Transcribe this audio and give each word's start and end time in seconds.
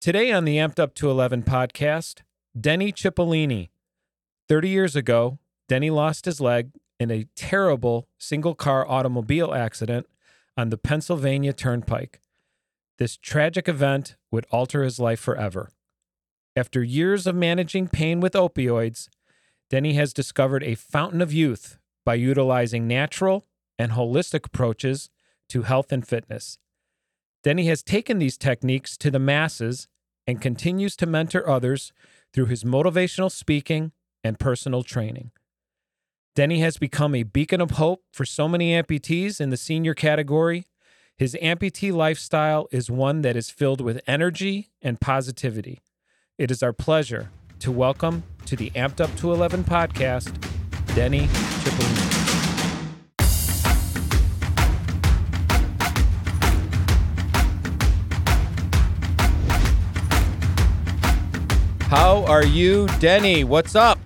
Today 0.00 0.32
on 0.32 0.46
the 0.46 0.56
Amped 0.56 0.78
Up 0.78 0.94
to 0.94 1.10
11 1.10 1.42
podcast, 1.42 2.22
Denny 2.58 2.90
Chipollini. 2.90 3.68
30 4.48 4.68
years 4.70 4.96
ago, 4.96 5.38
Denny 5.68 5.90
lost 5.90 6.24
his 6.24 6.40
leg 6.40 6.70
in 6.98 7.10
a 7.10 7.26
terrible 7.36 8.08
single 8.16 8.54
car 8.54 8.88
automobile 8.88 9.52
accident 9.52 10.06
on 10.56 10.70
the 10.70 10.78
Pennsylvania 10.78 11.52
Turnpike. 11.52 12.22
This 12.96 13.18
tragic 13.18 13.68
event 13.68 14.16
would 14.30 14.46
alter 14.50 14.84
his 14.84 14.98
life 14.98 15.20
forever. 15.20 15.68
After 16.56 16.82
years 16.82 17.26
of 17.26 17.34
managing 17.34 17.88
pain 17.88 18.20
with 18.20 18.32
opioids, 18.32 19.10
Denny 19.68 19.92
has 19.92 20.14
discovered 20.14 20.64
a 20.64 20.76
fountain 20.76 21.20
of 21.20 21.30
youth 21.30 21.76
by 22.06 22.14
utilizing 22.14 22.88
natural 22.88 23.44
and 23.78 23.92
holistic 23.92 24.46
approaches 24.46 25.10
to 25.50 25.64
health 25.64 25.92
and 25.92 26.08
fitness. 26.08 26.56
Denny 27.42 27.66
has 27.68 27.82
taken 27.82 28.18
these 28.18 28.36
techniques 28.36 28.96
to 28.98 29.10
the 29.10 29.18
masses 29.18 29.88
and 30.26 30.42
continues 30.42 30.94
to 30.96 31.06
mentor 31.06 31.48
others 31.48 31.92
through 32.34 32.46
his 32.46 32.64
motivational 32.64 33.30
speaking 33.30 33.92
and 34.22 34.38
personal 34.38 34.82
training. 34.82 35.30
Denny 36.36 36.60
has 36.60 36.76
become 36.76 37.14
a 37.14 37.22
beacon 37.22 37.60
of 37.60 37.72
hope 37.72 38.04
for 38.12 38.24
so 38.24 38.46
many 38.46 38.72
amputees 38.72 39.40
in 39.40 39.50
the 39.50 39.56
senior 39.56 39.94
category. 39.94 40.66
His 41.16 41.36
amputee 41.42 41.92
lifestyle 41.92 42.68
is 42.70 42.90
one 42.90 43.22
that 43.22 43.36
is 43.36 43.50
filled 43.50 43.80
with 43.80 44.00
energy 44.06 44.70
and 44.82 45.00
positivity. 45.00 45.80
It 46.38 46.50
is 46.50 46.62
our 46.62 46.72
pleasure 46.72 47.30
to 47.60 47.72
welcome 47.72 48.22
to 48.46 48.54
the 48.54 48.70
Amped 48.70 49.00
Up 49.00 49.14
to 49.16 49.32
11 49.32 49.64
podcast, 49.64 50.34
Denny 50.94 51.26
Chipollini. 51.26 52.09
How 61.90 62.24
are 62.26 62.46
you, 62.46 62.86
Denny? 63.00 63.42
What's 63.42 63.74
up? 63.74 63.98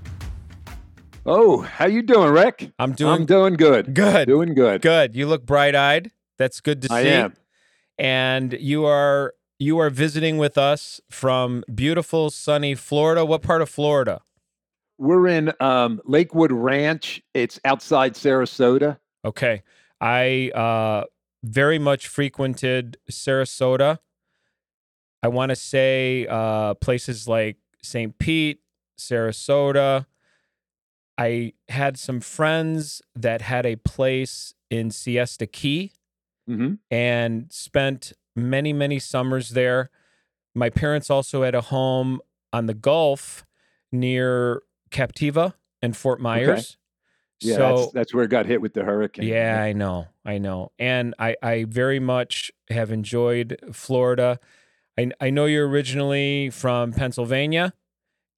Oh, 1.27 1.61
how 1.61 1.85
you 1.85 2.01
doing, 2.01 2.33
Rick? 2.33 2.73
I'm 2.79 2.93
doing 2.93 3.13
I'm 3.13 3.27
doing 3.27 3.55
good. 3.57 3.93
good. 3.93 4.27
Doing 4.27 4.55
good. 4.55 4.81
Good. 4.81 5.15
You 5.15 5.27
look 5.27 5.45
bright-eyed. 5.45 6.11
That's 6.39 6.63
good 6.63 6.81
to 6.81 6.89
see. 6.89 6.95
I 6.95 7.01
am. 7.01 7.35
And 7.99 8.55
you 8.55 8.87
are 8.87 9.35
you 9.59 9.77
are 9.81 9.91
visiting 9.91 10.39
with 10.39 10.57
us 10.57 11.03
from 11.11 11.63
beautiful 11.75 12.31
sunny 12.31 12.75
Florida. 12.75 13.23
What 13.23 13.43
part 13.43 13.61
of 13.61 13.69
Florida? 13.69 14.23
We're 14.97 15.29
in 15.29 15.53
um, 15.61 16.01
Lakewood 16.07 16.53
Ranch. 16.53 17.23
It's 17.35 17.61
outside 17.67 18.15
Sarasota. 18.15 18.97
Okay. 19.27 19.63
I 20.01 20.51
uh 20.55 21.05
very 21.43 21.79
much 21.79 22.09
frequented 22.09 22.97
Sarasota. 23.11 23.99
I 25.23 25.29
want 25.29 25.51
to 25.51 25.57
say 25.57 26.27
uh 26.31 26.73
places 26.75 27.29
like 27.29 27.59
St. 27.85 28.19
Pete, 28.19 28.61
Sarasota. 28.99 30.07
I 31.17 31.53
had 31.69 31.97
some 31.97 32.21
friends 32.21 33.01
that 33.15 33.43
had 33.43 33.67
a 33.67 33.77
place 33.77 34.55
in 34.71 34.91
Siesta 34.91 35.47
Key 35.47 35.93
hmm 36.47 36.75
and 36.91 37.51
spent 37.51 38.13
many, 38.37 38.73
many 38.73 38.99
summers 38.99 39.51
there. 39.51 39.91
My 40.55 40.71
parents 40.71 41.09
also 41.09 41.43
had 41.43 41.55
a 41.55 41.63
home 41.63 42.21
on 42.53 42.67
the 42.67 42.75
Gulf 42.75 43.45
near 43.91 44.63
Captiva 44.91 45.55
and 45.81 45.97
Fort 45.97 46.21
Myers. 46.21 46.77
Yeah, 47.41 47.57
so 47.57 47.77
that's, 47.77 47.93
that's 47.93 48.15
where 48.15 48.25
it 48.25 48.31
got 48.31 48.47
hit 48.47 48.61
with 48.61 48.75
the 48.75 48.85
hurricane. 48.85 49.27
yeah, 49.27 49.61
I 49.61 49.73
know, 49.73 50.09
I 50.25 50.39
know, 50.39 50.73
and 50.79 51.15
I 51.19 51.37
I 51.43 51.65
very 51.65 51.99
much 52.01 52.51
have 52.71 52.91
enjoyed 52.91 53.59
Florida. 53.73 54.39
I 54.99 55.11
I 55.21 55.31
know 55.31 55.47
you're 55.47 55.69
originally 55.69 56.51
from 56.51 56.93
Pennsylvania, 56.93 57.73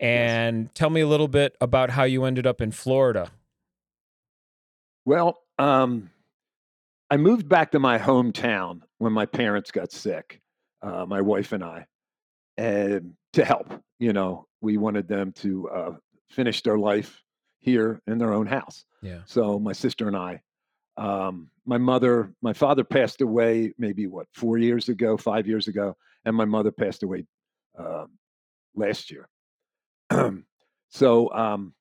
and 0.00 0.74
tell 0.74 0.90
me 0.90 1.00
a 1.00 1.06
little 1.06 1.28
bit 1.28 1.56
about 1.60 1.90
how 1.90 2.04
you 2.04 2.24
ended 2.24 2.46
up 2.46 2.60
in 2.60 2.70
Florida. 2.70 3.30
Well, 5.04 5.38
um, 5.58 6.10
I 7.10 7.16
moved 7.16 7.48
back 7.48 7.70
to 7.72 7.78
my 7.78 7.98
hometown 7.98 8.80
when 8.98 9.12
my 9.12 9.26
parents 9.26 9.70
got 9.70 9.92
sick, 9.92 10.40
uh, 10.82 11.06
my 11.06 11.20
wife 11.20 11.52
and 11.52 11.62
I, 11.62 11.86
and 12.56 13.14
to 13.34 13.44
help. 13.44 13.72
You 13.98 14.12
know, 14.12 14.46
we 14.60 14.76
wanted 14.76 15.08
them 15.08 15.32
to 15.32 15.68
uh, 15.68 15.92
finish 16.30 16.62
their 16.62 16.78
life 16.78 17.22
here 17.60 18.00
in 18.06 18.18
their 18.18 18.32
own 18.32 18.46
house. 18.46 18.84
Yeah. 19.02 19.20
So 19.26 19.58
my 19.58 19.72
sister 19.72 20.08
and 20.08 20.16
I, 20.16 20.40
um, 20.96 21.50
my 21.64 21.78
mother, 21.78 22.32
my 22.42 22.52
father 22.52 22.84
passed 22.84 23.20
away 23.20 23.72
maybe 23.78 24.06
what 24.06 24.26
four 24.32 24.58
years 24.58 24.88
ago, 24.88 25.16
five 25.16 25.46
years 25.46 25.68
ago, 25.68 25.96
and 26.26 26.36
my 26.36 26.44
mother 26.44 26.70
passed 26.70 27.02
away 27.02 27.24
um 27.78 28.10
last 28.74 29.10
year. 29.10 29.28
so 30.90 31.32
um, 31.32 31.72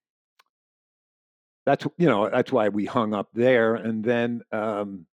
that's 1.66 1.86
you 1.98 2.08
know 2.08 2.30
that's 2.30 2.52
why 2.52 2.70
we 2.70 2.86
hung 2.86 3.14
up 3.14 3.30
there, 3.34 3.76
and 3.76 4.04
then 4.04 4.42
um, 4.52 5.06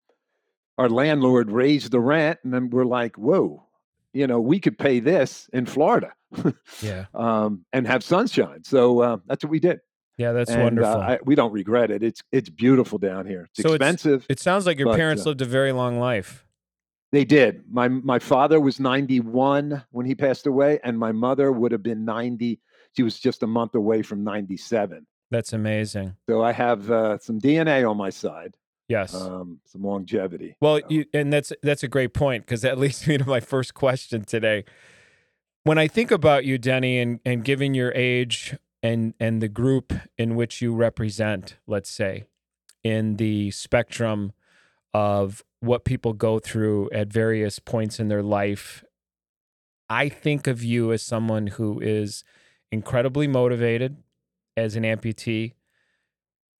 our 0.77 0.89
landlord 0.89 1.51
raised 1.51 1.91
the 1.91 1.99
rent, 1.99 2.39
and 2.43 2.53
then 2.53 2.69
we're 2.69 2.85
like, 2.85 3.17
whoa, 3.17 3.65
you 4.13 4.27
know, 4.27 4.39
we 4.39 4.59
could 4.59 4.77
pay 4.77 4.99
this 4.99 5.49
in 5.53 5.65
Florida 5.65 6.13
Yeah. 6.81 7.05
um, 7.13 7.65
and 7.73 7.87
have 7.87 8.03
sunshine. 8.03 8.63
So 8.63 8.99
uh, 9.01 9.17
that's 9.27 9.43
what 9.43 9.51
we 9.51 9.59
did. 9.59 9.79
Yeah, 10.17 10.33
that's 10.33 10.51
and, 10.51 10.63
wonderful. 10.63 10.91
Uh, 10.91 10.97
I, 10.97 11.19
we 11.23 11.35
don't 11.35 11.51
regret 11.51 11.89
it. 11.89 12.03
It's 12.03 12.21
it's 12.31 12.49
beautiful 12.49 12.97
down 12.99 13.25
here. 13.25 13.49
It's 13.53 13.63
So 13.63 13.73
it's- 13.73 13.75
expensive. 13.75 14.25
it 14.29 14.39
sounds 14.39 14.65
like 14.65 14.77
your 14.77 14.89
but, 14.89 14.97
parents 14.97 15.25
uh, 15.25 15.29
lived 15.29 15.41
a 15.41 15.45
very 15.45 15.71
long 15.71 15.99
life. 15.99 16.45
They 17.11 17.25
did. 17.25 17.63
My 17.69 17.87
my 17.89 18.19
father 18.19 18.59
was 18.59 18.79
91 18.79 19.83
when 19.91 20.05
he 20.05 20.15
passed 20.15 20.47
away, 20.47 20.79
and 20.83 20.97
my 20.97 21.11
mother 21.11 21.51
would 21.51 21.71
have 21.71 21.83
been 21.83 22.05
90. 22.05 22.59
She 22.95 23.03
was 23.03 23.19
just 23.19 23.43
a 23.43 23.47
month 23.47 23.75
away 23.75 24.01
from 24.01 24.23
97. 24.23 25.05
That's 25.29 25.53
amazing. 25.53 26.15
So 26.29 26.41
I 26.43 26.51
have 26.51 26.89
uh, 26.91 27.17
some 27.17 27.39
DNA 27.39 27.89
on 27.89 27.95
my 27.97 28.09
side, 28.09 28.57
Yes. 28.89 29.13
um, 29.15 29.59
some 29.65 29.81
longevity. 29.83 30.55
Well, 30.59 30.79
so. 30.79 30.85
you, 30.89 31.05
and 31.13 31.31
that's 31.31 31.53
that's 31.63 31.83
a 31.83 31.87
great 31.87 32.13
point 32.13 32.45
because 32.45 32.61
that 32.61 32.77
leads 32.83 33.05
me 33.07 33.17
to 33.17 33.25
my 33.27 33.39
first 33.39 33.73
question 33.73 34.23
today. 34.23 34.65
When 35.63 35.77
I 35.77 35.87
think 35.87 36.11
about 36.11 36.45
you, 36.45 36.57
Denny, 36.57 36.99
and 36.99 37.19
and 37.25 37.43
given 37.43 37.73
your 37.73 37.91
age 37.93 38.55
and 38.81 39.13
and 39.19 39.41
the 39.41 39.49
group 39.49 39.93
in 40.17 40.35
which 40.35 40.61
you 40.61 40.73
represent, 40.73 41.57
let's 41.67 41.89
say, 41.89 42.23
in 42.83 43.17
the 43.17 43.51
spectrum 43.51 44.33
of 44.93 45.43
what 45.59 45.85
people 45.85 46.13
go 46.13 46.39
through 46.39 46.89
at 46.91 47.07
various 47.07 47.59
points 47.59 47.99
in 47.99 48.07
their 48.07 48.23
life, 48.23 48.83
I 49.89 50.09
think 50.09 50.47
of 50.47 50.63
you 50.63 50.91
as 50.91 51.01
someone 51.01 51.47
who 51.47 51.79
is 51.79 52.23
incredibly 52.71 53.27
motivated 53.27 53.97
as 54.55 54.75
an 54.75 54.83
amputee 54.83 55.53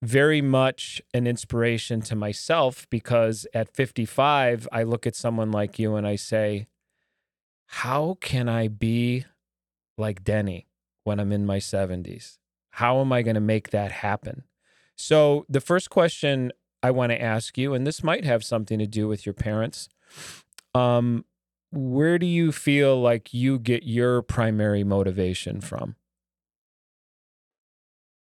very 0.02 0.42
much 0.42 1.02
an 1.14 1.28
inspiration 1.28 2.02
to 2.02 2.16
myself 2.16 2.88
because 2.90 3.46
at 3.54 3.74
55, 3.76 4.68
I 4.72 4.84
look 4.84 5.06
at 5.06 5.16
someone 5.16 5.52
like 5.52 5.78
you 5.78 5.96
and 5.96 6.08
I 6.08 6.16
say, 6.16 6.68
How 7.68 8.18
can 8.20 8.50
I 8.50 8.68
be 8.68 9.26
like 9.98 10.24
Denny 10.24 10.68
when 11.04 11.20
I'm 11.20 11.32
in 11.32 11.46
my 11.46 11.60
70s? 11.60 12.38
How 12.72 13.00
am 13.02 13.12
I 13.12 13.22
going 13.22 13.36
to 13.36 13.42
make 13.42 13.70
that 13.70 13.92
happen? 13.92 14.44
So, 14.96 15.46
the 15.50 15.62
first 15.62 15.90
question 15.90 16.52
I 16.84 16.92
want 16.92 17.12
to 17.12 17.22
ask 17.22 17.58
you, 17.58 17.74
and 17.74 17.86
this 17.86 18.04
might 18.04 18.26
have 18.26 18.44
something 18.44 18.80
to 18.80 18.88
do 18.88 19.08
with 19.08 19.26
your 19.26 19.34
parents, 19.34 19.88
um, 20.74 21.26
where 21.72 22.18
do 22.18 22.26
you 22.26 22.52
feel 22.52 23.00
like 23.02 23.34
you 23.34 23.60
get 23.60 23.84
your 23.84 24.22
primary 24.22 24.84
motivation 24.84 25.62
from? 25.62 25.96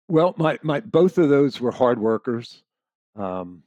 Well, 0.08 0.34
my 0.36 0.58
my 0.62 0.80
both 0.80 1.18
of 1.18 1.28
those 1.30 1.60
were 1.60 1.72
hard 1.72 1.98
workers. 1.98 2.62
Um, 3.16 3.62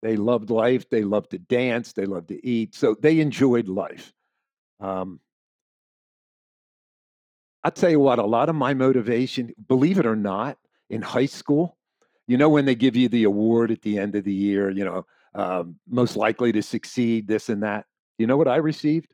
they 0.00 0.16
loved 0.16 0.50
life. 0.50 0.88
They 0.88 1.04
loved 1.04 1.30
to 1.30 1.38
dance. 1.38 1.92
They 1.92 2.06
loved 2.06 2.28
to 2.28 2.46
eat. 2.46 2.74
So 2.74 2.96
they 2.98 3.20
enjoyed 3.20 3.68
life. 3.68 4.12
Um, 4.80 5.20
I'll 7.64 7.70
tell 7.70 7.90
you 7.90 8.00
what. 8.00 8.18
A 8.18 8.24
lot 8.24 8.48
of 8.48 8.54
my 8.54 8.74
motivation, 8.74 9.52
believe 9.68 9.98
it 9.98 10.06
or 10.06 10.16
not, 10.16 10.58
in 10.90 11.02
high 11.02 11.26
school, 11.26 11.76
you 12.26 12.36
know, 12.36 12.48
when 12.48 12.64
they 12.64 12.74
give 12.74 12.96
you 12.96 13.08
the 13.08 13.24
award 13.24 13.70
at 13.70 13.82
the 13.82 13.98
end 13.98 14.14
of 14.14 14.24
the 14.24 14.32
year, 14.32 14.70
you 14.70 14.84
know, 14.84 15.04
um, 15.34 15.76
most 15.88 16.16
likely 16.16 16.52
to 16.52 16.62
succeed, 16.62 17.26
this 17.26 17.48
and 17.48 17.62
that. 17.62 17.86
You 18.18 18.26
know 18.26 18.36
what 18.36 18.48
I 18.48 18.56
received? 18.56 19.08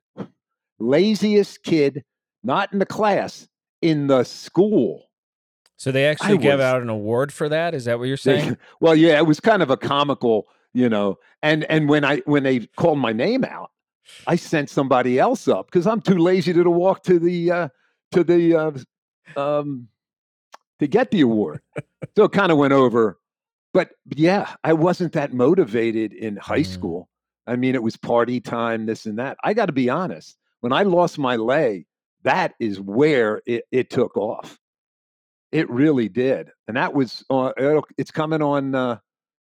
Laziest 0.81 1.63
kid, 1.63 2.05
not 2.43 2.73
in 2.73 2.79
the 2.79 2.87
class, 2.87 3.49
in 3.83 4.07
the 4.07 4.25
school. 4.25 5.05
So, 5.77 5.93
they 5.93 6.07
actually 6.07 6.39
gave 6.39 6.59
was- 6.59 6.61
out 6.65 6.83
an 6.83 6.89
award 6.89 7.33
for 7.33 7.49
that? 7.49 7.75
Is 7.75 7.85
that 7.87 7.99
what 7.99 8.09
you're 8.09 8.17
They- 8.17 8.41
saying? 8.41 8.59
well, 8.81 8.95
yeah, 8.95 9.17
it 9.19 9.27
was 9.27 9.41
kind 9.41 9.63
of 9.63 9.71
a 9.71 9.77
comical, 9.77 10.49
you 10.75 10.89
know. 10.89 11.19
And 11.43 11.65
and 11.65 11.89
when 11.89 12.05
I 12.05 12.19
when 12.27 12.43
they 12.43 12.61
called 12.77 12.99
my 12.99 13.13
name 13.13 13.45
out, 13.45 13.71
I 14.27 14.37
sent 14.37 14.71
somebody 14.71 15.19
else 15.21 15.47
up 15.49 15.67
because 15.67 15.87
I'm 15.87 16.01
too 16.01 16.19
lazy 16.19 16.53
to 16.53 16.71
walk 16.71 17.05
to 17.05 17.19
the 17.21 17.51
uh, 17.51 17.69
to 18.13 18.25
the 18.25 18.55
uh, 18.57 18.71
um, 19.41 19.89
to 20.81 20.87
get 20.87 21.11
the 21.11 21.21
award. 21.23 21.61
so 22.17 22.25
it 22.25 22.33
kind 22.33 22.53
of 22.53 22.59
went 22.59 22.73
over. 22.73 23.19
But 23.75 23.91
yeah, 24.15 24.55
I 24.65 24.73
wasn't 24.73 25.13
that 25.13 25.33
motivated 25.33 26.13
in 26.13 26.37
high 26.37 26.61
Mm. 26.63 26.67
school. 26.67 27.09
I 27.47 27.57
mean, 27.57 27.75
it 27.75 27.83
was 27.83 27.97
party 27.97 28.41
time, 28.41 28.87
this 28.87 29.07
and 29.07 29.19
that. 29.19 29.37
I 29.45 29.55
got 29.55 29.67
to 29.67 29.73
be 29.73 29.89
honest. 29.91 30.37
when 30.61 30.73
I 30.73 30.83
lost 30.83 31.19
my 31.19 31.37
leg, 31.37 31.87
that 32.25 32.55
is 32.59 32.81
where 32.81 33.41
it, 33.47 33.65
it 33.71 33.91
took 33.91 34.17
off. 34.17 34.59
It 35.53 35.71
really 35.71 36.09
did, 36.09 36.51
and 36.67 36.77
that 36.77 36.93
was 36.93 37.25
uh, 37.31 37.53
it's 37.97 38.11
coming 38.11 38.43
on. 38.43 38.75
Uh, 38.75 38.99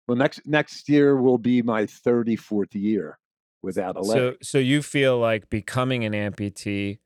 well, 0.09 0.17
next 0.17 0.41
next 0.47 0.89
year 0.89 1.17
will 1.17 1.37
be 1.37 1.61
my 1.63 1.85
thirty 1.85 2.37
fourth 2.37 2.75
year 2.75 3.19
without 3.63 3.97
a 3.97 4.01
leg. 4.01 4.17
So, 4.17 4.35
so 4.41 4.59
you 4.59 4.81
feel 4.83 5.19
like 5.19 5.51
becoming 5.51 6.05
an 6.05 6.13
amputee, 6.15 7.01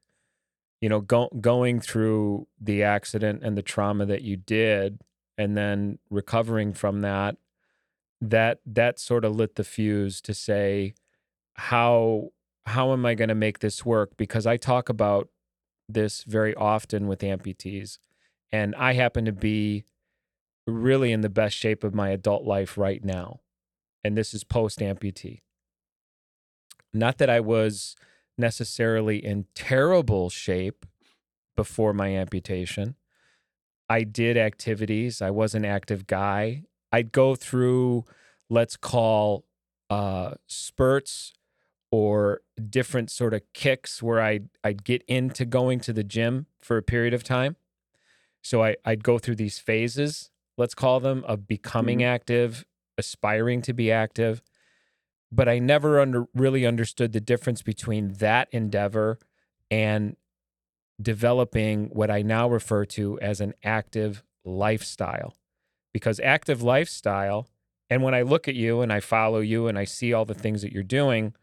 you 0.85 0.91
know, 0.91 1.01
go, 1.01 1.31
going 1.41 1.81
through 1.81 2.47
the 2.61 2.83
accident 2.83 3.41
and 3.43 3.57
the 3.57 3.63
trauma 3.63 4.05
that 4.05 4.21
you 4.21 4.37
did, 4.37 5.01
and 5.39 5.57
then 5.57 5.99
recovering 6.11 6.75
from 6.75 7.01
that, 7.01 7.39
that 8.21 8.61
that 8.67 8.99
sort 8.99 9.25
of 9.25 9.35
lit 9.35 9.55
the 9.55 9.65
fuse 9.65 10.21
to 10.21 10.35
say, 10.35 10.93
how 11.55 12.33
how 12.67 12.93
am 12.93 13.07
I 13.07 13.15
going 13.15 13.31
to 13.31 13.35
make 13.35 13.61
this 13.61 13.87
work? 13.87 14.19
Because 14.19 14.47
I 14.47 14.59
talk 14.59 14.91
about 14.91 15.31
this 15.89 16.23
very 16.25 16.55
often 16.55 17.07
with 17.07 17.21
amputees, 17.21 17.97
and 18.53 18.75
I 18.75 18.93
happen 18.93 19.25
to 19.25 19.33
be 19.33 19.87
really 20.67 21.13
in 21.13 21.23
the 21.23 21.31
best 21.31 21.57
shape 21.57 21.83
of 21.83 21.95
my 21.95 22.11
adult 22.11 22.45
life 22.45 22.77
right 22.77 23.03
now, 23.03 23.41
and 24.05 24.19
this 24.19 24.35
is 24.35 24.45
post 24.45 24.81
amputee 24.81 25.41
not 26.95 27.19
that 27.19 27.29
I 27.29 27.41
was 27.41 27.97
necessarily 28.37 29.25
in 29.25 29.47
terrible 29.55 30.31
shape 30.31 30.87
before 31.57 31.93
my 31.93 32.15
amputation. 32.17 32.97
I 33.89 34.03
did 34.03 34.37
activities. 34.37 35.21
I 35.21 35.31
was 35.31 35.55
an 35.55 35.65
active 35.65 36.07
guy. 36.07 36.65
I'd 36.91 37.13
go 37.13 37.35
through, 37.35 38.05
let's 38.49 38.77
call 38.77 39.45
uh, 39.91 40.35
spurts 40.47 41.33
or 41.91 42.41
different 42.71 43.11
sort 43.11 43.35
of 43.35 43.43
kicks 43.53 44.03
where 44.03 44.21
I'd, 44.21 44.49
I'd 44.65 44.85
get 44.85 45.03
into 45.07 45.45
going 45.45 45.81
to 45.81 45.93
the 45.93 46.03
gym 46.03 46.47
for 46.61 46.77
a 46.77 46.83
period 46.83 47.15
of 47.15 47.23
time. 47.23 47.57
So 48.43 48.63
I, 48.65 48.77
I'd 48.85 49.05
go 49.05 49.19
through 49.19 49.37
these 49.37 49.59
phases, 49.59 50.31
let's 50.59 50.75
call 50.75 51.01
them, 51.01 51.25
of 51.27 51.47
becoming 51.47 51.99
mm-hmm. 51.99 52.09
active, 52.15 52.65
aspiring 52.99 53.63
to 53.63 53.73
be 53.73 53.93
active, 53.93 54.43
but 55.35 55.49
I 55.49 55.59
never 55.59 56.01
under, 56.01 56.27
really 56.35 56.65
understood 56.65 57.13
the 57.13 57.21
difference 57.21 57.61
between 57.61 58.15
that 58.15 58.49
endeavor 58.53 59.19
and 59.71 60.17
developing 61.03 61.87
what 61.87 62.09
I 62.09 62.23
now 62.23 62.49
refer 62.49 62.85
to 62.87 63.19
as 63.21 63.41
an 63.41 63.55
active 63.65 64.23
lifestyle. 64.45 65.35
Because 65.93 66.21
active 66.21 66.63
lifestyle, 66.63 67.49
and 67.91 68.03
when 68.03 68.15
I 68.15 68.23
look 68.23 68.47
at 68.47 68.55
you 68.55 68.81
and 68.81 68.93
I 68.93 69.01
follow 69.01 69.41
you 69.41 69.67
and 69.67 69.77
I 69.77 69.85
see 69.85 70.13
all 70.13 70.25
the 70.25 70.35
things 70.35 70.63
that 70.63 70.73
you're 70.73 70.83
doing, 70.85 71.35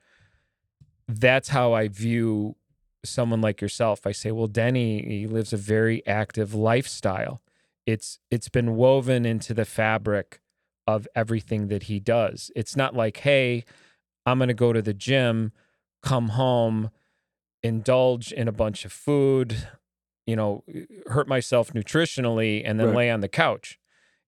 that's 1.08 1.50
how 1.50 1.74
I 1.74 1.90
view 1.90 2.56
someone 3.04 3.42
like 3.42 3.62
yourself. 3.62 4.08
I 4.08 4.14
say, 4.14 4.32
well, 4.32 4.48
Denny, 4.48 5.02
he 5.06 5.28
lives 5.28 5.52
a 5.52 5.58
very 5.58 6.06
active 6.08 6.54
lifestyle. 6.54 7.42
It's 7.86 8.20
it's 8.30 8.50
been 8.50 8.76
woven 8.76 9.26
into 9.26 9.54
the 9.54 9.66
fabric 9.66 10.40
of 10.88 11.08
everything 11.16 11.68
that 11.68 11.84
he 11.84 12.00
does. 12.00 12.52
It's 12.56 12.76
not 12.76 12.96
like, 12.96 13.18
hey, 13.18 13.64
I'm 14.26 14.40
going 14.40 14.48
to 14.50 14.54
go 14.54 14.74
to 14.74 14.82
the 14.82 14.94
gym, 14.94 15.52
come 16.02 16.30
home, 16.30 16.92
indulge 17.64 18.32
in 18.32 18.48
a 18.48 18.52
bunch 18.52 18.86
of 18.86 18.92
food, 18.92 19.68
you 20.26 20.36
know, 20.36 20.64
hurt 21.08 21.28
myself 21.28 21.74
nutritionally 21.74 22.62
and 22.66 22.80
then 22.80 22.88
right. 22.88 22.96
lay 22.96 23.12
on 23.12 23.22
the 23.22 23.28
couch. 23.28 23.80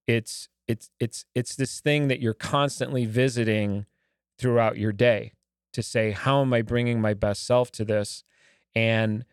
It's 0.07 0.49
it's 0.67 0.89
it's 0.99 1.25
it's 1.35 1.55
this 1.55 1.79
thing 1.79 2.07
that 2.07 2.19
you're 2.19 2.33
constantly 2.33 3.05
visiting 3.05 3.85
throughout 4.37 4.77
your 4.77 4.91
day 4.91 5.33
to 5.73 5.83
say 5.83 6.11
how 6.11 6.41
am 6.41 6.53
I 6.53 6.61
bringing 6.61 7.01
my 7.01 7.13
best 7.13 7.45
self 7.45 7.71
to 7.73 7.85
this 7.85 8.23
and 8.75 9.25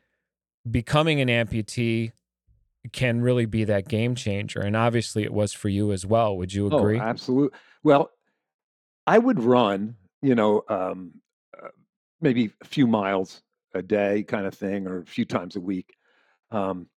becoming 0.69 1.21
an 1.21 1.29
amputee 1.29 2.13
can 2.93 3.21
really 3.21 3.47
be 3.47 3.65
that 3.65 3.89
game 3.89 4.15
changer 4.15 4.61
and 4.61 4.75
obviously 4.75 5.23
it 5.23 5.33
was 5.33 5.53
for 5.53 5.69
you 5.69 5.93
as 5.93 6.07
well 6.07 6.37
would 6.37 6.53
you 6.53 6.69
oh, 6.71 6.79
agree 6.79 6.99
oh, 6.99 7.03
absolutely 7.03 7.59
well 7.83 8.11
i 9.07 9.19
would 9.19 9.43
run 9.43 9.97
you 10.23 10.35
know, 10.35 10.63
um, 10.69 11.13
uh, 11.63 11.69
maybe 12.21 12.53
a 12.61 12.65
few 12.65 12.87
miles 12.87 13.43
a 13.75 13.83
day 13.83 14.23
kind 14.23 14.47
of 14.47 14.55
thing 14.55 14.87
or 14.87 15.01
a 15.01 15.07
few 15.07 15.25
times 15.25 15.57
a 15.57 15.61
week. 15.61 15.95
Um, 16.51 16.89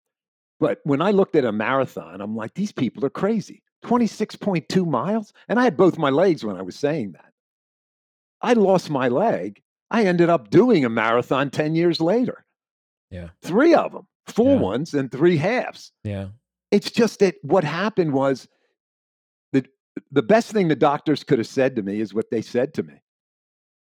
but 0.58 0.80
when 0.84 1.02
I 1.02 1.10
looked 1.10 1.36
at 1.36 1.44
a 1.44 1.52
marathon, 1.52 2.20
I'm 2.20 2.36
like, 2.36 2.54
these 2.54 2.72
people 2.72 3.04
are 3.04 3.10
crazy. 3.10 3.62
26.2 3.84 4.86
miles. 4.86 5.32
And 5.48 5.58
I 5.58 5.64
had 5.64 5.76
both 5.76 5.98
my 5.98 6.10
legs 6.10 6.44
when 6.44 6.56
I 6.56 6.62
was 6.62 6.76
saying 6.76 7.12
that. 7.12 7.32
I 8.40 8.54
lost 8.54 8.90
my 8.90 9.08
leg. 9.08 9.60
I 9.90 10.04
ended 10.04 10.30
up 10.30 10.50
doing 10.50 10.84
a 10.84 10.88
marathon 10.88 11.50
10 11.50 11.74
years 11.74 12.00
later. 12.00 12.44
Yeah. 13.10 13.28
Three 13.42 13.74
of 13.74 13.92
them, 13.92 14.06
full 14.26 14.54
yeah. 14.54 14.60
ones 14.60 14.94
and 14.94 15.10
three 15.10 15.36
halves. 15.36 15.92
Yeah. 16.04 16.28
It's 16.70 16.90
just 16.90 17.18
that 17.20 17.34
what 17.42 17.64
happened 17.64 18.12
was 18.12 18.48
the 19.52 19.64
the 20.10 20.22
best 20.22 20.52
thing 20.52 20.68
the 20.68 20.76
doctors 20.76 21.24
could 21.24 21.38
have 21.38 21.46
said 21.46 21.76
to 21.76 21.82
me 21.82 22.00
is 22.00 22.14
what 22.14 22.30
they 22.30 22.42
said 22.42 22.74
to 22.74 22.82
me. 22.82 23.02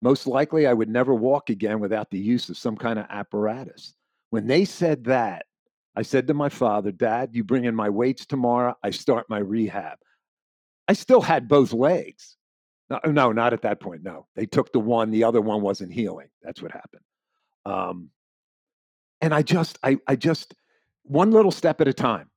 Most 0.02 0.26
likely, 0.26 0.66
I 0.66 0.74
would 0.74 0.90
never 0.90 1.14
walk 1.14 1.50
again 1.50 1.80
without 1.80 2.10
the 2.10 2.18
use 2.18 2.48
of 2.48 2.58
some 2.58 2.76
kind 2.76 2.98
of 2.98 3.06
apparatus. 3.08 3.94
When 4.30 4.46
they 4.46 4.64
said 4.64 5.04
that, 5.04 5.46
I 5.96 6.02
said 6.02 6.26
to 6.26 6.34
my 6.34 6.48
father, 6.48 6.92
Dad, 6.92 7.30
you 7.32 7.44
bring 7.44 7.64
in 7.64 7.74
my 7.74 7.88
weights 7.88 8.26
tomorrow, 8.26 8.76
I 8.82 8.90
start 8.90 9.30
my 9.30 9.38
rehab. 9.38 9.98
I 10.88 10.92
still 10.92 11.22
had 11.22 11.48
both 11.48 11.72
legs. 11.72 12.36
No, 12.90 13.00
no, 13.06 13.32
not 13.32 13.52
at 13.52 13.62
that 13.62 13.80
point. 13.80 14.02
No, 14.02 14.26
they 14.34 14.44
took 14.44 14.72
the 14.72 14.80
one, 14.80 15.10
the 15.10 15.24
other 15.24 15.40
one 15.40 15.62
wasn't 15.62 15.92
healing. 15.92 16.28
That's 16.42 16.60
what 16.60 16.72
happened. 16.72 17.02
Um, 17.64 18.10
and 19.24 19.34
I 19.34 19.42
just, 19.42 19.78
I, 19.82 19.96
I 20.06 20.16
just, 20.16 20.54
one 21.02 21.30
little 21.30 21.50
step 21.50 21.80
at 21.80 21.88
a 21.88 21.92
time. 21.92 22.30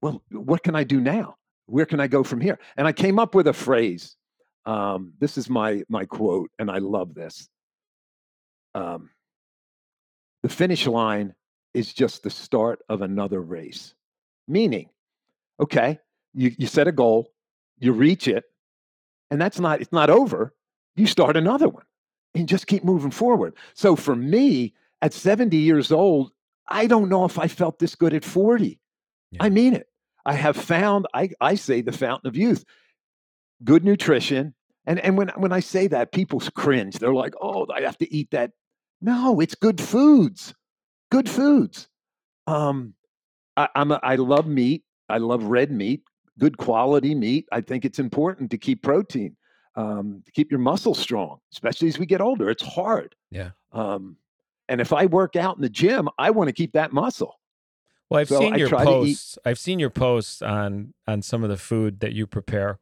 Well, 0.00 0.22
what 0.30 0.62
can 0.62 0.74
I 0.74 0.84
do 0.84 1.00
now? 1.00 1.36
Where 1.66 1.86
can 1.86 2.00
I 2.00 2.08
go 2.08 2.24
from 2.24 2.40
here? 2.40 2.58
And 2.76 2.86
I 2.86 2.92
came 2.92 3.18
up 3.18 3.34
with 3.34 3.46
a 3.46 3.52
phrase 3.52 4.16
um, 4.64 5.12
this 5.18 5.36
is 5.36 5.50
my 5.50 5.82
my 5.88 6.04
quote, 6.04 6.50
and 6.58 6.70
I 6.70 6.78
love 6.78 7.14
this. 7.14 7.48
Um, 8.74 9.10
the 10.42 10.48
finish 10.48 10.86
line 10.86 11.34
is 11.74 11.92
just 11.92 12.22
the 12.22 12.30
start 12.30 12.80
of 12.88 13.02
another 13.02 13.40
race. 13.40 13.94
Meaning, 14.46 14.88
okay, 15.60 15.98
you, 16.34 16.52
you 16.58 16.66
set 16.66 16.86
a 16.86 16.92
goal, 16.92 17.32
you 17.78 17.92
reach 17.92 18.28
it, 18.28 18.44
and 19.30 19.40
that's 19.40 19.58
not 19.58 19.80
it's 19.80 19.92
not 19.92 20.10
over. 20.10 20.54
You 20.94 21.06
start 21.06 21.36
another 21.36 21.68
one 21.68 21.84
and 22.34 22.48
just 22.48 22.66
keep 22.66 22.84
moving 22.84 23.10
forward. 23.10 23.54
So 23.74 23.96
for 23.96 24.14
me, 24.14 24.74
at 25.02 25.12
70 25.12 25.56
years 25.56 25.92
old, 25.92 26.32
I 26.68 26.86
don't 26.86 27.10
know 27.10 27.26
if 27.26 27.38
I 27.38 27.48
felt 27.48 27.78
this 27.78 27.94
good 27.94 28.14
at 28.14 28.24
40. 28.24 28.80
Yeah. 29.32 29.38
I 29.42 29.50
mean 29.50 29.74
it. 29.74 29.88
I 30.24 30.34
have 30.34 30.56
found, 30.56 31.06
I, 31.12 31.30
I 31.40 31.56
say 31.56 31.82
the 31.82 31.92
fountain 31.92 32.28
of 32.28 32.36
youth 32.36 32.64
good 33.64 33.84
nutrition. 33.84 34.54
And 34.86 34.98
and 35.00 35.16
when 35.16 35.28
when 35.36 35.52
I 35.52 35.60
say 35.60 35.86
that, 35.88 36.12
people 36.12 36.40
cringe. 36.54 36.98
They're 36.98 37.14
like, 37.14 37.34
"Oh, 37.40 37.66
I 37.72 37.82
have 37.82 37.98
to 37.98 38.12
eat 38.12 38.30
that." 38.32 38.50
No, 39.00 39.40
it's 39.40 39.54
good 39.54 39.80
foods. 39.80 40.54
Good 41.10 41.28
foods. 41.28 41.88
Um, 42.46 42.94
I, 43.56 43.68
I'm 43.76 43.92
a, 43.92 44.00
I 44.02 44.16
love 44.16 44.46
meat. 44.46 44.82
I 45.08 45.18
love 45.18 45.44
red 45.44 45.70
meat. 45.70 46.02
Good 46.38 46.56
quality 46.56 47.14
meat. 47.14 47.46
I 47.52 47.60
think 47.60 47.84
it's 47.84 47.98
important 47.98 48.50
to 48.50 48.58
keep 48.58 48.82
protein, 48.82 49.36
um, 49.76 50.22
to 50.24 50.32
keep 50.32 50.50
your 50.50 50.60
muscles 50.60 50.98
strong, 50.98 51.38
especially 51.52 51.88
as 51.88 51.98
we 51.98 52.06
get 52.06 52.20
older. 52.20 52.50
It's 52.50 52.62
hard. 52.62 53.14
Yeah. 53.30 53.50
Um, 53.72 54.16
and 54.72 54.80
if 54.80 54.90
I 54.90 55.04
work 55.04 55.36
out 55.36 55.56
in 55.56 55.62
the 55.62 55.68
gym, 55.68 56.08
I 56.18 56.30
want 56.30 56.48
to 56.48 56.52
keep 56.54 56.72
that 56.72 56.94
muscle. 56.94 57.38
Well, 58.08 58.20
I've 58.20 58.28
so 58.28 58.38
seen 58.38 58.54
your 58.54 58.70
posts. 58.70 59.38
I've 59.44 59.58
seen 59.58 59.78
your 59.78 59.90
posts 59.90 60.40
on 60.40 60.94
on 61.06 61.20
some 61.20 61.44
of 61.44 61.50
the 61.50 61.58
food 61.58 62.00
that 62.00 62.14
you 62.14 62.26
prepare. 62.26 62.78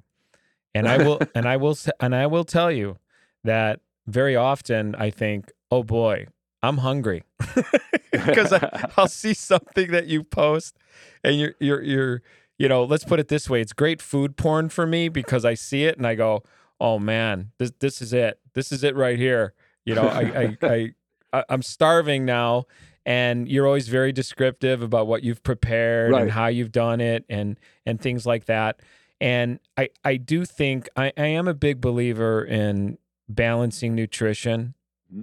And 0.72 0.86
I 0.86 0.98
will 0.98 1.18
and 1.34 1.48
I 1.48 1.56
will 1.56 1.76
and 1.98 2.14
I 2.14 2.28
will 2.28 2.44
tell 2.44 2.70
you 2.70 2.98
that 3.42 3.80
very 4.06 4.36
often 4.36 4.94
I 4.94 5.10
think, 5.10 5.50
"Oh 5.68 5.82
boy, 5.82 6.28
I'm 6.62 6.78
hungry." 6.78 7.24
Because 8.12 8.52
I'll 8.96 9.06
see 9.06 9.34
something 9.34 9.92
that 9.92 10.06
you 10.08 10.24
post 10.24 10.76
and 11.22 11.38
you're 11.38 11.54
you're 11.60 11.80
you're 11.80 12.22
you 12.58 12.68
know, 12.68 12.84
let's 12.84 13.04
put 13.04 13.20
it 13.20 13.28
this 13.28 13.48
way, 13.48 13.60
it's 13.60 13.72
great 13.72 14.02
food 14.02 14.36
porn 14.36 14.68
for 14.68 14.84
me 14.84 15.08
because 15.08 15.44
I 15.44 15.54
see 15.54 15.84
it 15.84 15.96
and 15.96 16.06
I 16.06 16.16
go, 16.16 16.42
"Oh 16.80 16.98
man, 16.98 17.52
this 17.58 17.72
this 17.78 18.02
is 18.02 18.12
it. 18.12 18.38
This 18.54 18.70
is 18.72 18.84
it 18.84 18.94
right 18.96 19.18
here." 19.18 19.54
You 19.84 19.94
know, 19.94 20.08
I 20.08 20.20
I, 20.20 20.58
I 20.62 20.94
I'm 21.32 21.62
starving 21.62 22.24
now 22.24 22.64
and 23.06 23.48
you're 23.48 23.66
always 23.66 23.88
very 23.88 24.12
descriptive 24.12 24.82
about 24.82 25.06
what 25.06 25.22
you've 25.22 25.42
prepared 25.42 26.12
right. 26.12 26.22
and 26.22 26.30
how 26.30 26.46
you've 26.48 26.72
done 26.72 27.00
it 27.00 27.24
and 27.28 27.58
and 27.86 28.00
things 28.00 28.26
like 28.26 28.46
that 28.46 28.80
and 29.20 29.60
I, 29.76 29.90
I 30.04 30.16
do 30.16 30.44
think 30.44 30.88
I, 30.96 31.12
I 31.16 31.26
am 31.26 31.46
a 31.46 31.54
big 31.54 31.80
believer 31.80 32.42
in 32.42 32.96
balancing 33.28 33.94
nutrition, 33.94 34.74
mm-hmm. 35.12 35.22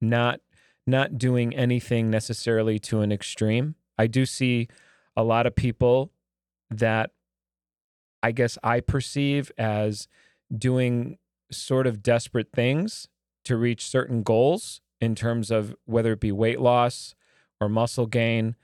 not 0.00 0.40
not 0.88 1.18
doing 1.18 1.54
anything 1.54 2.10
necessarily 2.10 2.78
to 2.78 3.00
an 3.00 3.10
extreme. 3.10 3.74
I 3.98 4.06
do 4.06 4.24
see 4.24 4.68
a 5.16 5.24
lot 5.24 5.46
of 5.46 5.56
people 5.56 6.12
that 6.70 7.10
I 8.22 8.32
guess 8.32 8.58
I 8.62 8.80
perceive 8.80 9.50
as 9.58 10.06
doing 10.56 11.18
sort 11.50 11.86
of 11.86 12.02
desperate 12.02 12.48
things 12.52 13.08
to 13.44 13.56
reach 13.56 13.84
certain 13.84 14.22
goals 14.22 14.80
in 15.00 15.14
terms 15.14 15.50
of 15.50 15.74
whether 15.84 16.12
it 16.12 16.20
be 16.20 16.32
weight 16.32 16.60
loss 16.60 17.14
or 17.60 17.68
muscle 17.68 18.06
gain, 18.06 18.56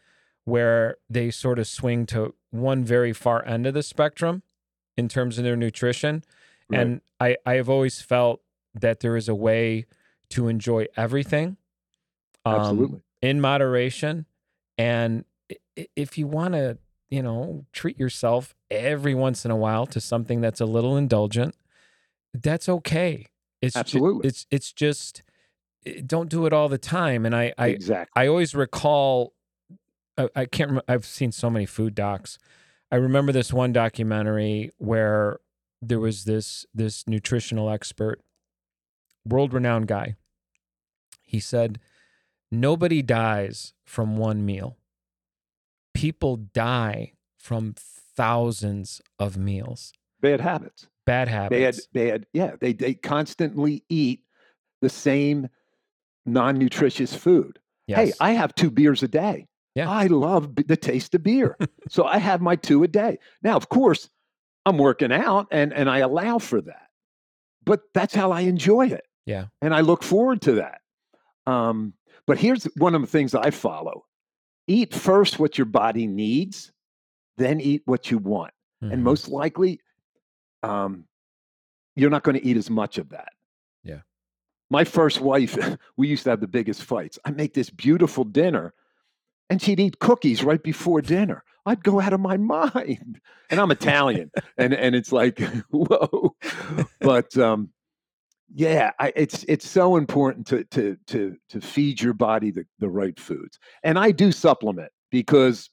where 0.45 0.97
they 1.09 1.31
sort 1.31 1.59
of 1.59 1.67
swing 1.67 2.07
to 2.07 2.35
one 2.51 2.85
very 2.85 3.13
far 3.13 3.45
end 3.47 3.67
of 3.67 3.75
the 3.75 3.83
spectrum 3.83 4.43
in 4.97 5.09
terms 5.09 5.39
of 5.39 5.45
their 5.45 5.57
nutrition. 5.57 6.25
Right. 6.69 6.81
And 6.81 7.01
I, 7.21 7.37
I 7.47 7.55
have 7.55 7.69
always 7.69 8.01
felt 8.01 8.41
that 8.75 9.01
there 9.01 9.17
is 9.17 9.29
a 9.29 9.35
way 9.35 9.87
to 10.31 10.49
enjoy 10.49 10.87
everything 10.97 11.57
um, 12.45 12.55
Absolutely. 12.55 13.01
in 13.21 13.41
moderation. 13.41 14.27
And 14.79 15.25
if 15.97 16.17
you 16.19 16.27
want 16.27 16.55
to, 16.55 16.79
you 17.11 17.23
know, 17.23 17.67
treat 17.73 17.99
yourself 17.99 18.55
every 18.71 19.15
once 19.15 19.45
in 19.45 19.51
a 19.51 19.57
while 19.57 19.87
to 19.87 20.01
something 20.01 20.41
that's 20.41 20.61
a 20.61 20.67
little 20.67 20.97
indulgent, 20.97 21.55
that's 22.35 22.69
okay. 22.69 23.27
It's 23.61 23.75
ju- 23.75 23.81
Absolutely. 23.81 24.29
it's 24.29 24.47
it's 24.51 24.73
just 24.73 25.23
Eh, 25.87 26.03
don't 26.05 26.29
do 26.29 26.47
it 26.47 26.53
all 26.53 26.69
the 26.69 26.79
time. 26.79 27.27
And 27.27 27.35
I 27.35 27.53
I 27.59 27.69
exactly. 27.69 28.23
I 28.23 28.27
always 28.27 28.55
recall. 28.55 29.35
I, 30.17 30.29
I 30.35 30.45
can't. 30.47 30.71
Remember, 30.71 30.85
I've 30.89 31.07
seen 31.07 31.33
so 31.33 31.51
many 31.51 31.67
food 31.67 31.95
docs. 31.95 32.39
I 32.91 32.97
remember 32.97 33.33
this 33.33 33.53
one 33.53 33.73
documentary 33.73 34.71
where 34.79 35.39
there 35.81 36.01
was 36.01 36.25
this 36.25 36.67
this 36.75 37.07
nutritional 37.07 37.71
expert, 37.71 38.21
world 39.27 39.53
renowned 39.53 39.89
guy. 39.89 40.17
He 41.23 41.41
said, 41.41 41.81
"Nobody 42.51 43.03
dies 43.03 43.73
from 43.85 44.17
one 44.17 44.45
meal. 44.45 44.77
People 45.95 46.37
die 46.37 47.13
from 47.37 47.75
thousands 47.77 49.01
of 49.19 49.37
meals. 49.37 49.93
Bad 50.21 50.41
habits. 50.41 50.87
Bad 51.05 51.29
habits. 51.29 51.87
Bad, 51.87 52.11
bad. 52.11 52.27
Yeah, 52.33 52.53
they 52.61 52.73
they 52.73 52.95
constantly 52.95 53.85
eat 53.89 54.21
the 54.81 54.89
same 54.89 55.49
non-nutritious 56.27 57.15
food. 57.15 57.59
Hey, 57.87 58.13
I 58.21 58.33
have 58.33 58.55
two 58.55 58.71
beers 58.71 59.03
a 59.03 59.09
day. 59.09 59.47
Yeah. 59.75 59.91
I 59.91 60.07
love 60.07 60.55
the 60.55 60.77
taste 60.77 61.15
of 61.15 61.23
beer, 61.23 61.57
so 61.89 62.05
I 62.05 62.19
have 62.19 62.41
my 62.41 62.57
two 62.57 62.83
a 62.83 62.89
day. 62.89 63.19
Now, 63.43 63.57
of 63.57 63.69
course, 63.71 64.09
I'm 64.67 64.79
working 64.79 65.13
out 65.13 65.47
and 65.51 65.73
and 65.73 65.89
I 65.91 65.99
allow 65.99 66.39
for 66.39 66.61
that, 66.61 66.89
but 67.65 67.81
that's 67.95 68.15
how 68.15 68.33
I 68.33 68.43
enjoy 68.43 68.89
it. 68.89 69.05
Yeah. 69.25 69.47
and 69.61 69.73
I 69.75 69.81
look 69.83 70.03
forward 70.03 70.43
to 70.43 70.53
that. 70.55 70.81
Um, 71.47 71.95
but 72.27 72.39
here's 72.39 72.65
one 72.77 72.95
of 72.95 73.01
the 73.01 73.07
things 73.07 73.35
I 73.35 73.51
follow: 73.51 74.05
eat 74.69 74.95
first 74.95 75.39
what 75.39 75.57
your 75.59 75.65
body 75.67 76.07
needs, 76.07 76.71
then 77.39 77.61
eat 77.61 77.83
what 77.87 78.11
you 78.11 78.19
want 78.19 78.53
Mhm. 78.83 78.93
and 78.93 79.05
most 79.05 79.29
likely 79.29 79.81
um, 80.63 81.05
you're 81.97 82.11
not 82.11 82.23
going 82.25 82.37
to 82.39 82.45
eat 82.47 82.57
as 82.57 82.69
much 82.71 82.99
of 82.99 83.09
that. 83.11 83.32
My 84.73 84.85
first 84.85 85.21
wife 85.21 85.57
we 85.99 86.09
used 86.09 86.25
to 86.25 86.31
have 86.31 86.41
the 86.41 86.49
biggest 86.49 86.83
fights. 86.83 87.19
I 87.27 87.31
make 87.31 87.53
this 87.53 87.69
beautiful 87.69 88.25
dinner 88.25 88.73
and 89.51 89.61
she'd 89.61 89.79
eat 89.79 89.99
cookies 89.99 90.43
right 90.43 90.63
before 90.63 91.03
dinner. 91.03 91.45
I'd 91.67 91.85
go 91.85 92.01
out 92.01 92.15
of 92.15 92.21
my 92.21 92.39
mind. 92.39 93.21
And 93.51 93.61
i'm 93.61 93.71
italian 93.71 94.31
and 94.57 94.73
and 94.73 94.95
it's 94.95 95.13
like 95.13 95.39
whoa. 95.71 96.35
But 97.01 97.37
um 97.37 97.69
yeah 98.55 98.93
I, 98.99 99.13
it's 99.15 99.45
it's 99.47 99.69
so 99.69 99.97
important 99.97 100.47
to 100.47 100.65
to 100.65 100.97
to 101.09 101.37
to 101.51 101.61
feed 101.61 102.01
your 102.01 102.15
body 102.15 102.51
the, 102.51 102.65
the 102.79 102.89
right 102.89 103.21
foods. 103.21 103.59
And 103.83 103.99
i 103.99 104.11
do 104.11 104.33
supplement 104.33 104.91
because 105.11 105.69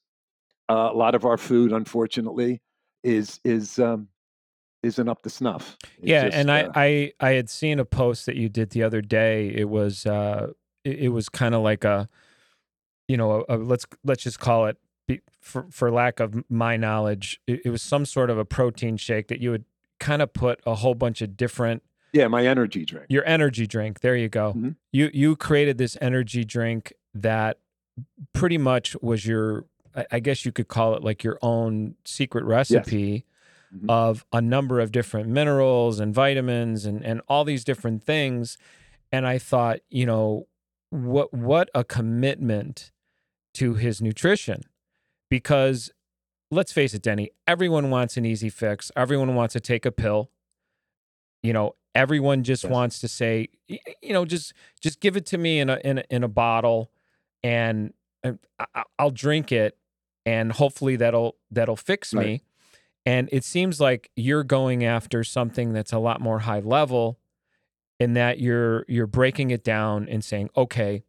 uh, 0.68 0.90
a 0.92 0.98
lot 0.98 1.16
of 1.16 1.24
our 1.24 1.38
food 1.38 1.72
unfortunately 1.72 2.62
is 3.02 3.40
is 3.46 3.80
um 3.80 4.10
isn't 4.84 5.10
up 5.10 5.22
to 5.24 5.30
snuff. 5.30 5.78
It's 5.84 5.92
yeah 6.02 6.26
just, 6.26 6.38
and 6.38 6.52
I, 6.52 6.64
uh, 6.64 6.72
I 6.76 7.14
i 7.20 7.30
had 7.32 7.50
seen 7.50 7.80
a 7.80 7.86
post 7.86 8.26
that 8.26 8.36
you 8.36 8.50
did 8.50 8.72
the 8.72 8.84
other 8.84 9.02
day. 9.02 9.50
It 9.50 9.70
was 9.70 10.06
uh 10.06 10.52
it, 10.84 11.00
it 11.00 11.10
was 11.10 11.30
kind 11.30 11.56
of 11.56 11.62
like 11.62 11.84
a 11.84 12.08
you 13.08 13.18
know 13.18 13.46
a, 13.50 13.56
a, 13.56 13.58
let's 13.58 13.86
let's 14.04 14.24
just 14.24 14.40
call 14.40 14.68
it 14.68 14.78
be, 15.08 15.22
for 15.42 15.66
for 15.72 15.92
lack 15.92 16.20
of 16.20 16.44
my 16.50 16.78
knowledge 16.78 17.42
it, 17.48 17.62
it 17.66 17.70
was 17.70 17.82
some 17.82 18.06
sort 18.06 18.30
of 18.30 18.38
a 18.38 18.46
protein 18.46 18.96
shake 18.98 19.28
that 19.28 19.40
you 19.40 19.52
would 19.52 19.66
kind 20.00 20.22
of 20.22 20.32
put 20.32 20.62
a 20.66 20.76
whole 20.76 20.96
bunch 20.96 21.22
of 21.22 21.36
different 21.36 21.84
yeah 22.14 22.28
my 22.28 22.46
energy 22.46 22.86
drink. 22.86 23.08
your 23.10 23.26
energy 23.26 23.68
drink. 23.68 24.00
There 24.02 24.16
you 24.16 24.30
go. 24.30 24.54
Mhm. 24.54 24.76
you 24.92 25.10
you 25.14 25.36
created 25.36 25.78
this 25.78 25.98
energy 26.00 26.46
drink 26.46 26.94
that 27.14 27.60
pretty 28.34 28.58
much 28.58 28.96
was 29.02 29.26
your 29.26 29.66
I- 29.96 30.06
i 30.14 30.20
guess 30.20 30.46
you 30.46 30.52
could 30.54 30.68
call 30.70 30.96
it 30.96 31.04
like 31.04 31.24
your 31.24 31.38
own 31.42 31.96
secret 32.06 32.46
recipe 32.46 33.26
Mhm. 33.74 33.86
of 33.90 34.26
a 34.34 34.42
number 34.42 34.80
of 34.80 34.92
different 34.92 35.30
minerals 35.30 36.00
and 36.00 36.14
vitamins 36.14 36.86
and 36.86 37.04
and 37.06 37.22
all 37.28 37.44
these 37.46 37.64
different 37.64 38.04
things 38.04 38.58
and 39.12 39.28
i 39.28 39.38
thought 39.38 39.80
you 39.90 40.06
know 40.06 40.48
what 40.90 41.32
what 41.34 41.70
a 41.76 41.84
commitment 41.84 42.92
to 43.54 43.76
his 43.76 44.02
nutrition 44.02 44.62
because 45.30 45.92
let's 46.50 46.72
face 46.72 46.94
it 46.96 47.02
denny 47.04 47.30
everyone 47.48 47.90
wants 47.92 48.18
an 48.18 48.26
easy 48.26 48.50
fix 48.50 48.92
everyone 48.96 49.36
wants 49.36 49.54
to 49.54 49.60
take 49.60 49.86
a 49.86 49.92
pill 49.92 50.32
you 51.44 51.54
know 51.54 51.76
everyone 51.96 52.44
just 52.44 52.64
Yes. 52.64 52.72
wants 52.72 53.00
to 53.00 53.08
say 53.08 53.50
you 53.68 54.14
know 54.14 54.26
just 54.26 54.54
just 54.82 55.00
give 55.00 55.16
it 55.16 55.26
to 55.28 55.38
me 55.38 55.60
in 55.60 55.70
a 55.70 55.80
in 55.84 56.00
a, 56.00 56.04
in 56.10 56.24
a 56.24 56.28
bottle 56.28 56.92
and 57.44 57.94
I'll 58.98 59.12
drink 59.12 59.52
it 59.52 59.78
and 60.26 60.52
hopefully 60.52 60.96
that'll 60.98 61.38
that'll 61.52 61.76
fix 61.78 62.14
Right. 62.14 62.26
me 62.26 62.44
and 63.10 63.30
it 63.32 63.44
seems 63.44 63.80
like 63.80 64.12
you're 64.16 64.44
going 64.44 64.86
after 64.86 65.24
something 65.24 65.74
that's 65.74 65.94
a 65.94 66.00
lot 66.00 66.22
more 66.22 66.40
high 66.40 66.60
level 66.60 67.20
in 68.00 68.14
that 68.14 68.40
you're 68.40 68.86
you're 68.88 69.08
breaking 69.08 69.52
it 69.52 69.64
down 69.64 70.08
and 70.08 70.24
saying 70.24 70.50
okay 70.56 71.04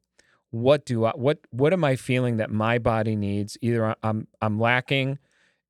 what 0.50 0.84
do 0.84 1.04
I 1.04 1.12
what 1.12 1.38
what 1.50 1.72
am 1.72 1.84
I 1.84 1.96
feeling 1.96 2.36
that 2.38 2.50
my 2.50 2.78
body 2.78 3.16
needs? 3.16 3.56
Either 3.60 3.94
I'm 4.02 4.26
I'm 4.42 4.58
lacking 4.58 5.18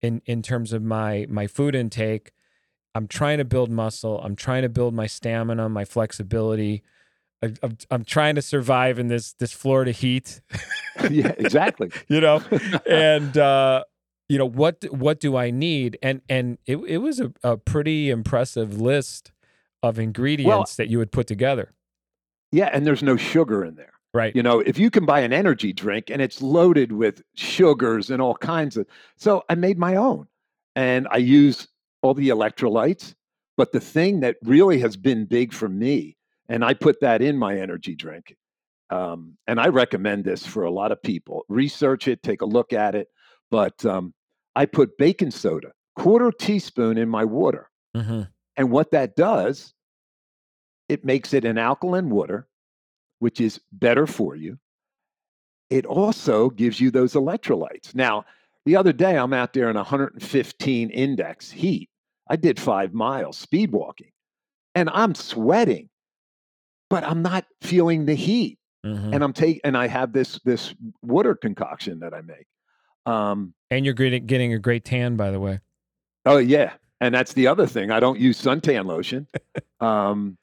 in 0.01 0.23
in 0.27 0.43
terms 0.43 0.73
of 0.73 0.83
my 0.83 1.27
my 1.29 1.47
food 1.47 1.75
intake. 1.75 2.33
I'm 2.95 3.07
trying 3.07 3.39
to 3.39 3.45
build 3.45 3.71
muscle. 3.71 4.21
I'm 4.21 4.35
trying 4.35 4.63
to 4.63 4.69
build 4.69 4.95
my 4.95 5.07
stamina 5.07 5.69
my 5.69 5.85
flexibility. 5.85 6.83
I, 7.43 7.53
I'm, 7.63 7.79
I'm 7.91 8.05
trying 8.05 8.35
to 8.35 8.43
survive 8.43 8.99
in 8.99 9.09
this 9.09 9.33
this 9.35 9.53
Florida 9.53 9.93
heat. 9.93 10.41
Yeah 11.11 11.33
exactly. 11.39 11.91
You 12.09 12.21
know? 12.21 12.43
And 12.87 13.37
uh 13.39 13.85
you 14.31 14.39
know 14.39 14.47
what 14.47 14.85
what 14.91 15.19
do 15.19 15.37
i 15.37 15.51
need? 15.51 15.99
And 16.03 16.23
and 16.29 16.59
it, 16.65 16.77
it 16.77 16.99
was 16.99 17.19
a, 17.19 17.33
a 17.43 17.57
pretty 17.57 18.11
impressive 18.11 18.81
list 18.81 19.33
of 19.83 19.99
ingredients 19.99 20.77
that 20.77 20.89
you 20.89 20.99
would 20.99 21.11
put 21.11 21.27
together. 21.27 21.73
Yeah 22.53 22.71
and 22.73 22.87
there's 22.87 23.03
no 23.03 23.17
sugar 23.17 23.65
in 23.65 23.75
there. 23.75 23.93
Right. 24.15 24.35
You 24.35 24.45
know 24.45 24.61
if 24.61 24.79
you 24.79 24.89
can 24.89 25.05
buy 25.05 25.21
an 25.21 25.33
energy 25.33 25.73
drink 25.73 26.11
and 26.11 26.23
it's 26.23 26.41
loaded 26.41 26.93
with 26.93 27.23
sugars 27.35 28.11
and 28.11 28.23
all 28.23 28.37
kinds 28.37 28.77
of 28.77 28.87
so 29.17 29.43
i 29.49 29.57
made 29.57 29.79
my 29.79 29.97
own 29.97 30.29
and 30.77 31.09
i 31.11 31.17
use 31.17 31.67
all 32.03 32.15
the 32.15 32.29
electrolytes 32.29 33.15
but 33.57 33.73
the 33.73 33.81
thing 33.81 34.21
that 34.21 34.37
really 34.45 34.79
has 34.79 34.97
been 34.97 35.25
big 35.25 35.53
for 35.53 35.69
me 35.69 36.17
and 36.49 36.65
i 36.65 36.73
put 36.73 37.01
that 37.01 37.21
in 37.21 37.37
my 37.37 37.59
energy 37.59 37.97
drink 37.97 38.37
um, 38.91 39.37
and 39.49 39.61
i 39.61 39.67
recommend 39.69 40.25
this 40.25 40.47
for 40.47 40.65
a 40.65 40.71
lot 40.71 40.93
of 40.93 41.03
people. 41.03 41.45
Research 41.49 42.07
it 42.07 42.23
take 42.23 42.43
a 42.43 42.47
look 42.47 42.73
at 42.73 42.95
it 42.95 43.09
but 43.51 43.85
um, 43.85 44.15
i 44.57 44.67
put 44.67 44.97
baking 44.99 45.31
soda 45.31 45.73
quarter 45.97 46.31
teaspoon 46.31 46.99
in 46.99 47.09
my 47.09 47.25
water 47.25 47.71
hmm 47.95 48.23
and 48.57 48.71
what 48.71 48.91
that 48.91 49.17
does 49.17 49.73
it 50.89 51.05
makes 51.05 51.33
it 51.33 51.45
an 51.45 51.57
alkaline 51.59 52.11
water 52.11 52.47
which 53.21 53.41
is 53.41 53.61
better 53.73 54.07
for 54.07 54.35
you 54.37 54.59
it 55.71 55.87
also 55.87 56.51
gives 56.51 56.81
you 56.81 56.91
those 56.91 57.15
electrolytes. 57.15 57.95
Now, 57.95 58.25
the 58.67 58.77
other 58.77 58.93
day, 58.93 59.17
I'm 59.17 59.33
out 59.33 59.53
there 59.53 59.71
in 59.71 59.77
115 59.77 60.91
index 60.91 61.51
heat. 61.51 61.89
I 62.29 62.37
did 62.37 62.61
five 62.61 62.93
miles 62.93 63.39
speed 63.39 63.73
walking 63.73 64.11
and 64.75 64.91
I'm 64.93 65.15
sweating, 65.15 65.89
but 66.91 67.05
I'm 67.05 67.23
not 67.23 67.47
feeling 67.63 68.05
the 68.05 68.15
heat. 68.15 68.59
hmm 68.85 69.13
And 69.13 69.25
I'm 69.25 69.33
taking, 69.33 69.61
and 69.65 69.77
I 69.77 69.87
have 69.87 70.13
this 70.13 70.41
this 70.45 70.75
water 71.03 71.35
concoction 71.35 72.01
that 72.01 72.15
I 72.15 72.21
make. 72.21 72.47
Um, 73.07 73.55
and 73.71 73.85
you're 73.85 73.95
getting 73.95 74.27
getting 74.27 74.53
a 74.53 74.59
great 74.59 74.85
tan 74.85 75.17
by 75.17 75.31
the 75.31 75.41
way 75.41 75.61
oh 76.27 76.39
yeah, 76.39 76.73
and 77.01 77.15
that's 77.15 77.33
the 77.33 77.47
other 77.47 77.67
thing. 77.67 77.91
I 77.91 78.01
don't 78.01 78.19
use 78.19 78.41
suntan 78.41 78.87
lotion, 78.87 79.27
um, 79.81 80.37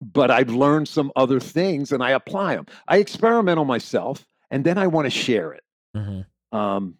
but 0.00 0.30
I've 0.30 0.50
learned 0.50 0.88
some 0.88 1.12
other 1.16 1.40
things 1.40 1.92
and 1.92 2.02
I 2.02 2.10
apply 2.10 2.56
them. 2.56 2.66
I 2.88 2.98
experiment 2.98 3.58
on 3.58 3.66
myself, 3.66 4.24
and 4.50 4.64
then 4.64 4.78
I 4.78 4.86
want 4.86 5.06
to 5.06 5.10
share 5.10 5.52
it. 5.52 5.62
hmm 5.94 6.20
um, 6.52 6.94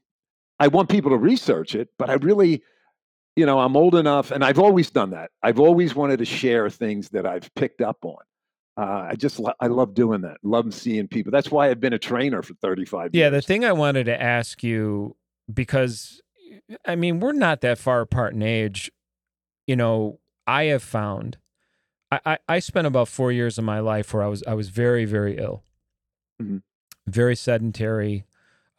I 0.61 0.69
want 0.69 0.91
people 0.91 1.11
to 1.11 1.17
research 1.17 1.75
it, 1.75 1.89
but 1.99 2.11
I 2.11 2.15
really, 2.15 2.63
you 3.35 3.47
know, 3.47 3.59
I'm 3.59 3.77
old 3.77 3.95
enough, 3.95 4.31
and 4.31 4.45
I've 4.45 4.59
always 4.59 4.91
done 4.91 5.11
that. 5.11 5.31
I've 5.43 5.59
always 5.59 5.95
wanted 5.95 6.19
to 6.19 6.27
share 6.27 6.69
things 6.69 7.09
that 7.09 7.27
I've 7.27 7.53
picked 7.55 7.81
up 7.81 7.97
on. 8.05 8.19
Uh, 8.81 9.09
I 9.11 9.15
just, 9.15 9.39
lo- 9.39 9.53
I 9.61 9.67
love 9.67 9.95
doing 9.95 10.23
that. 10.23 10.39
Love 10.43 10.73
seeing 10.73 11.07
people. 11.09 11.31
That's 11.33 11.51
why 11.51 11.69
I've 11.69 11.81
been 11.81 11.93
a 11.93 11.99
trainer 11.99 12.43
for 12.43 12.55
35 12.55 13.11
yeah 13.13 13.29
the 13.29 13.43
thing 13.43 13.65
i 13.65 13.73
wanted 13.73 14.05
to 14.05 14.23
ask 14.23 14.63
you 14.63 15.17
because 15.53 16.21
i 16.87 16.95
mean 16.95 17.21
we're 17.21 17.33
not 17.33 17.61
that 17.61 17.79
far 17.79 18.01
apart 18.01 18.33
in 18.35 18.43
age 18.43 18.91
you 19.67 19.77
know 19.77 20.19
i 20.47 20.65
have 20.65 20.83
found 20.83 21.37
I, 22.13 22.21
I, 22.27 22.39
I 22.49 22.59
spent 22.61 22.87
about 22.87 23.09
four 23.09 23.31
years 23.33 23.59
of 23.59 23.65
my 23.65 23.79
life 23.81 24.13
where 24.15 24.23
I 24.25 24.27
was 24.29 24.43
I 24.49 24.55
was 24.55 24.69
very 24.71 25.05
very 25.05 25.37
ill, 25.39 25.63
Mhm. 26.43 26.63
very 27.07 27.37
sedentary, 27.37 28.25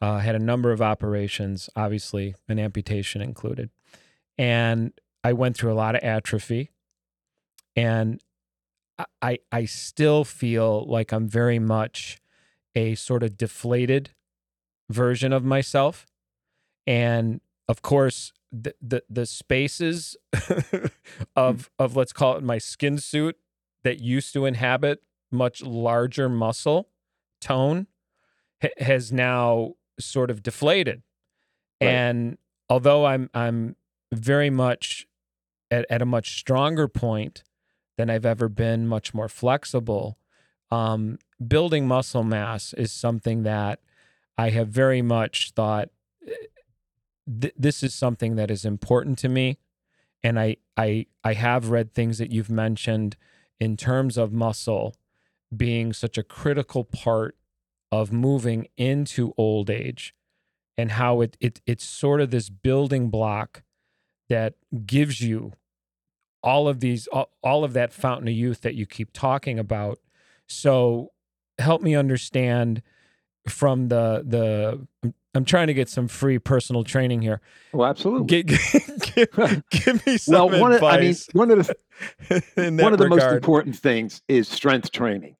uh, 0.02 0.18
had 0.18 0.34
a 0.34 0.38
number 0.38 0.70
of 0.72 0.82
operations, 0.82 1.70
obviously 1.76 2.34
an 2.48 2.58
amputation 2.58 3.22
included, 3.22 3.70
and 4.36 4.92
I 5.24 5.32
went 5.32 5.56
through 5.56 5.72
a 5.72 5.78
lot 5.84 5.94
of 5.94 6.02
atrophy, 6.04 6.70
and 7.76 8.20
I- 9.20 9.38
I 9.50 9.64
still 9.64 10.24
feel 10.24 10.84
like 10.86 11.12
I'm 11.12 11.28
very 11.28 11.58
much 11.58 12.20
a 12.74 12.94
sort 12.94 13.22
of 13.22 13.36
deflated 13.36 14.10
version 14.90 15.32
of 15.32 15.44
myself, 15.44 16.06
and 16.86 17.40
of 17.68 17.82
course 17.82 18.32
the 18.50 18.74
the, 18.80 19.02
the 19.08 19.26
spaces 19.26 20.16
hmm. 20.34 20.86
of 21.36 21.70
of 21.78 21.96
let's 21.96 22.12
call 22.12 22.36
it 22.36 22.42
my 22.42 22.58
skin 22.58 22.98
suit 22.98 23.36
that 23.84 24.00
used 24.00 24.32
to 24.34 24.44
inhabit 24.44 25.02
much 25.30 25.62
larger 25.62 26.28
muscle 26.28 26.88
tone 27.40 27.86
ha- 28.62 28.68
has 28.78 29.10
now 29.12 29.74
sort 29.98 30.30
of 30.30 30.42
deflated. 30.42 31.02
Right. 31.80 31.88
and 31.88 32.38
although 32.68 33.06
i'm 33.06 33.28
i'm 33.34 33.74
very 34.12 34.50
much 34.50 35.06
at, 35.70 35.84
at 35.90 36.00
a 36.02 36.06
much 36.06 36.38
stronger 36.38 36.86
point 36.86 37.42
than 37.96 38.10
i've 38.10 38.26
ever 38.26 38.48
been 38.48 38.86
much 38.86 39.14
more 39.14 39.28
flexible. 39.28 40.18
Um, 40.70 41.18
building 41.46 41.86
muscle 41.86 42.24
mass 42.24 42.72
is 42.72 42.92
something 42.92 43.42
that 43.42 43.80
i 44.38 44.50
have 44.50 44.68
very 44.68 45.02
much 45.02 45.52
thought 45.52 45.90
eh, 46.26 46.32
th- 47.40 47.54
this 47.56 47.82
is 47.82 47.94
something 47.94 48.36
that 48.36 48.50
is 48.50 48.64
important 48.64 49.18
to 49.18 49.28
me. 49.28 49.58
And 50.22 50.38
I 50.38 50.56
I 50.76 51.06
I 51.24 51.34
have 51.34 51.70
read 51.70 51.92
things 51.92 52.18
that 52.18 52.30
you've 52.30 52.50
mentioned 52.50 53.16
in 53.58 53.76
terms 53.76 54.16
of 54.16 54.32
muscle 54.32 54.94
being 55.54 55.92
such 55.92 56.16
a 56.16 56.22
critical 56.22 56.84
part 56.84 57.36
of 57.90 58.12
moving 58.12 58.68
into 58.76 59.34
old 59.36 59.68
age 59.68 60.14
and 60.78 60.92
how 60.92 61.20
it, 61.20 61.36
it 61.40 61.60
it's 61.66 61.84
sort 61.84 62.20
of 62.20 62.30
this 62.30 62.48
building 62.48 63.10
block 63.10 63.62
that 64.28 64.54
gives 64.86 65.20
you 65.20 65.52
all 66.42 66.68
of 66.68 66.80
these 66.80 67.06
all, 67.08 67.30
all 67.42 67.64
of 67.64 67.72
that 67.72 67.92
fountain 67.92 68.28
of 68.28 68.34
youth 68.34 68.62
that 68.62 68.74
you 68.74 68.86
keep 68.86 69.12
talking 69.12 69.58
about 69.58 69.98
so 70.46 71.10
help 71.58 71.82
me 71.82 71.94
understand 71.94 72.82
from 73.48 73.88
the 73.88 74.22
the 74.26 75.12
I'm 75.34 75.46
trying 75.46 75.68
to 75.68 75.74
get 75.74 75.88
some 75.88 76.08
free 76.08 76.38
personal 76.38 76.84
training 76.84 77.22
here 77.22 77.40
Well, 77.72 77.88
absolutely. 77.88 78.42
Gi- 78.42 78.58
give, 79.14 79.62
give 79.70 80.06
me 80.06 80.18
some 80.18 80.34
well, 80.34 80.60
one 80.60 80.72
of, 80.72 80.82
I 80.82 81.00
mean, 81.00 81.14
one 81.32 81.50
of 81.50 81.66
the 81.66 81.74
one 82.80 82.92
of 82.92 82.98
the 82.98 83.08
most 83.10 83.24
important 83.24 83.76
things 83.76 84.20
is 84.28 84.48
strength 84.48 84.92
training. 84.92 85.36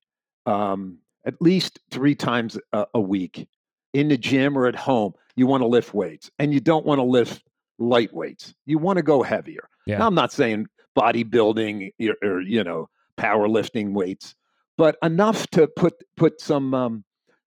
Um, 0.46 0.98
at 1.24 1.40
least 1.40 1.78
three 1.90 2.14
times 2.14 2.58
a, 2.72 2.86
a 2.94 3.00
week 3.00 3.46
in 3.92 4.08
the 4.08 4.16
gym 4.16 4.56
or 4.56 4.66
at 4.66 4.74
home, 4.74 5.12
you 5.36 5.46
want 5.46 5.62
to 5.62 5.66
lift 5.66 5.94
weights, 5.94 6.30
and 6.38 6.52
you 6.52 6.60
don't 6.60 6.86
want 6.86 6.98
to 6.98 7.04
lift 7.04 7.42
light 7.78 8.12
weights. 8.12 8.54
You 8.66 8.78
want 8.78 8.96
to 8.96 9.02
go 9.02 9.22
heavier. 9.22 9.68
Yeah. 9.86 9.98
Now, 9.98 10.06
I'm 10.06 10.14
not 10.14 10.32
saying 10.32 10.66
bodybuilding 10.96 11.92
or, 12.00 12.14
or 12.22 12.40
you 12.40 12.62
know 12.64 12.88
powerlifting 13.18 13.92
weights, 13.92 14.34
but 14.76 14.96
enough 15.02 15.46
to 15.48 15.66
put 15.66 15.94
put 16.16 16.40
some 16.40 16.74
um, 16.74 17.04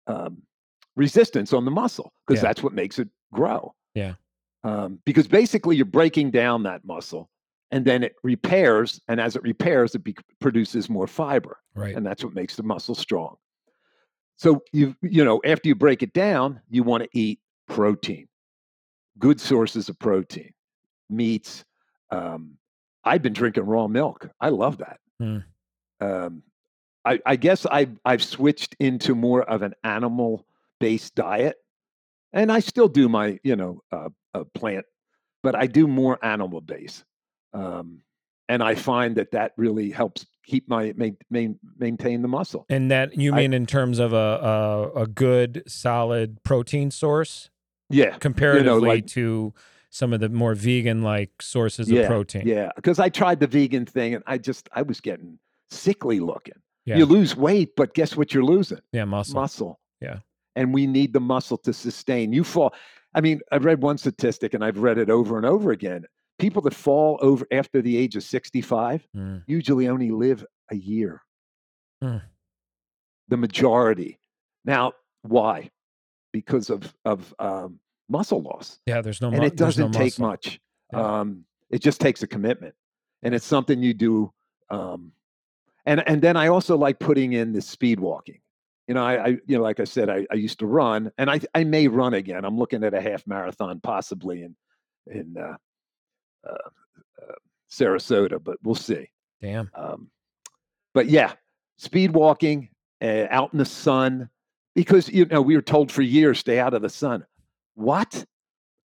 um, 0.07 0.43
resistance 0.97 1.53
on 1.53 1.65
the 1.65 1.71
muscle 1.71 2.13
because 2.27 2.43
Yeah. 2.43 2.49
that's 2.49 2.63
what 2.63 2.73
makes 2.73 2.99
it 2.99 3.09
grow. 3.33 3.75
Yeah. 3.95 4.15
Um, 4.65 4.99
because 5.05 5.29
basically, 5.29 5.77
you're 5.77 5.85
breaking 5.85 6.31
down 6.33 6.65
that 6.65 6.85
muscle 6.85 7.31
and 7.71 7.85
then 7.85 8.03
it 8.03 8.15
repairs 8.23 9.01
and 9.09 9.21
as 9.21 9.37
it 9.37 9.43
repairs 9.43 9.95
it 9.95 10.05
be- 10.05 10.17
produces 10.41 10.89
more 10.89 11.07
fiber 11.07 11.59
right. 11.75 11.95
and 11.95 12.05
that's 12.07 12.23
what 12.25 12.35
makes 12.35 12.57
the 12.57 12.63
muscle 12.63 12.95
strong 12.95 13.37
so 14.37 14.63
you 14.73 14.95
you 15.03 15.25
know 15.25 15.41
after 15.45 15.69
you 15.69 15.75
break 15.75 16.03
it 16.03 16.13
down 16.13 16.61
you 16.71 16.83
want 16.83 17.03
to 17.03 17.09
eat 17.13 17.41
protein 17.69 18.29
good 19.19 19.41
sources 19.41 19.89
of 19.89 19.99
protein 19.99 20.53
meats 21.11 21.65
um, 22.11 22.57
i've 23.07 23.23
been 23.23 23.33
drinking 23.33 23.65
raw 23.65 23.87
milk 23.87 24.29
i 24.41 24.49
love 24.51 24.79
that 24.79 24.99
Hmm. 25.19 25.39
um, 26.01 26.43
I, 27.07 27.19
I 27.25 27.37
guess 27.37 27.65
I, 27.65 27.89
i've 28.05 28.23
switched 28.23 28.77
into 28.81 29.15
more 29.15 29.43
of 29.45 29.63
an 29.63 29.75
animal 29.83 30.47
based 30.81 31.15
diet 31.15 31.57
and 32.35 32.53
i 32.53 32.61
still 32.61 32.89
do 32.89 33.09
my 33.09 33.39
you 33.43 33.57
know 33.57 33.81
uh, 33.93 34.11
uh, 34.35 34.45
plant 34.55 34.85
but 35.43 35.55
i 35.55 35.67
do 35.67 35.87
more 35.87 36.19
animal 36.23 36.61
based 36.61 37.05
um, 37.55 38.03
and 38.49 38.63
I 38.63 38.75
find 38.77 39.17
that 39.17 39.31
that 39.33 39.53
really 39.57 39.91
helps 39.91 40.25
keep 40.45 40.69
my 40.69 40.93
main, 40.97 41.17
main, 41.31 41.59
maintain 41.79 42.23
the 42.23 42.29
muscle. 42.29 42.65
And 42.69 42.91
that 42.93 43.17
you 43.17 43.33
I- 43.33 43.39
mean 43.39 43.53
in 43.55 43.67
terms 43.67 43.99
of 43.99 44.13
a 44.13 44.93
a, 44.95 45.03
a 45.03 45.07
good 45.09 45.63
solid 45.67 46.43
protein 46.45 46.91
source 46.93 47.51
Yeah, 47.91 48.19
comparatively 48.19 48.89
like- 48.89 49.07
to 49.09 49.53
some 49.97 50.13
of 50.13 50.21
the 50.21 50.29
more 50.29 50.55
vegan 50.55 51.03
like 51.03 51.31
sources 51.41 51.91
of 51.91 52.07
protein. 52.07 52.47
yeah. 52.47 52.71
Because 52.77 52.99
I 52.99 53.09
tried 53.09 53.41
the 53.41 53.47
vegan 53.47 53.87
thing, 53.87 54.15
and 54.15 54.23
I 54.27 54.37
just 54.39 54.69
I 54.73 54.83
was 54.83 55.01
getting 55.01 55.39
sickly 55.71 56.21
looking. 56.21 56.55
Yeah. 56.85 56.99
You 56.99 57.07
lose 57.07 57.35
weight, 57.35 57.71
but 57.77 57.95
guess 57.95 58.17
what? 58.17 58.33
You're 58.35 58.45
losing 58.45 58.81
Yeah, 58.93 59.05
muscle. 59.07 59.35
muscle. 59.41 59.81
Yeah. 60.01 60.19
and 60.55 60.73
we 60.75 60.87
need 60.87 61.13
the 61.13 61.21
muscle 61.21 61.59
to 61.59 61.73
sustain. 61.73 62.33
You 62.33 62.45
fall. 62.45 62.73
I 63.15 63.21
mean, 63.21 63.41
I've 63.51 63.65
read 63.65 63.83
one 63.83 63.99
statistic, 63.99 64.53
and 64.55 64.63
I've 64.65 64.79
read 64.79 64.99
it 64.99 65.11
over 65.11 65.37
and 65.39 65.47
over 65.47 65.73
again. 65.73 66.05
People 66.39 66.61
that 66.63 66.75
fall 66.75 67.19
over 67.23 67.47
after 67.51 67.81
the 67.83 67.97
age 67.97 68.15
of 68.17 68.23
65 68.23 69.09
Mm. 69.17 69.43
usually 69.47 69.89
only 69.89 70.11
live 70.11 70.45
a 70.71 70.77
year. 70.77 71.23
Hmm. 72.03 72.19
The 73.29 73.37
majority. 73.39 74.19
Now, 74.65 74.93
why? 75.23 75.71
Because 76.33 76.69
of 76.71 76.95
of 77.05 77.35
um, 77.39 77.81
muscle 78.09 78.43
loss, 78.43 78.79
Yeah, 78.87 79.01
there's 79.01 79.21
no 79.21 79.29
and 79.29 79.39
mu- 79.41 79.47
it 79.47 79.57
doesn't 79.57 79.93
take 79.93 80.19
muscle. 80.19 80.27
much. 80.27 80.61
Yeah. 80.93 81.21
Um, 81.21 81.45
it 81.71 81.81
just 81.83 82.01
takes 82.01 82.23
a 82.23 82.27
commitment, 82.27 82.75
and 83.23 83.35
it's 83.35 83.45
something 83.47 83.83
you 83.83 83.95
do. 83.95 84.33
Um, 84.71 85.13
and 85.85 86.03
and 86.09 86.23
then 86.23 86.37
I 86.37 86.49
also 86.49 86.77
like 86.77 86.99
putting 86.99 87.33
in 87.33 87.53
the 87.53 87.61
speed 87.61 87.99
walking. 88.01 88.41
You 88.89 88.95
know, 88.95 89.05
I, 89.05 89.25
I 89.25 89.27
you 89.47 89.57
know, 89.57 89.63
like 89.63 89.81
I 89.81 89.85
said, 89.85 90.09
I, 90.09 90.27
I 90.31 90.35
used 90.35 90.59
to 90.61 90.67
run, 90.67 91.11
and 91.19 91.29
I 91.31 91.41
I 91.55 91.65
may 91.65 91.89
run 91.89 92.15
again. 92.15 92.45
I'm 92.45 92.57
looking 92.59 92.85
at 92.85 92.95
a 92.95 93.01
half 93.01 93.27
marathon 93.27 93.81
possibly 93.81 94.43
in 94.43 94.55
in 95.09 95.37
uh, 95.39 95.57
uh, 96.49 96.53
uh, 96.53 97.33
Sarasota, 97.71 98.43
but 98.43 98.59
we'll 98.63 98.75
see. 98.77 99.09
Damn. 99.41 99.71
Um, 99.75 100.11
but 100.95 101.07
yeah, 101.09 101.33
speed 101.79 102.13
walking 102.13 102.69
uh, 103.03 103.27
out 103.31 103.53
in 103.53 103.59
the 103.59 103.65
sun 103.65 104.31
because 104.75 105.09
you 105.09 105.25
know 105.27 105.43
we 105.43 105.57
were 105.57 105.63
told 105.63 105.91
for 105.91 106.03
years 106.03 106.39
stay 106.39 106.59
out 106.61 106.75
of 106.75 106.83
the 106.83 106.89
sun. 106.89 107.25
What? 107.77 108.25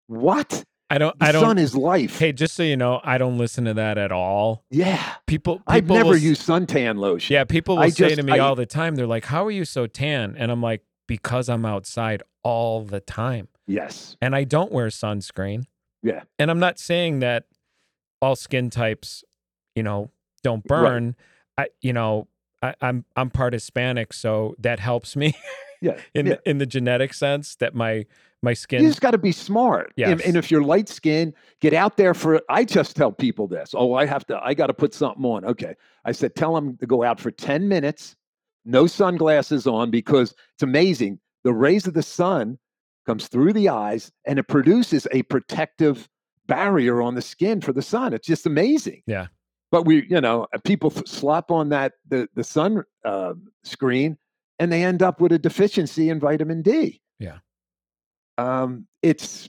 What? 0.06 0.64
I 0.90 0.98
don't 0.98 1.18
The 1.18 1.24
I 1.24 1.32
don't 1.32 1.42
sun 1.42 1.58
is 1.58 1.74
life. 1.74 2.18
Hey, 2.18 2.32
just 2.32 2.54
so 2.54 2.62
you 2.62 2.76
know, 2.76 3.00
I 3.02 3.16
don't 3.16 3.38
listen 3.38 3.64
to 3.64 3.74
that 3.74 3.96
at 3.96 4.12
all. 4.12 4.64
yeah, 4.70 5.14
People, 5.26 5.56
people 5.58 5.64
I've 5.66 5.88
never 5.88 6.10
will 6.10 6.16
used 6.18 6.46
suntan 6.46 6.98
lotion. 6.98 7.32
Yeah, 7.32 7.44
people 7.44 7.76
will 7.76 7.82
I 7.84 7.88
say 7.88 8.08
just- 8.10 8.16
to 8.16 8.22
me 8.22 8.32
I- 8.34 8.38
all 8.38 8.54
the 8.54 8.66
time, 8.66 8.94
they're 8.94 9.06
like, 9.06 9.24
How 9.24 9.44
are 9.46 9.50
you 9.50 9.64
so 9.64 9.86
tan? 9.86 10.36
And 10.38 10.52
I'm 10.52 10.60
like, 10.62 10.82
Because 11.08 11.48
I'm 11.48 11.64
outside 11.64 12.22
all 12.44 12.84
the 12.84 13.00
time. 13.00 13.48
Yes. 13.66 14.16
And 14.20 14.36
I 14.36 14.44
don't 14.44 14.70
wear 14.70 14.88
sunscreen. 14.88 15.64
Yeah. 16.02 16.24
And 16.38 16.50
I'm 16.50 16.58
not 16.58 16.78
saying 16.78 17.20
that 17.20 17.44
all 18.20 18.36
skin 18.36 18.68
types, 18.70 19.24
you 19.74 19.82
know, 19.82 20.10
don't 20.42 20.62
Right. 20.68 20.82
burn. 20.82 21.16
I 21.56 21.68
you 21.80 21.92
know, 21.94 22.28
I, 22.60 22.74
I'm 22.82 23.04
I'm 23.16 23.30
part 23.30 23.52
Hispanic, 23.54 24.12
so 24.12 24.54
that 24.58 24.78
helps 24.80 25.16
me 25.16 25.34
Yeah. 25.80 25.96
in 26.14 26.26
yeah. 26.26 26.36
in 26.44 26.58
the 26.58 26.66
genetic 26.66 27.14
sense 27.14 27.54
that 27.56 27.74
my 27.74 28.04
my 28.42 28.54
skin. 28.54 28.82
You 28.82 28.88
just 28.88 29.00
got 29.00 29.12
to 29.12 29.18
be 29.18 29.32
smart. 29.32 29.92
And, 29.96 30.18
Yes. 30.18 30.20
and 30.26 30.36
if 30.36 30.50
you're 30.50 30.62
light 30.64 30.88
skinned, 30.88 31.34
get 31.60 31.72
out 31.72 31.96
there 31.96 32.14
for. 32.14 32.40
I 32.48 32.64
just 32.64 32.96
tell 32.96 33.12
people 33.12 33.46
this. 33.46 33.70
Oh, 33.74 33.94
I 33.94 34.04
have 34.06 34.26
to. 34.26 34.40
I 34.42 34.54
got 34.54 34.66
to 34.66 34.74
put 34.74 34.92
something 34.94 35.24
on. 35.24 35.44
Okay. 35.44 35.74
I 36.04 36.12
said, 36.12 36.34
tell 36.34 36.54
them 36.54 36.76
to 36.78 36.86
go 36.86 37.02
out 37.04 37.20
for 37.20 37.30
ten 37.30 37.68
minutes, 37.68 38.16
no 38.64 38.86
sunglasses 38.86 39.66
on, 39.66 39.90
because 39.90 40.34
it's 40.54 40.62
amazing. 40.62 41.20
The 41.44 41.52
rays 41.52 41.86
of 41.86 41.94
the 41.94 42.02
sun 42.02 42.58
comes 43.06 43.28
through 43.28 43.52
the 43.52 43.68
eyes, 43.68 44.12
and 44.26 44.38
it 44.38 44.48
produces 44.48 45.06
a 45.12 45.22
protective 45.24 46.08
barrier 46.46 47.00
on 47.02 47.14
the 47.14 47.22
skin 47.22 47.60
for 47.60 47.72
the 47.72 47.82
sun. 47.82 48.12
It's 48.12 48.26
just 48.26 48.46
amazing. 48.46 49.02
Yeah. 49.06 49.28
But 49.70 49.86
we, 49.86 50.06
you 50.08 50.20
know, 50.20 50.46
uh, 50.54 50.58
people 50.64 50.92
f- 50.94 51.06
slap 51.06 51.50
on 51.50 51.68
that 51.70 51.94
the 52.08 52.28
the 52.34 52.44
sun 52.44 52.82
uh, 53.04 53.34
screen, 53.64 54.18
and 54.58 54.70
they 54.72 54.82
end 54.82 55.02
up 55.02 55.20
with 55.20 55.32
a 55.32 55.38
deficiency 55.38 56.10
in 56.10 56.18
vitamin 56.20 56.62
D 56.62 57.00
um, 58.38 58.86
it's 59.02 59.48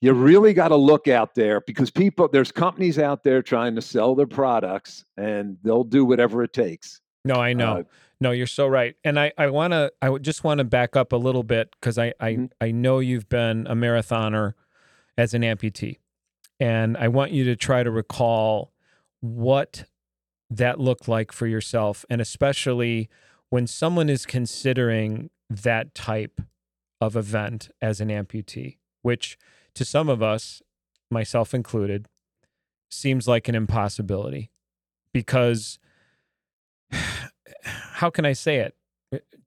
you 0.00 0.12
really 0.12 0.52
got 0.52 0.68
to 0.68 0.76
look 0.76 1.08
out 1.08 1.34
there 1.34 1.60
because 1.62 1.90
people 1.90 2.28
there's 2.28 2.52
companies 2.52 2.98
out 2.98 3.22
there 3.24 3.42
trying 3.42 3.74
to 3.74 3.82
sell 3.82 4.14
their 4.14 4.26
products 4.26 5.04
and 5.16 5.56
they'll 5.62 5.84
do 5.84 6.04
whatever 6.04 6.42
it 6.42 6.52
takes 6.52 7.00
No, 7.24 7.36
I 7.36 7.54
know. 7.54 7.78
Uh, 7.78 7.82
no, 8.20 8.30
you're 8.30 8.46
so 8.46 8.66
right. 8.66 8.94
And 9.02 9.18
I, 9.18 9.32
I 9.36 9.48
want 9.48 9.72
to, 9.72 9.92
I 10.00 10.16
just 10.18 10.44
want 10.44 10.58
to 10.58 10.64
back 10.64 10.94
up 10.96 11.12
a 11.12 11.16
little 11.16 11.42
bit 11.42 11.74
because 11.78 11.98
I, 11.98 12.14
I, 12.20 12.32
Mhm. 12.34 12.50
I 12.60 12.70
know 12.70 12.98
you've 12.98 13.28
been 13.28 13.66
a 13.66 13.74
marathoner 13.74 14.54
as 15.18 15.34
an 15.34 15.42
amputee. 15.42 15.98
And 16.60 16.96
I 16.96 17.08
want 17.08 17.32
you 17.32 17.44
to 17.44 17.56
try 17.56 17.82
to 17.82 17.90
recall 17.90 18.72
what 19.20 19.84
that 20.48 20.78
looked 20.78 21.08
like 21.08 21.32
for 21.32 21.46
yourself. 21.46 22.04
And 22.08 22.20
especially 22.20 23.08
when 23.50 23.66
someone 23.66 24.08
is 24.08 24.24
considering 24.26 25.30
that 25.50 25.94
type 25.94 26.40
of 27.06 27.16
event 27.16 27.70
as 27.82 28.00
an 28.00 28.08
amputee, 28.08 28.78
which 29.02 29.36
to 29.74 29.84
some 29.84 30.08
of 30.08 30.22
us, 30.22 30.62
myself 31.10 31.54
included, 31.54 32.08
seems 32.90 33.26
like 33.28 33.48
an 33.48 33.54
impossibility 33.54 34.50
because 35.12 35.78
how 37.62 38.10
can 38.10 38.24
I 38.24 38.32
say 38.32 38.56
it? 38.56 38.74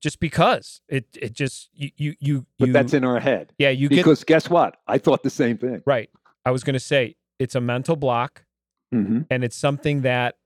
Just 0.00 0.20
because 0.20 0.80
it 0.88 1.06
it 1.20 1.32
just 1.32 1.68
you 1.74 1.90
you 1.96 2.14
you, 2.20 2.46
But 2.58 2.72
that's 2.72 2.94
in 2.94 3.04
our 3.04 3.18
head. 3.20 3.52
yeah 3.58 3.70
you 3.70 3.88
get 3.88 3.96
Because 3.96 4.22
guess 4.24 4.48
what? 4.48 4.76
I 4.86 4.98
thought 4.98 5.22
the 5.22 5.30
same 5.30 5.58
thing. 5.58 5.82
right. 5.86 6.08
I 6.44 6.50
was 6.50 6.62
going 6.64 6.74
to 6.74 6.80
say 6.80 7.16
it's 7.38 7.54
a 7.54 7.60
mental 7.60 7.96
block 7.96 8.44
hmm 8.92 9.20
and 9.30 9.44
it's 9.44 9.56
something 9.56 10.00
that 10.02 10.36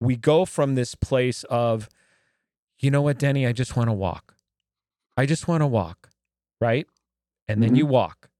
we 0.00 0.14
go 0.16 0.44
from 0.44 0.74
this 0.76 0.94
place 0.94 1.42
of 1.44 1.88
you 2.78 2.88
know 2.90 3.02
what 3.02 3.18
denny 3.18 3.46
i 3.48 3.52
just 3.52 3.74
want 3.76 3.88
to 3.88 3.92
walk 3.92 4.35
i 5.16 5.26
just 5.26 5.48
want 5.48 5.60
to 5.62 5.66
walk 5.66 6.10
right 6.60 6.86
and 7.48 7.62
then 7.62 7.72
Mhm. 7.74 7.76
you 7.78 7.86
walk 7.86 8.30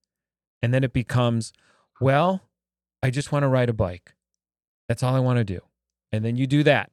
and 0.63 0.73
then 0.75 0.83
it 0.85 0.93
becomes 0.93 1.53
well 2.01 2.49
i 3.03 3.11
just 3.11 3.33
want 3.33 3.43
to 3.43 3.49
ride 3.49 3.69
a 3.69 3.73
bike 3.75 4.15
that's 4.89 5.03
all 5.03 5.15
i 5.15 5.21
want 5.21 5.39
to 5.39 5.45
do 5.45 5.61
and 6.13 6.25
then 6.25 6.37
you 6.37 6.47
do 6.47 6.63
that 6.63 6.91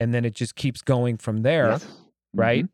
and 0.00 0.12
then 0.12 0.24
it 0.24 0.34
just 0.34 0.54
keeps 0.56 0.82
going 0.82 1.16
from 1.16 1.42
there 1.42 1.70
Yes. 1.70 1.86
right 2.34 2.64
Mhm. 2.64 2.70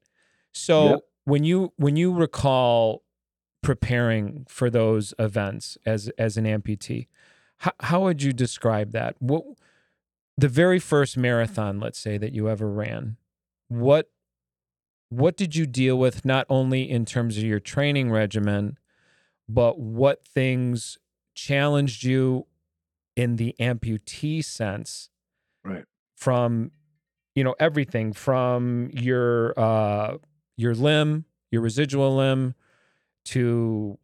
so 0.52 0.88
Yep. 0.90 1.00
when 1.24 1.44
you 1.44 1.72
when 1.76 1.96
you 1.96 2.12
recall 2.14 3.02
preparing 3.62 4.46
for 4.48 4.70
those 4.70 5.12
events 5.18 5.76
as 5.84 6.08
as 6.16 6.36
an 6.36 6.44
amputee 6.44 7.08
how, 7.58 7.72
how 7.80 8.02
would 8.02 8.22
you 8.22 8.32
describe 8.32 8.92
that 8.92 9.16
what 9.20 9.44
the 10.36 10.48
very 10.48 10.78
first 10.78 11.16
marathon 11.16 11.80
let's 11.80 11.98
say 11.98 12.16
that 12.18 12.32
you 12.32 12.48
ever 12.48 12.70
ran 12.70 13.16
what 13.66 14.10
what 15.10 15.36
did 15.36 15.56
you 15.56 15.66
deal 15.66 15.98
with 15.98 16.24
not 16.24 16.46
only 16.48 16.88
in 16.88 17.04
terms 17.04 17.36
of 17.38 17.44
your 17.44 17.60
training 17.60 18.10
regimen 18.10 18.78
but 19.48 19.78
what 19.78 20.26
things 20.26 20.98
challenged 21.34 22.04
you 22.04 22.46
in 23.16 23.36
the 23.36 23.54
amputee 23.60 24.44
sense 24.44 25.10
Right. 25.64 25.84
from 26.16 26.70
you 27.34 27.44
know 27.44 27.54
everything 27.60 28.12
from 28.12 28.90
your 28.92 29.58
uh 29.58 30.16
your 30.56 30.74
limb 30.74 31.24
your 31.50 31.62
residual 31.62 32.16
limb 32.16 32.54
to 33.26 33.98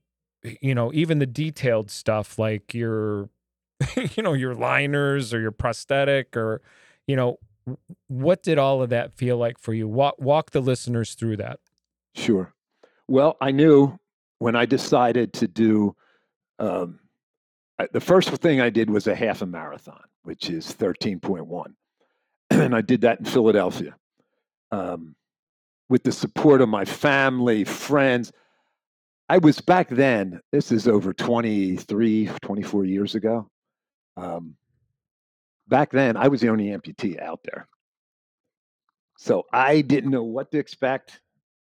you 0.61 0.75
know 0.75 0.91
even 0.93 1.19
the 1.19 1.27
detailed 1.27 1.91
stuff 1.91 2.39
like 2.39 2.75
your 2.75 3.29
you 3.97 4.23
know 4.23 4.33
your 4.35 4.55
liners 4.55 5.33
or 5.35 5.41
your 5.41 5.51
prosthetic 5.53 6.37
or 6.37 6.61
you 7.07 7.17
know 7.17 7.39
what 8.09 8.43
did 8.43 8.59
all 8.59 8.83
of 8.83 8.91
that 8.91 9.15
feel 9.17 9.37
like 9.37 9.59
for 9.59 9.73
you 9.73 9.89
walk 9.89 10.15
walk 10.19 10.51
the 10.51 10.61
listeners 10.61 11.15
through 11.15 11.37
that 11.37 11.59
Sure. 12.15 12.53
Well, 13.09 13.37
I 13.41 13.51
knew 13.51 13.99
when 14.39 14.57
I 14.57 14.67
decided 14.67 15.33
to 15.35 15.49
do 15.49 15.95
um, 16.59 17.01
the 17.93 18.01
first 18.01 18.31
thing 18.31 18.61
I 18.61 18.71
did 18.71 18.89
was 18.89 19.07
a 19.07 19.15
half 19.15 19.43
a 19.43 19.47
marathon, 19.47 20.01
which 20.23 20.49
is 20.49 20.73
13.1. 20.73 21.75
and 22.51 22.75
I 22.75 22.81
did 22.81 23.01
that 23.03 23.19
in 23.19 23.25
Philadelphia 23.25 23.97
um, 24.71 25.17
with 25.89 26.05
the 26.05 26.13
support 26.13 26.61
of 26.61 26.69
my 26.69 26.85
family, 26.85 27.65
friends. 27.65 28.33
I 29.29 29.39
was 29.39 29.61
back 29.61 29.89
then, 29.89 30.41
this 30.53 30.71
is 30.71 30.87
over 30.87 31.13
23, 31.13 32.31
24 32.43 32.85
years 32.85 33.15
ago. 33.15 33.51
Um, 34.17 34.57
back 35.69 35.91
then, 35.93 36.17
I 36.17 36.29
was 36.29 36.41
the 36.41 36.49
only 36.49 36.67
amputee 36.67 37.21
out 37.21 37.41
there. 37.45 37.69
So 39.19 39.45
I 39.53 39.81
didn't 39.81 40.11
know 40.11 40.25
what 40.25 40.51
to 40.51 40.59
expect 40.59 41.21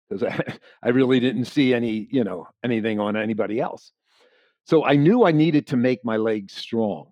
because 0.09 0.23
I, 0.23 0.57
I 0.83 0.89
really 0.89 1.19
didn't 1.19 1.45
see 1.45 1.73
any, 1.73 2.07
you 2.11 2.23
know, 2.23 2.47
anything 2.63 2.99
on 2.99 3.15
anybody 3.15 3.59
else. 3.59 3.91
So 4.65 4.83
I 4.83 4.95
knew 4.95 5.25
I 5.25 5.31
needed 5.31 5.67
to 5.67 5.77
make 5.77 6.03
my 6.03 6.17
legs 6.17 6.53
strong. 6.53 7.11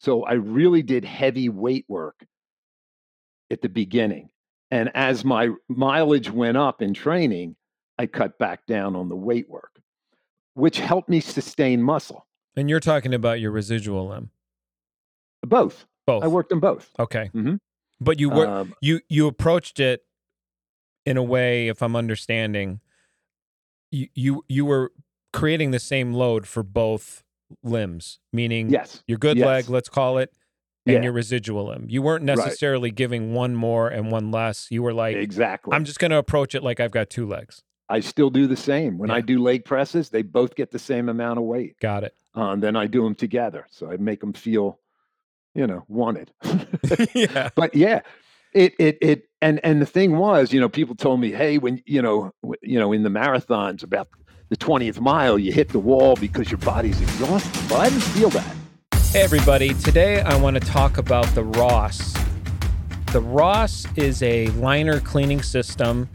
So 0.00 0.24
I 0.24 0.32
really 0.32 0.82
did 0.82 1.04
heavy 1.04 1.48
weight 1.48 1.84
work 1.88 2.24
at 3.50 3.62
the 3.62 3.68
beginning. 3.68 4.30
And 4.70 4.90
as 4.94 5.24
my 5.24 5.50
mileage 5.68 6.30
went 6.30 6.56
up 6.56 6.80
in 6.80 6.94
training, 6.94 7.56
I 7.98 8.06
cut 8.06 8.38
back 8.38 8.66
down 8.66 8.96
on 8.96 9.08
the 9.08 9.16
weight 9.16 9.48
work, 9.48 9.80
which 10.54 10.78
helped 10.78 11.08
me 11.08 11.20
sustain 11.20 11.82
muscle. 11.82 12.26
and 12.56 12.70
you're 12.70 12.80
talking 12.80 13.14
about 13.14 13.40
your 13.40 13.50
residual 13.50 14.08
limb 14.08 14.30
Both. 15.46 15.86
both 16.06 16.22
I 16.24 16.26
worked 16.28 16.52
in 16.52 16.60
both. 16.60 16.90
okay 16.98 17.30
Mhm. 17.34 17.58
but 18.00 18.18
you 18.20 18.30
were 18.30 18.46
Um, 18.46 18.74
you 18.80 19.00
you 19.08 19.26
approached 19.26 19.80
it 19.80 20.02
in 21.06 21.16
a 21.16 21.22
way 21.22 21.68
if 21.68 21.82
i'm 21.82 21.96
understanding 21.96 22.80
you 23.90 24.08
you 24.14 24.44
you 24.48 24.64
were 24.64 24.92
creating 25.32 25.70
the 25.70 25.78
same 25.78 26.12
load 26.12 26.46
for 26.46 26.62
both 26.62 27.22
limbs 27.62 28.18
meaning 28.32 28.70
yes. 28.70 29.02
your 29.06 29.18
good 29.18 29.36
Yes. 29.36 29.46
leg 29.46 29.68
let's 29.70 29.88
call 29.88 30.18
it 30.18 30.32
and 30.86 30.94
Yeah. 30.96 31.02
your 31.04 31.12
residual 31.12 31.66
limb 31.68 31.86
you 31.88 32.02
weren't 32.02 32.26
Right. 32.28 32.36
necessarily 32.36 32.90
giving 32.90 33.34
one 33.34 33.54
more 33.54 33.88
and 33.88 34.10
one 34.10 34.30
less 34.30 34.68
you 34.70 34.82
were 34.82 34.92
like 34.94 35.16
exactly. 35.16 35.74
i'm 35.74 35.84
just 35.84 35.98
going 35.98 36.10
to 36.10 36.16
approach 36.18 36.54
it 36.54 36.62
like 36.62 36.80
i've 36.80 36.92
got 36.92 37.10
two 37.10 37.26
legs 37.26 37.62
I 37.92 37.98
still 37.98 38.30
do 38.30 38.46
the 38.46 38.56
same. 38.56 38.98
When 38.98 39.10
I 39.10 39.20
do 39.20 39.40
leg 39.42 39.64
presses, 39.64 40.10
they 40.10 40.22
both 40.22 40.54
get 40.54 40.70
the 40.70 40.78
same 40.78 41.08
amount 41.08 41.40
of 41.40 41.44
weight. 41.44 41.76
got 41.80 42.04
it 42.04 42.14
and 42.36 42.62
then 42.62 42.76
I 42.76 42.86
do 42.86 43.02
them 43.02 43.16
together. 43.16 43.66
So 43.68 43.90
I 43.90 43.96
make 43.96 44.20
them 44.20 44.32
feel, 44.32 44.78
you 45.54 45.66
know, 45.66 45.84
wanted. 45.88 46.32
yeah 47.14 47.50
but 47.54 47.74
yeah, 47.74 48.00
it, 48.52 48.74
it, 48.78 48.98
it, 49.00 49.28
and, 49.40 49.60
and 49.64 49.80
the 49.80 49.86
thing 49.86 50.16
was, 50.16 50.52
you 50.52 50.60
know, 50.60 50.68
people 50.68 50.94
told 50.94 51.20
me, 51.20 51.30
Hey, 51.30 51.58
when, 51.58 51.82
you 51.86 52.02
know, 52.02 52.32
w- 52.42 52.58
you 52.62 52.78
know, 52.78 52.92
in 52.92 53.02
the 53.02 53.08
marathons 53.08 53.82
about 53.82 54.08
the 54.48 54.56
20th 54.56 55.00
mile, 55.00 55.38
you 55.38 55.52
hit 55.52 55.68
the 55.68 55.78
wall 55.78 56.16
because 56.16 56.50
your 56.50 56.58
body's 56.58 57.00
exhausted. 57.00 57.70
Well, 57.70 57.80
I 57.80 57.88
didn't 57.88 58.02
feel 58.02 58.30
that. 58.30 58.56
Hey, 59.12 59.22
everybody. 59.22 59.74
Today 59.74 60.20
I 60.20 60.36
want 60.36 60.54
to 60.54 60.60
talk 60.60 60.98
about 60.98 61.26
the 61.34 61.44
Ross. 61.44 62.14
The 63.12 63.20
Ross 63.20 63.86
is 63.96 64.22
a 64.22 64.46
liner 64.48 65.00
cleaning 65.00 65.42
system 65.42 66.08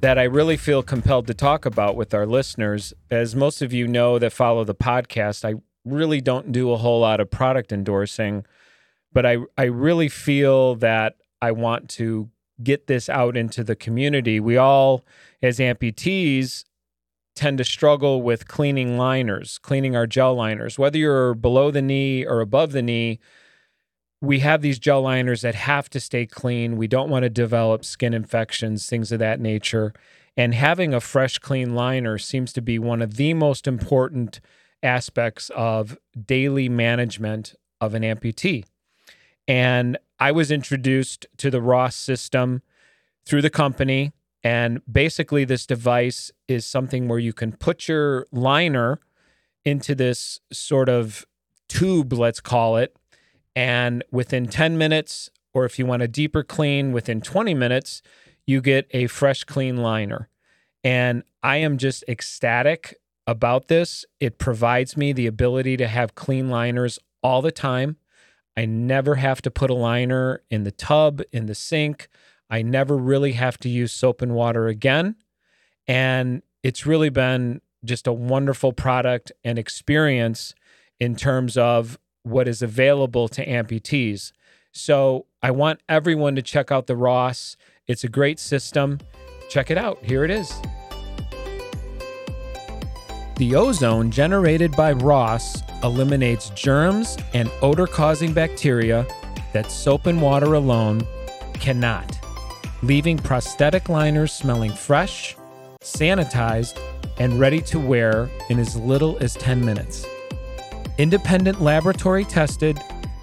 that 0.00 0.18
I 0.18 0.22
really 0.22 0.56
feel 0.56 0.82
compelled 0.82 1.26
to 1.26 1.34
talk 1.34 1.66
about 1.66 1.96
with 1.96 2.14
our 2.14 2.26
listeners. 2.26 2.94
As 3.10 3.36
most 3.36 3.60
of 3.60 3.72
you 3.72 3.86
know 3.86 4.18
that 4.18 4.32
follow 4.32 4.64
the 4.64 4.74
podcast, 4.74 5.44
I 5.44 5.60
really 5.84 6.20
don't 6.20 6.52
do 6.52 6.72
a 6.72 6.76
whole 6.76 7.00
lot 7.00 7.20
of 7.20 7.30
product 7.30 7.72
endorsing, 7.72 8.44
but 9.12 9.26
I, 9.26 9.38
I 9.56 9.64
really 9.64 10.08
feel 10.08 10.74
that 10.76 11.16
I 11.40 11.52
want 11.52 11.88
to 11.90 12.30
get 12.62 12.86
this 12.86 13.08
out 13.08 13.36
into 13.36 13.64
the 13.64 13.76
community. 13.76 14.38
We 14.40 14.56
all, 14.56 15.04
as 15.42 15.58
amputees, 15.58 16.64
tend 17.34 17.58
to 17.58 17.64
struggle 17.64 18.20
with 18.22 18.48
cleaning 18.48 18.98
liners, 18.98 19.58
cleaning 19.58 19.96
our 19.96 20.06
gel 20.06 20.34
liners. 20.34 20.78
Whether 20.78 20.98
you're 20.98 21.34
below 21.34 21.70
the 21.70 21.82
knee 21.82 22.24
or 22.24 22.40
above 22.40 22.72
the 22.72 22.82
knee, 22.82 23.18
we 24.20 24.40
have 24.40 24.60
these 24.60 24.78
gel 24.78 25.00
liners 25.00 25.40
that 25.40 25.54
have 25.54 25.88
to 25.90 26.00
stay 26.00 26.26
clean. 26.26 26.76
We 26.76 26.86
don't 26.86 27.08
want 27.08 27.22
to 27.22 27.30
develop 27.30 27.84
skin 27.84 28.12
infections, 28.12 28.86
things 28.86 29.10
of 29.12 29.18
that 29.20 29.40
nature. 29.40 29.94
And 30.36 30.54
having 30.54 30.92
a 30.92 31.00
fresh, 31.00 31.38
clean 31.38 31.74
liner 31.74 32.18
seems 32.18 32.52
to 32.52 32.62
be 32.62 32.78
one 32.78 33.00
of 33.00 33.14
the 33.14 33.32
most 33.34 33.66
important 33.66 34.40
aspects 34.82 35.50
of 35.54 35.98
daily 36.26 36.68
management 36.68 37.54
of 37.80 37.94
an 37.94 38.02
amputee. 38.02 38.64
And 39.48 39.98
I 40.18 40.32
was 40.32 40.50
introduced 40.50 41.26
to 41.38 41.50
the 41.50 41.60
Ross 41.60 41.96
system 41.96 42.62
through 43.24 43.42
the 43.42 43.50
company. 43.50 44.12
And 44.42 44.80
basically, 44.90 45.44
this 45.44 45.66
device 45.66 46.30
is 46.48 46.64
something 46.64 47.08
where 47.08 47.18
you 47.18 47.32
can 47.32 47.52
put 47.52 47.88
your 47.88 48.26
liner 48.32 49.00
into 49.64 49.94
this 49.94 50.40
sort 50.52 50.88
of 50.88 51.26
tube, 51.68 52.12
let's 52.12 52.40
call 52.40 52.76
it. 52.76 52.96
And 53.54 54.04
within 54.10 54.46
10 54.46 54.78
minutes, 54.78 55.30
or 55.52 55.64
if 55.64 55.78
you 55.78 55.86
want 55.86 56.02
a 56.02 56.08
deeper 56.08 56.42
clean, 56.42 56.92
within 56.92 57.20
20 57.20 57.54
minutes, 57.54 58.02
you 58.46 58.60
get 58.60 58.86
a 58.92 59.06
fresh, 59.08 59.44
clean 59.44 59.78
liner. 59.78 60.28
And 60.82 61.24
I 61.42 61.56
am 61.58 61.76
just 61.76 62.04
ecstatic 62.08 62.99
about 63.30 63.68
this. 63.68 64.04
It 64.18 64.38
provides 64.38 64.96
me 64.96 65.12
the 65.12 65.28
ability 65.28 65.76
to 65.76 65.86
have 65.86 66.16
clean 66.16 66.50
liners 66.50 66.98
all 67.22 67.40
the 67.40 67.52
time. 67.52 67.96
I 68.56 68.64
never 68.66 69.14
have 69.14 69.40
to 69.42 69.52
put 69.52 69.70
a 69.70 69.74
liner 69.74 70.42
in 70.50 70.64
the 70.64 70.72
tub, 70.72 71.22
in 71.32 71.46
the 71.46 71.54
sink. 71.54 72.08
I 72.50 72.62
never 72.62 72.96
really 72.96 73.32
have 73.32 73.56
to 73.58 73.68
use 73.68 73.92
soap 73.92 74.20
and 74.20 74.34
water 74.34 74.66
again. 74.66 75.14
And 75.86 76.42
it's 76.64 76.84
really 76.84 77.08
been 77.08 77.60
just 77.84 78.08
a 78.08 78.12
wonderful 78.12 78.72
product 78.72 79.30
and 79.44 79.60
experience 79.60 80.52
in 80.98 81.14
terms 81.14 81.56
of 81.56 82.00
what 82.24 82.48
is 82.48 82.62
available 82.62 83.28
to 83.28 83.46
amputees. 83.46 84.32
So 84.72 85.26
I 85.40 85.52
want 85.52 85.80
everyone 85.88 86.34
to 86.34 86.42
check 86.42 86.72
out 86.72 86.88
the 86.88 86.96
Ross. 86.96 87.56
It's 87.86 88.02
a 88.02 88.08
great 88.08 88.40
system. 88.40 88.98
Check 89.48 89.70
it 89.70 89.78
out. 89.78 90.04
Here 90.04 90.24
it 90.24 90.32
is. 90.32 90.52
The 93.40 93.56
ozone 93.56 94.10
generated 94.10 94.76
by 94.76 94.92
Ross 94.92 95.62
eliminates 95.82 96.50
germs 96.50 97.16
and 97.32 97.50
odor 97.62 97.86
causing 97.86 98.34
bacteria 98.34 99.06
that 99.54 99.72
soap 99.72 100.04
and 100.04 100.20
water 100.20 100.52
alone 100.52 101.06
cannot. 101.54 102.18
leaving 102.82 103.16
prosthetic 103.16 103.88
liners 103.88 104.30
smelling 104.30 104.72
fresh, 104.72 105.38
sanitized, 105.80 106.78
and 107.18 107.40
ready 107.40 107.62
to 107.62 107.80
wear 107.80 108.28
in 108.50 108.58
as 108.58 108.76
little 108.76 109.16
as 109.20 109.32
10 109.36 109.64
minutes. 109.64 110.04
Independent 110.98 111.62
laboratory 111.62 112.26
tested, 112.26 112.78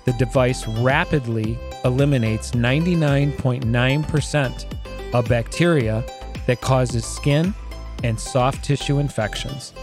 the 0.06 0.14
device 0.14 0.68
rapidly 0.68 1.60
eliminates 1.86 2.54
99.9% 2.54 4.66
of 5.14 5.30
bacteria 5.30 6.04
that 6.48 6.62
causes 6.62 7.06
skin 7.06 7.54
and 8.04 8.20
soft 8.20 8.66
tissue 8.66 8.98
infections. 8.98 9.74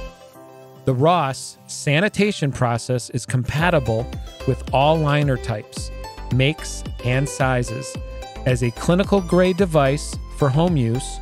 The 0.84 0.94
Ross 0.94 1.56
sanitation 1.66 2.52
process 2.52 3.08
is 3.10 3.24
compatible 3.24 4.06
with 4.46 4.62
all 4.74 4.98
liner 4.98 5.38
types, 5.38 5.90
makes, 6.34 6.84
and 7.06 7.26
sizes. 7.26 7.96
As 8.44 8.62
a 8.62 8.70
clinical 8.72 9.22
grade 9.22 9.56
device 9.56 10.14
for 10.36 10.50
home 10.50 10.76
use, 10.76 11.18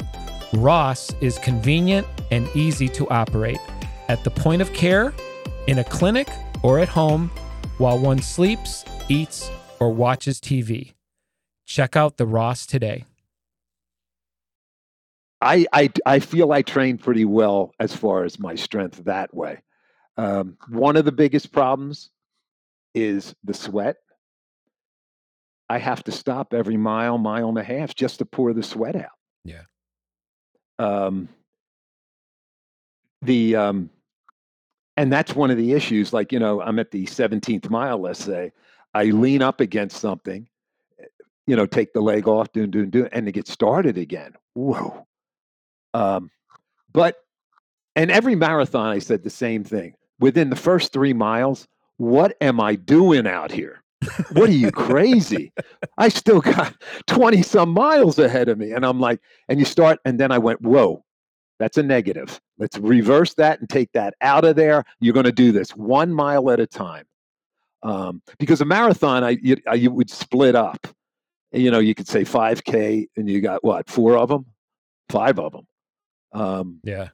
Ross 0.54 1.14
is 1.20 1.38
convenient 1.38 2.08
and 2.32 2.48
easy 2.56 2.88
to 2.88 3.08
operate 3.10 3.60
at 4.08 4.24
the 4.24 4.30
point 4.32 4.62
of 4.62 4.72
care, 4.72 5.14
in 5.68 5.78
a 5.78 5.84
clinic, 5.84 6.28
or 6.64 6.80
at 6.80 6.88
home 6.88 7.30
while 7.78 7.98
one 7.98 8.20
sleeps, 8.20 8.84
eats, 9.08 9.48
or 9.78 9.92
watches 9.94 10.40
TV. 10.40 10.94
Check 11.66 11.94
out 11.94 12.16
the 12.16 12.26
Ross 12.26 12.66
today. 12.66 13.04
I, 15.42 15.66
I 15.72 15.90
I 16.06 16.18
feel 16.20 16.52
I 16.52 16.62
train 16.62 16.98
pretty 16.98 17.24
well 17.24 17.72
as 17.80 17.94
far 17.94 18.24
as 18.24 18.38
my 18.38 18.54
strength 18.54 19.04
that 19.04 19.34
way. 19.34 19.62
Um, 20.16 20.56
one 20.68 20.96
of 20.96 21.04
the 21.04 21.12
biggest 21.12 21.52
problems 21.52 22.10
is 22.94 23.34
the 23.44 23.54
sweat. 23.54 23.96
I 25.68 25.78
have 25.78 26.04
to 26.04 26.12
stop 26.12 26.52
every 26.54 26.76
mile, 26.76 27.18
mile 27.18 27.48
and 27.48 27.58
a 27.58 27.64
half 27.64 27.94
just 27.94 28.18
to 28.18 28.26
pour 28.26 28.52
the 28.52 28.62
sweat 28.62 28.94
out. 28.94 29.18
Yeah. 29.44 29.62
Um, 30.78 31.28
the 33.22 33.56
um, 33.56 33.90
and 34.96 35.12
that's 35.12 35.34
one 35.34 35.50
of 35.50 35.56
the 35.56 35.72
issues. 35.72 36.12
Like 36.12 36.32
you 36.32 36.38
know, 36.38 36.60
I'm 36.60 36.78
at 36.78 36.90
the 36.90 37.06
17th 37.06 37.70
mile. 37.70 37.98
Let's 37.98 38.22
say 38.22 38.52
I 38.94 39.04
lean 39.04 39.42
up 39.42 39.60
against 39.60 39.98
something, 39.98 40.46
eh, 41.00 41.06
you 41.46 41.56
know, 41.56 41.66
take 41.66 41.92
the 41.94 42.00
leg 42.00 42.28
off, 42.28 42.52
do 42.52 42.66
do 42.66 42.86
do, 42.86 43.08
and 43.12 43.26
to 43.26 43.32
get 43.32 43.48
started 43.48 43.96
again. 43.98 44.34
Whoa. 44.54 45.06
Um, 45.94 46.30
but 46.92 47.16
and 47.96 48.10
every 48.10 48.34
marathon, 48.34 48.88
I 48.88 48.98
said 48.98 49.22
the 49.22 49.30
same 49.30 49.64
thing. 49.64 49.94
Within 50.18 50.50
the 50.50 50.56
first 50.56 50.92
three 50.92 51.12
miles, 51.12 51.68
what 51.98 52.36
am 52.40 52.60
I 52.60 52.76
doing 52.76 53.26
out 53.26 53.50
here? 53.50 53.82
What 54.32 54.48
are 54.48 54.52
you 54.52 54.72
crazy? 54.72 55.52
I 55.98 56.08
still 56.08 56.40
got 56.40 56.74
20 57.06 57.42
some 57.42 57.70
miles 57.70 58.18
ahead 58.18 58.48
of 58.48 58.58
me. 58.58 58.72
And 58.72 58.84
I'm 58.84 58.98
like, 58.98 59.20
and 59.48 59.58
you 59.58 59.64
start, 59.64 60.00
and 60.04 60.18
then 60.18 60.32
I 60.32 60.38
went, 60.38 60.60
whoa, 60.60 61.04
that's 61.58 61.78
a 61.78 61.82
negative. 61.82 62.40
Let's 62.58 62.78
reverse 62.78 63.34
that 63.34 63.60
and 63.60 63.68
take 63.68 63.92
that 63.92 64.14
out 64.20 64.44
of 64.44 64.56
there. 64.56 64.84
You're 65.00 65.14
going 65.14 65.26
to 65.26 65.32
do 65.32 65.52
this 65.52 65.70
one 65.76 66.12
mile 66.12 66.50
at 66.50 66.60
a 66.60 66.66
time. 66.66 67.04
Um, 67.84 68.22
because 68.38 68.60
a 68.60 68.64
marathon, 68.64 69.24
I 69.24 69.38
you, 69.42 69.56
I, 69.68 69.74
you 69.74 69.90
would 69.90 70.10
split 70.10 70.54
up. 70.54 70.86
You 71.52 71.70
know, 71.70 71.80
you 71.80 71.94
could 71.94 72.08
say 72.08 72.22
5K 72.22 73.08
and 73.16 73.28
you 73.28 73.40
got 73.40 73.62
what, 73.62 73.88
four 73.88 74.16
of 74.16 74.28
them? 74.28 74.46
Five 75.08 75.38
of 75.38 75.52
them. 75.52 75.66
Um, 76.32 76.80
Yeah. 76.84 77.08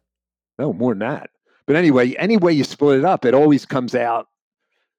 no, 0.58 0.72
more 0.72 0.92
than 0.92 1.00
that. 1.00 1.30
But 1.66 1.76
anyway, 1.76 2.14
any 2.14 2.36
way 2.36 2.52
you 2.52 2.64
split 2.64 2.98
it 2.98 3.04
up, 3.04 3.24
it 3.24 3.34
always 3.34 3.66
comes 3.66 3.94
out, 3.94 4.28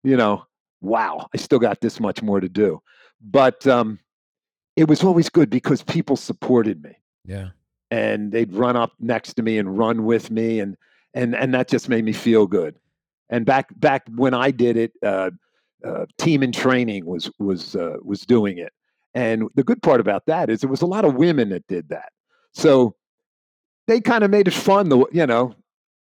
you 0.04 0.16
know, 0.16 0.46
wow, 0.82 1.28
I 1.34 1.38
still 1.38 1.60
got 1.60 1.82
this 1.82 2.00
much 2.00 2.22
more 2.22 2.40
to 2.40 2.50
do. 2.50 2.82
But 3.22 3.66
um, 3.68 4.00
it 4.76 4.88
was 4.88 5.04
always 5.04 5.30
good 5.30 5.50
because 5.50 5.82
people 5.84 6.16
supported 6.16 6.82
me 6.84 6.96
Yeah. 7.26 7.50
and 7.92 8.32
they'd 8.32 8.54
run 8.54 8.76
up 8.76 8.94
next 9.00 9.34
to 9.36 9.42
me 9.44 9.58
and 9.58 9.78
run 9.78 10.06
with 10.06 10.30
me 10.32 10.60
and 10.60 10.78
and 11.16 11.36
and 11.36 11.54
that 11.56 11.68
just 11.68 11.90
made 11.90 12.06
me 12.06 12.14
feel 12.14 12.46
good. 12.46 12.78
And 13.30 13.46
back 13.46 13.68
back 13.80 14.04
when 14.16 14.34
I 14.36 14.52
did 14.52 14.78
it, 14.78 14.92
uh, 15.04 15.32
uh, 15.84 16.06
team 16.20 16.44
in 16.44 16.52
training 16.52 17.06
was 17.06 17.32
was 17.40 17.76
uh, 17.76 17.98
was 18.04 18.22
doing 18.22 18.60
it. 18.60 18.72
And 19.16 19.50
the 19.56 19.64
good 19.64 19.82
part 19.82 20.00
about 20.00 20.28
that 20.28 20.50
is 20.52 20.62
there 20.62 20.70
was 20.70 20.84
a 20.84 20.86
lot 20.86 21.04
of 21.04 21.16
women 21.16 21.50
that 21.50 21.66
did 21.68 21.90
that. 21.90 22.12
So 22.54 22.96
they 23.90 24.00
kind 24.00 24.24
of 24.24 24.30
made 24.30 24.48
it 24.48 24.54
fun. 24.54 24.88
The 24.88 25.04
you 25.12 25.26
know, 25.26 25.56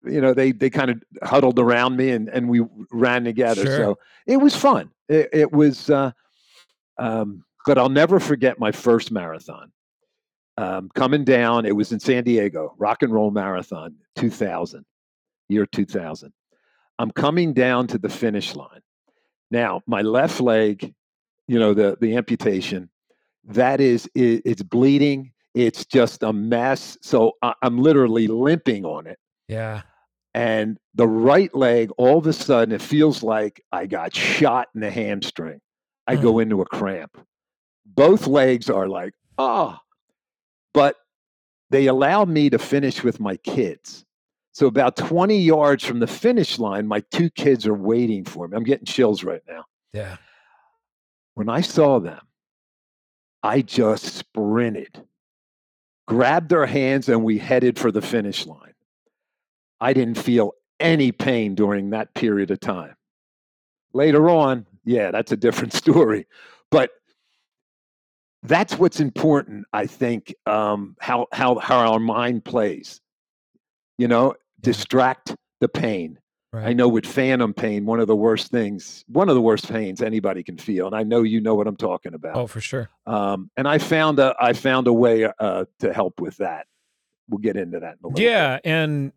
you 0.05 0.21
know 0.21 0.35
they 0.35 0.53
they 0.53 0.69
kind 0.69 0.91
of 0.91 1.03
huddled 1.23 1.59
around 1.59 1.97
me 1.97 2.11
and 2.11 2.29
and 2.29 2.49
we 2.49 2.65
ran 2.91 3.25
together. 3.25 3.65
Sure. 3.65 3.77
So 3.77 3.99
it 4.27 4.39
was 4.39 4.55
fun. 4.55 4.91
It, 5.09 5.29
it 5.33 5.53
was. 5.53 5.89
Uh, 5.89 6.11
um, 6.99 7.45
but 7.65 7.79
I'll 7.79 7.91
never 7.91 8.19
forget 8.19 8.59
my 8.59 8.73
first 8.73 9.13
marathon 9.13 9.71
um, 10.57 10.91
coming 10.95 11.23
down. 11.23 11.67
It 11.67 11.77
was 11.77 11.93
in 11.93 12.01
San 12.01 12.25
Diego, 12.25 12.75
Rock 12.79 13.03
and 13.03 13.13
Roll 13.13 13.31
Marathon, 13.31 13.95
2000, 14.17 14.87
year 15.51 15.67
2000. 15.67 16.33
I'm 16.99 17.11
coming 17.11 17.53
down 17.53 17.87
to 17.89 17.99
the 17.99 18.09
finish 18.09 18.57
line. 18.57 18.81
Now, 19.51 19.83
my 19.87 20.01
left 20.01 20.41
leg, 20.41 20.95
you 21.47 21.59
know, 21.59 21.75
the 21.75 21.97
the 22.01 22.17
amputation, 22.17 22.89
that 23.45 23.81
is, 23.81 24.11
it, 24.15 24.43
it's 24.45 24.63
bleeding. 24.63 25.33
It's 25.59 25.85
just 25.85 26.23
a 26.23 26.33
mess. 26.33 26.97
So 27.03 27.33
I, 27.43 27.53
I'm 27.63 27.79
literally 27.79 28.29
limping 28.29 28.85
on 28.85 29.07
it. 29.09 29.19
Yeah. 29.49 29.83
And 30.35 30.79
the 30.95 31.09
right 31.09 31.53
leg, 31.55 31.91
all 31.99 32.19
of 32.19 32.27
a 32.29 32.33
sudden, 32.33 32.73
it 32.73 32.81
feels 32.83 33.23
like 33.25 33.61
I 33.73 33.87
got 33.87 34.15
shot 34.15 34.69
in 34.75 34.83
the 34.83 34.91
hamstring. 34.91 35.61
I 36.07 36.17
Mm. 36.17 36.23
go 36.23 36.39
into 36.39 36.61
a 36.63 36.65
cramp. 36.67 37.19
Both 37.85 38.27
legs 38.29 38.71
are 38.71 38.87
like, 38.89 39.15
oh, 39.39 39.77
but 40.73 40.95
they 41.71 41.87
allow 41.87 42.25
me 42.25 42.51
to 42.51 42.59
finish 42.59 43.03
with 43.03 43.19
my 43.19 43.37
kids. 43.39 44.05
So 44.53 44.67
about 44.69 44.97
20 44.97 45.39
yards 45.39 45.85
from 45.85 45.99
the 45.99 46.07
finish 46.07 46.59
line, 46.59 46.87
my 46.87 47.01
two 47.11 47.31
kids 47.31 47.67
are 47.67 47.75
waiting 47.75 48.25
for 48.25 48.47
me. 48.47 48.57
I'm 48.57 48.65
getting 48.65 48.87
chills 48.87 49.25
right 49.25 49.43
now. 49.49 49.65
Yeah. 49.93 50.17
When 51.35 51.49
I 51.49 51.61
saw 51.63 51.99
them, 52.01 52.21
I 53.43 53.63
just 53.63 54.05
sprinted, 54.05 55.03
grabbed 56.09 56.49
their 56.49 56.67
hands, 56.67 57.09
and 57.11 57.23
we 57.23 57.39
headed 57.39 57.79
for 57.79 57.93
the 57.93 58.01
finish 58.01 58.47
line. 58.47 58.73
I 59.79 59.93
didn't 59.93 60.17
feel 60.17 60.55
any 60.81 61.13
pain 61.13 61.55
during 61.55 61.91
that 61.91 62.15
period 62.15 62.51
of 62.51 62.61
time. 62.61 62.97
Later 63.93 64.31
on, 64.31 64.67
yeah, 64.85 65.11
that's 65.11 65.33
a 65.33 65.37
different 65.37 65.73
story. 65.85 66.27
But 66.71 66.91
that's 68.43 68.79
what's 68.79 69.01
important, 69.01 69.67
I 69.73 69.87
think, 69.87 70.35
um, 70.47 70.97
how, 70.99 71.27
how, 71.31 71.57
how 71.57 71.93
our 71.93 72.01
mind 72.01 72.45
plays. 72.45 73.01
You 73.99 74.09
know, 74.09 74.35
distract 74.61 75.37
the 75.61 75.69
pain. 75.69 76.19
I 76.53 76.73
know 76.73 76.89
with 76.89 77.05
phantom 77.05 77.53
pain, 77.53 77.85
one 77.85 78.01
of 78.01 78.07
the 78.07 78.17
worst 78.17 78.51
things, 78.51 79.05
one 79.09 79.29
of 79.29 79.35
the 79.35 79.41
worst 79.41 79.71
pains 79.71 80.01
anybody 80.01 80.43
can 80.43 80.57
feel, 80.57 80.87
and 80.87 80.97
I 80.97 81.03
know 81.03 81.23
you 81.23 81.41
know 81.41 81.55
what 81.55 81.67
I'm 81.67 81.77
talking 81.77 82.15
about. 82.15 82.37
Oh, 82.37 82.47
for 82.47 82.61
sure. 82.61 82.89
Um, 83.07 83.51
and 83.57 83.69
I 83.69 83.77
found 83.79 84.19
a 84.19 84.35
I 84.41 84.55
found 84.55 84.87
a 84.87 84.93
way 84.93 85.31
uh, 85.39 85.67
to 85.81 85.93
help 85.93 86.21
with 86.21 86.39
that. 86.39 86.67
We'll 87.29 87.39
get 87.39 87.57
into 87.57 87.81
that 87.81 87.93
in 87.93 87.99
a 88.03 88.07
little 88.07 88.11
bit. 88.13 88.23
Yeah, 88.23 88.59
and 88.65 89.13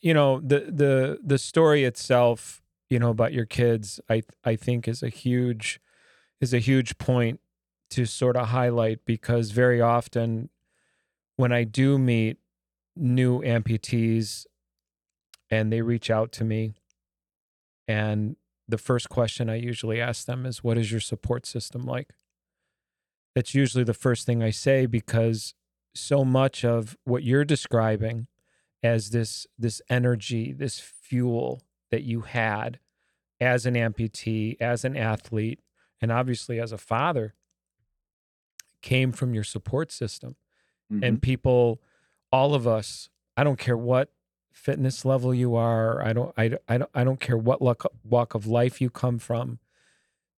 you 0.00 0.12
know 0.12 0.40
the 0.40 0.60
the 0.70 1.18
the 1.24 1.38
story 1.38 1.84
itself, 1.84 2.62
you 2.90 2.98
know 2.98 3.10
about 3.10 3.32
your 3.32 3.46
kids, 3.46 3.98
I 4.10 4.22
I 4.44 4.56
think 4.56 4.86
is 4.86 5.02
a 5.02 5.08
huge 5.08 5.80
is 6.40 6.52
a 6.52 6.58
huge 6.58 6.98
point 6.98 7.40
to 7.90 8.04
sort 8.04 8.36
of 8.36 8.48
highlight 8.48 9.06
because 9.06 9.52
very 9.52 9.80
often 9.80 10.50
when 11.36 11.50
I 11.52 11.64
do 11.64 11.98
meet 11.98 12.36
new 12.94 13.40
amputees 13.40 14.44
and 15.50 15.72
they 15.72 15.82
reach 15.82 16.10
out 16.10 16.32
to 16.32 16.44
me 16.44 16.74
and 17.88 18.36
the 18.68 18.78
first 18.78 19.08
question 19.08 19.48
I 19.48 19.56
usually 19.56 20.00
ask 20.00 20.26
them 20.26 20.44
is 20.44 20.64
what 20.64 20.76
is 20.76 20.90
your 20.90 21.00
support 21.00 21.46
system 21.46 21.82
like? 21.82 22.10
That's 23.34 23.54
usually 23.54 23.84
the 23.84 23.94
first 23.94 24.26
thing 24.26 24.42
I 24.42 24.50
say 24.50 24.86
because 24.86 25.54
so 25.94 26.24
much 26.24 26.64
of 26.64 26.96
what 27.04 27.22
you're 27.22 27.44
describing 27.44 28.26
as 28.82 29.10
this 29.10 29.46
this 29.56 29.80
energy, 29.88 30.52
this 30.52 30.80
fuel 30.80 31.62
that 31.92 32.02
you 32.02 32.22
had 32.22 32.80
as 33.40 33.66
an 33.66 33.74
amputee, 33.74 34.56
as 34.60 34.84
an 34.84 34.96
athlete, 34.96 35.60
and 36.00 36.10
obviously 36.10 36.58
as 36.58 36.72
a 36.72 36.78
father 36.78 37.34
came 38.82 39.12
from 39.12 39.32
your 39.34 39.44
support 39.44 39.92
system. 39.92 40.34
And 40.90 41.18
Mhm. 41.18 41.22
people, 41.22 41.82
all 42.32 42.54
of 42.54 42.66
us, 42.66 43.10
I 43.36 43.44
don't 43.44 43.58
care 43.58 43.76
what 43.76 44.12
fitness 44.56 45.04
level 45.04 45.34
you 45.34 45.54
are, 45.54 46.02
I 46.02 46.12
don't 46.12 46.32
I, 46.36 46.56
I 46.66 46.78
don't 46.78 46.90
I 46.94 47.04
don't 47.04 47.20
care 47.20 47.36
what 47.36 47.60
luck, 47.62 47.84
walk 48.02 48.34
of 48.34 48.46
life 48.46 48.80
you 48.80 48.90
come 48.90 49.18
from. 49.18 49.58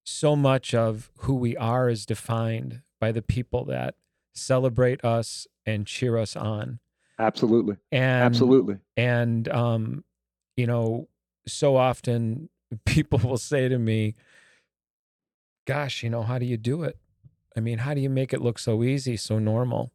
So 0.04 0.34
much 0.34 0.74
of 0.74 1.10
who 1.20 1.34
we 1.34 1.56
are 1.56 1.88
is 1.88 2.04
defined 2.04 2.82
by 3.00 3.12
the 3.12 3.22
people 3.22 3.64
that 3.66 3.94
celebrate 4.34 5.04
us 5.04 5.46
and 5.64 5.86
cheer 5.86 6.16
us 6.18 6.34
on. 6.34 6.80
absolutely, 7.18 7.76
And 7.92 8.24
absolutely. 8.24 8.78
and 8.96 9.48
um 9.48 10.04
you 10.56 10.66
know 10.66 11.08
so 11.46 11.76
often 11.76 12.48
people 12.84 13.18
will 13.20 13.38
say 13.38 13.68
to 13.68 13.78
me 13.78 14.14
gosh 15.66 16.02
you 16.02 16.10
know 16.10 16.22
how 16.22 16.38
do 16.38 16.44
you 16.46 16.56
do 16.56 16.82
it 16.82 16.98
I 17.56 17.60
mean, 17.60 17.78
how 17.78 17.92
do 17.92 18.00
you 18.00 18.10
make 18.10 18.32
it 18.32 18.40
look 18.40 18.56
so 18.56 18.84
easy, 18.84 19.16
so 19.16 19.40
normal? 19.40 19.90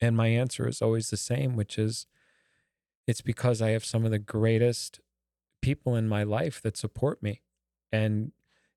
And 0.00 0.16
my 0.16 0.26
answer 0.26 0.66
is 0.66 0.82
always 0.82 1.10
the 1.10 1.16
same, 1.16 1.54
which 1.54 1.78
is 1.78 2.06
it's 3.10 3.20
because 3.20 3.60
I 3.60 3.70
have 3.70 3.84
some 3.84 4.04
of 4.04 4.12
the 4.12 4.20
greatest 4.20 5.00
people 5.60 5.96
in 5.96 6.08
my 6.08 6.22
life 6.22 6.62
that 6.62 6.76
support 6.76 7.20
me 7.22 7.42
and 7.90 8.30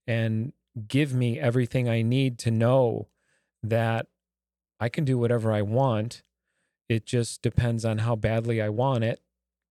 and 0.07 0.53
give 0.87 1.13
me 1.13 1.39
everything 1.39 1.87
I 1.87 2.01
need 2.01 2.39
to 2.39 2.51
know 2.51 3.09
that 3.61 4.07
I 4.79 4.89
can 4.89 5.05
do 5.05 5.19
whatever 5.19 5.53
I 5.53 5.61
want. 5.61 6.23
It 6.89 7.05
just 7.05 7.43
depends 7.43 7.85
on 7.85 7.99
how 7.99 8.15
badly 8.15 8.59
I 8.59 8.69
want 8.69 9.03
it 9.03 9.21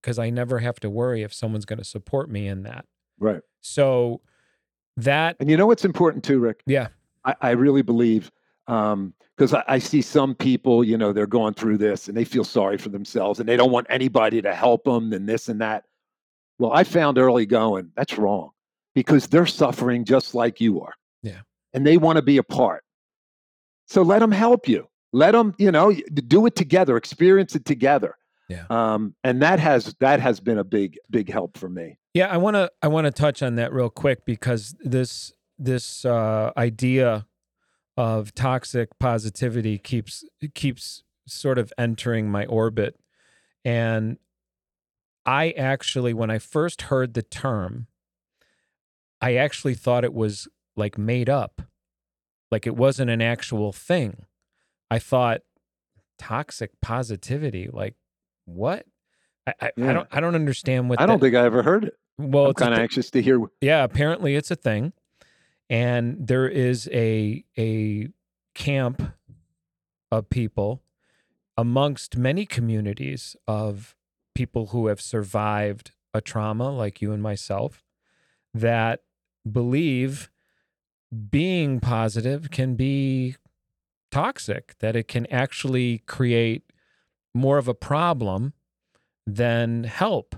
because 0.01 0.17
I 0.19 0.31
never 0.31 0.61
have 0.61 0.79
to 0.81 0.89
worry 0.89 1.23
if 1.25 1.35
someone's 1.35 1.65
going 1.65 1.81
to 1.81 1.85
support 1.85 2.31
me 2.31 2.47
in 2.47 2.63
that. 2.63 2.87
Right. 3.19 3.43
So 3.61 4.21
that 4.97 5.37
And 5.41 5.51
you 5.51 5.57
know 5.57 5.67
what's 5.67 5.85
important 5.85 6.23
too, 6.23 6.39
Rick? 6.39 6.63
yeah, 6.67 6.89
I, 7.25 7.35
I 7.41 7.51
really 7.51 7.83
believe 7.83 8.31
because 8.67 9.55
I, 9.55 9.65
I 9.69 9.79
see 9.79 10.03
some 10.03 10.35
people, 10.35 10.85
you 10.85 10.97
know, 10.97 11.13
they're 11.13 11.27
going 11.27 11.55
through 11.55 11.79
this 11.79 12.09
and 12.09 12.17
they 12.17 12.25
feel 12.25 12.45
sorry 12.45 12.79
for 12.79 12.89
themselves 12.89 13.41
and 13.41 13.49
they 13.49 13.57
don't 13.57 13.73
want 13.73 13.87
anybody 13.91 14.41
to 14.43 14.55
help 14.55 14.85
them 14.85 15.13
and 15.13 15.29
this 15.29 15.49
and 15.49 15.61
that. 15.61 15.85
Well, 16.59 16.73
I 16.73 16.85
found 16.85 17.19
early 17.19 17.47
going 17.47 17.91
that's 17.97 18.19
wrong 18.19 18.51
because 18.95 19.27
they're 19.27 19.47
suffering 19.47 20.05
just 20.05 20.35
like 20.35 20.61
you 20.61 20.81
are. 20.81 20.95
Yeah. 21.23 21.41
And 21.73 21.87
they 21.87 21.97
want 21.97 22.17
to 22.17 22.23
be 22.23 22.37
a 22.37 22.43
part. 22.43 22.85
So 23.87 24.03
let 24.03 24.21
them 24.21 24.33
help 24.33 24.69
you. 24.69 24.89
Let 25.13 25.33
them, 25.33 25.55
you 25.59 25.71
know, 25.71 25.93
do 25.93 26.47
it 26.47 26.57
together, 26.57 26.97
experience 26.97 27.55
it 27.55 27.65
together. 27.65 28.17
Yeah. 28.49 28.65
Um, 28.71 29.15
and 29.25 29.43
that 29.43 29.59
has 29.61 29.95
that 30.01 30.21
has 30.21 30.41
been 30.41 30.59
a 30.59 30.65
big 30.65 30.99
big 31.11 31.31
help 31.31 31.57
for 31.57 31.69
me. 31.69 31.99
Yeah, 32.15 32.27
I 32.27 32.37
want 32.37 32.55
to 32.57 32.71
I 32.83 32.89
want 32.89 33.07
to 33.07 33.11
touch 33.11 33.43
on 33.43 33.57
that 33.57 33.73
real 33.73 33.89
quick 33.91 34.25
because 34.27 34.75
this 34.81 35.33
this 35.59 36.05
uh, 36.05 36.53
idea 36.57 37.27
of 37.97 38.35
toxic 38.35 38.99
positivity 38.99 39.79
keeps 39.79 40.25
keeps 40.55 41.03
sort 41.27 41.59
of 41.59 41.73
entering 41.79 42.31
my 42.31 42.47
orbit, 42.47 42.99
and 43.65 44.17
I 45.27 45.51
actually 45.53 46.13
when 46.15 46.31
I 46.31 46.39
first 46.39 46.83
heard 46.83 47.15
the 47.15 47.23
term, 47.23 47.87
I 49.21 49.35
actually 49.37 49.75
thought 49.75 50.05
it 50.05 50.15
was 50.15 50.49
like 50.77 50.97
made 50.99 51.29
up, 51.29 51.63
like 52.51 52.67
it 52.67 52.77
wasn't 52.77 53.11
an 53.11 53.21
actual 53.23 53.73
thing. 53.73 54.25
I 54.91 54.99
thought 54.99 55.43
toxic 56.19 56.71
positivity, 56.81 57.69
like 57.73 57.95
what? 58.47 58.87
I 59.47 59.55
I, 59.61 59.67
I 59.79 59.93
don't 59.93 60.09
I 60.13 60.21
don't 60.21 60.35
understand 60.35 60.89
what 60.89 61.01
I 61.01 61.07
don't 61.07 61.21
that- 61.21 61.27
think 61.27 61.37
I 61.37 61.45
ever 61.45 61.63
heard 61.63 61.85
it. 61.85 61.95
well, 62.19 62.45
I'm 62.47 62.51
it's 62.51 62.59
kind 62.61 62.73
of 62.73 62.79
thi- 62.79 62.83
anxious 62.83 63.11
to 63.11 63.23
hear. 63.23 63.41
yeah, 63.61 63.85
apparently 63.85 64.35
it's 64.35 64.51
a 64.51 64.57
thing, 64.57 64.93
and 65.73 66.29
there 66.29 66.47
is 66.47 66.87
a 66.93 67.45
a 67.59 68.09
camp 68.55 69.15
of 70.11 70.29
people 70.29 70.83
amongst 71.57 72.15
many 72.15 72.45
communities 72.45 73.35
of 73.49 73.97
people 74.35 74.67
who 74.67 74.89
have 74.89 75.01
survived 75.01 75.93
a 76.13 76.21
trauma, 76.21 76.71
like 76.71 77.01
you 77.01 77.13
and 77.13 77.23
myself, 77.23 77.83
that 78.53 79.01
believe 79.51 80.31
being 81.31 81.81
positive 81.81 82.51
can 82.51 82.75
be 82.75 83.37
toxic, 84.11 84.75
that 84.81 84.95
it 84.95 85.09
can 85.09 85.25
actually 85.27 86.03
create 86.07 86.65
more 87.35 87.57
of 87.57 87.67
a 87.67 87.75
problem 87.75 88.53
than 89.27 89.85
help. 89.85 90.37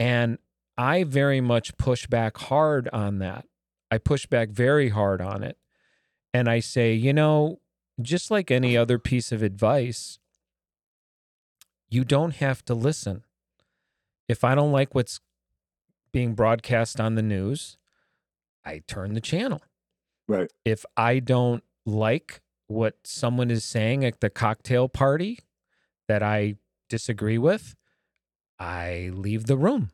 And 0.00 0.38
I 0.78 1.04
very 1.04 1.42
much 1.42 1.76
push 1.76 2.06
back 2.06 2.38
hard 2.38 2.88
on 2.88 3.18
that. 3.18 3.44
I 3.94 3.98
push 3.98 4.26
back 4.26 4.48
very 4.48 4.88
hard 4.88 5.20
on 5.20 5.44
it. 5.44 5.56
And 6.32 6.48
I 6.48 6.58
say, 6.58 6.94
you 6.94 7.12
know, 7.12 7.60
just 8.02 8.28
like 8.28 8.50
any 8.50 8.76
other 8.76 8.98
piece 8.98 9.30
of 9.30 9.40
advice, 9.40 10.18
you 11.88 12.04
don't 12.04 12.34
have 12.36 12.64
to 12.64 12.74
listen. 12.74 13.22
If 14.28 14.42
I 14.42 14.56
don't 14.56 14.72
like 14.72 14.96
what's 14.96 15.20
being 16.10 16.34
broadcast 16.34 16.98
on 16.98 17.14
the 17.14 17.22
news, 17.22 17.76
I 18.64 18.82
turn 18.88 19.12
the 19.12 19.20
channel. 19.20 19.62
Right. 20.26 20.50
If 20.64 20.84
I 20.96 21.20
don't 21.20 21.62
like 21.86 22.40
what 22.66 22.96
someone 23.04 23.52
is 23.52 23.64
saying 23.64 24.04
at 24.04 24.20
the 24.20 24.30
cocktail 24.30 24.88
party 24.88 25.38
that 26.08 26.20
I 26.20 26.56
disagree 26.88 27.38
with, 27.38 27.76
I 28.58 29.12
leave 29.12 29.46
the 29.46 29.56
room. 29.56 29.90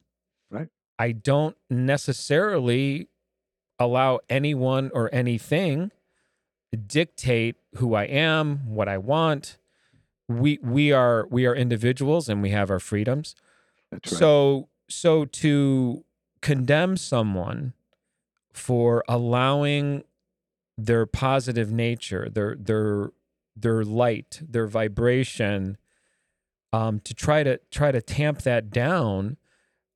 Right. 0.51 0.69
I 0.99 1.13
don't 1.13 1.59
necessarily 1.69 3.10
allow 3.81 4.21
anyone 4.29 4.91
or 4.95 5.09
anything 5.13 5.91
to 6.71 6.77
dictate 6.77 7.57
who 7.77 7.95
I 7.95 8.05
am, 8.05 8.67
what 8.73 8.89
I 8.89 8.99
want. 8.99 9.57
We 10.29 10.59
we 10.63 10.93
are 10.93 11.27
we 11.31 11.47
are 11.47 11.55
individuals 11.57 12.29
and 12.29 12.41
we 12.43 12.51
have 12.51 12.71
our 12.71 12.79
freedoms. 12.79 13.35
That's 13.91 14.13
right. 14.13 14.19
So 14.19 14.69
so 14.89 15.25
to 15.25 16.05
condemn 16.41 16.97
someone 16.97 17.73
for 18.53 19.03
allowing 19.09 20.05
their 20.79 21.07
positive 21.07 21.73
nature, 21.73 22.29
their 22.33 22.55
their 22.55 23.11
their 23.57 23.85
light, 23.85 24.41
their 24.49 24.67
vibration, 24.69 25.77
um, 26.73 27.01
to 27.01 27.13
try 27.13 27.43
to 27.43 27.59
try 27.73 27.91
to 27.91 28.01
tamp 28.01 28.43
that 28.43 28.71
down, 28.71 29.37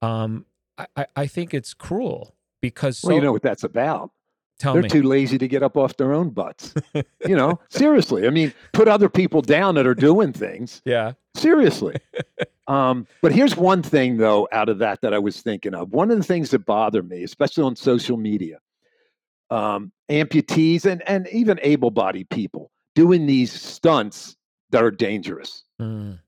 um, 0.02 0.46
I, 0.76 0.86
I- 0.96 1.06
I 1.16 1.26
think 1.28 1.54
it's 1.54 1.74
cruel 1.74 2.34
because 2.68 2.98
so 2.98 3.08
well, 3.08 3.16
you 3.16 3.22
know 3.22 3.32
what 3.32 3.42
that's 3.42 3.64
about. 3.64 4.10
tell 4.58 4.72
They're 4.72 4.82
me. 4.82 4.88
too 4.88 5.02
lazy 5.02 5.36
to 5.38 5.46
get 5.48 5.62
up 5.62 5.76
off 5.76 5.96
their 5.96 6.12
own 6.12 6.30
butts. 6.30 6.74
you 6.94 7.36
know, 7.36 7.60
seriously. 7.68 8.26
I 8.26 8.30
mean, 8.30 8.52
put 8.72 8.88
other 8.88 9.08
people 9.08 9.42
down 9.42 9.74
that 9.74 9.86
are 9.86 9.94
doing 9.94 10.32
things. 10.32 10.80
yeah. 10.84 11.12
Seriously. 11.36 11.96
um, 12.68 13.08
but 13.20 13.32
here's 13.32 13.56
one 13.56 13.82
thing, 13.82 14.18
though, 14.18 14.46
out 14.52 14.68
of 14.68 14.78
that 14.78 15.00
that 15.00 15.12
I 15.12 15.18
was 15.18 15.42
thinking 15.42 15.74
of. 15.74 15.90
One 15.92 16.10
of 16.12 16.16
the 16.16 16.22
things 16.22 16.50
that 16.50 16.64
bother 16.64 17.02
me, 17.02 17.24
especially 17.24 17.64
on 17.64 17.74
social 17.74 18.16
media, 18.16 18.58
um, 19.50 19.90
amputees 20.08 20.84
and, 20.86 21.02
and 21.08 21.26
even 21.32 21.58
able 21.62 21.90
bodied 21.90 22.30
people 22.30 22.70
doing 22.94 23.26
these 23.26 23.52
stunts 23.52 24.36
that 24.70 24.82
are 24.84 24.92
dangerous. 24.92 25.64
Mm, 25.80 26.20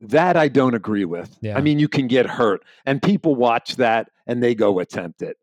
That 0.00 0.36
I 0.38 0.48
don't 0.48 0.74
agree 0.74 1.04
with. 1.04 1.36
Yeah. 1.42 1.58
I 1.58 1.60
mean, 1.60 1.78
you 1.78 1.88
can 1.88 2.06
get 2.06 2.24
hurt, 2.26 2.62
and 2.86 3.02
people 3.02 3.34
watch 3.34 3.76
that 3.76 4.10
and 4.26 4.42
they 4.42 4.54
go 4.54 4.78
attempt 4.78 5.20
it. 5.20 5.36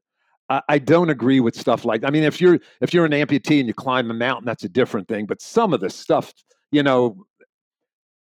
I, 0.49 0.61
I 0.69 0.77
don't 0.79 1.09
agree 1.09 1.39
with 1.39 1.55
stuff 1.55 1.85
like. 1.85 2.03
I 2.03 2.09
mean, 2.09 2.23
if 2.23 2.39
you're 2.41 2.59
if 2.81 2.93
you're 2.93 3.05
an 3.05 3.11
amputee 3.11 3.59
and 3.59 3.67
you 3.67 3.73
climb 3.73 4.09
a 4.11 4.13
mountain, 4.13 4.45
that's 4.45 4.63
a 4.63 4.69
different 4.69 5.07
thing. 5.07 5.25
But 5.25 5.41
some 5.41 5.73
of 5.73 5.79
the 5.81 5.89
stuff, 5.89 6.33
you 6.71 6.83
know, 6.83 7.25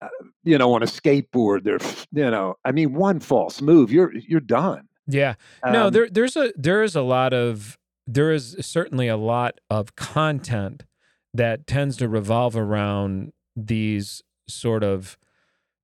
uh, 0.02 0.08
you 0.44 0.58
know, 0.58 0.74
on 0.74 0.84
a 0.84 0.86
skateboard, 0.88 1.64
they're 1.64 1.80
you 2.12 2.30
know, 2.32 2.56
I 2.64 2.72
mean, 2.72 2.94
one 2.94 3.20
false 3.20 3.62
move, 3.62 3.92
you're 3.92 4.14
you're 4.16 4.40
done. 4.40 4.88
yeah. 5.08 5.36
no, 5.66 5.88
Um, 5.88 5.94
there 5.94 6.10
there's 6.10 6.36
a 6.36 6.54
there 6.56 6.84
is 6.84 6.96
a 6.96 7.02
lot 7.02 7.34
of 7.34 7.78
there 8.08 8.32
is 8.32 8.56
certainly 8.62 9.08
a 9.08 9.18
lot 9.18 9.60
of 9.70 9.96
content 9.96 10.84
that 11.34 11.68
tends 11.68 11.98
to 11.98 12.08
revolve 12.08 12.56
around 12.56 13.34
these 13.56 14.22
sort 14.48 14.84
of 14.84 15.18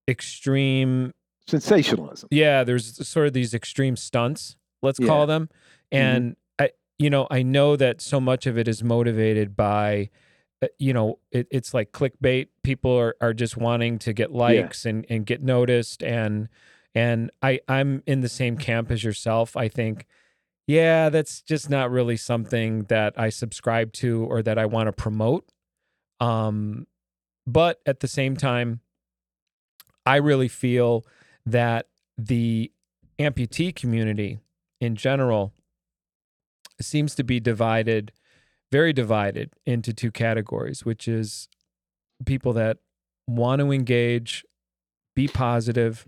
extreme 0.08 1.12
sensationalism. 1.48 2.28
yeah 2.32 2.64
there's 2.64 3.06
sort 3.08 3.28
of 3.28 3.34
these 3.34 3.54
extreme 3.54 3.96
stunts 3.96 4.56
let's 4.82 5.00
Yeah. 5.00 5.08
call 5.08 5.26
them 5.26 5.50
and 5.92 6.36
i 6.60 6.70
you 7.00 7.10
know 7.10 7.28
i 7.32 7.42
know 7.44 7.76
that 7.76 8.02
so 8.02 8.20
much 8.20 8.46
of 8.46 8.58
it 8.58 8.68
is 8.68 8.84
motivated 8.84 9.56
by 9.56 10.10
uh, 10.62 10.68
you 10.78 10.94
know 10.94 11.20
it, 11.32 11.48
it's 11.50 11.74
like 11.74 11.92
clickbait. 11.92 12.48
People 12.64 12.92
are, 12.98 13.16
are 13.20 13.34
just 13.34 13.58
wanting 13.58 13.98
to 14.00 14.14
get 14.14 14.32
likes 14.32 14.86
and, 14.86 15.06
and 15.10 15.26
get 15.26 15.42
noticed. 15.42 16.04
And 16.04 16.50
and 16.94 17.32
i 17.42 17.60
i'm 17.68 18.04
in 18.06 18.22
the 18.22 18.30
same 18.30 18.58
camp 18.58 18.92
as 18.92 19.04
yourself. 19.04 19.56
I 19.58 19.68
think 19.68 20.06
yeah 20.68 21.10
that's 21.10 21.42
just 21.42 21.70
not 21.70 21.90
really 21.90 22.18
something 22.18 22.84
that 22.84 23.14
i 23.18 23.30
subscribe 23.30 23.92
to 23.92 24.24
or 24.26 24.44
that 24.44 24.60
i 24.60 24.66
want 24.66 24.88
to 24.88 24.92
promote. 24.92 25.52
Um 26.20 26.86
but 27.48 27.82
at 27.86 28.02
the 28.02 28.08
same 28.08 28.38
time 28.38 28.82
i 30.06 30.18
really 30.18 30.48
feel 30.48 31.04
that 31.46 31.88
the 32.18 32.72
amputee 33.18 33.76
community 33.76 34.40
in 34.80 34.96
general 34.96 35.54
seems 36.84 37.16
to 37.16 37.24
be 37.24 37.40
divided 37.40 38.12
very 38.72 38.94
divided 38.94 39.52
into 39.66 39.94
two 39.94 40.12
categories 40.12 40.86
which 40.86 41.08
is 41.08 41.48
people 42.26 42.54
that 42.54 42.78
want 43.28 43.60
to 43.60 43.72
engage 43.72 44.46
be 45.16 45.28
positive 45.28 46.06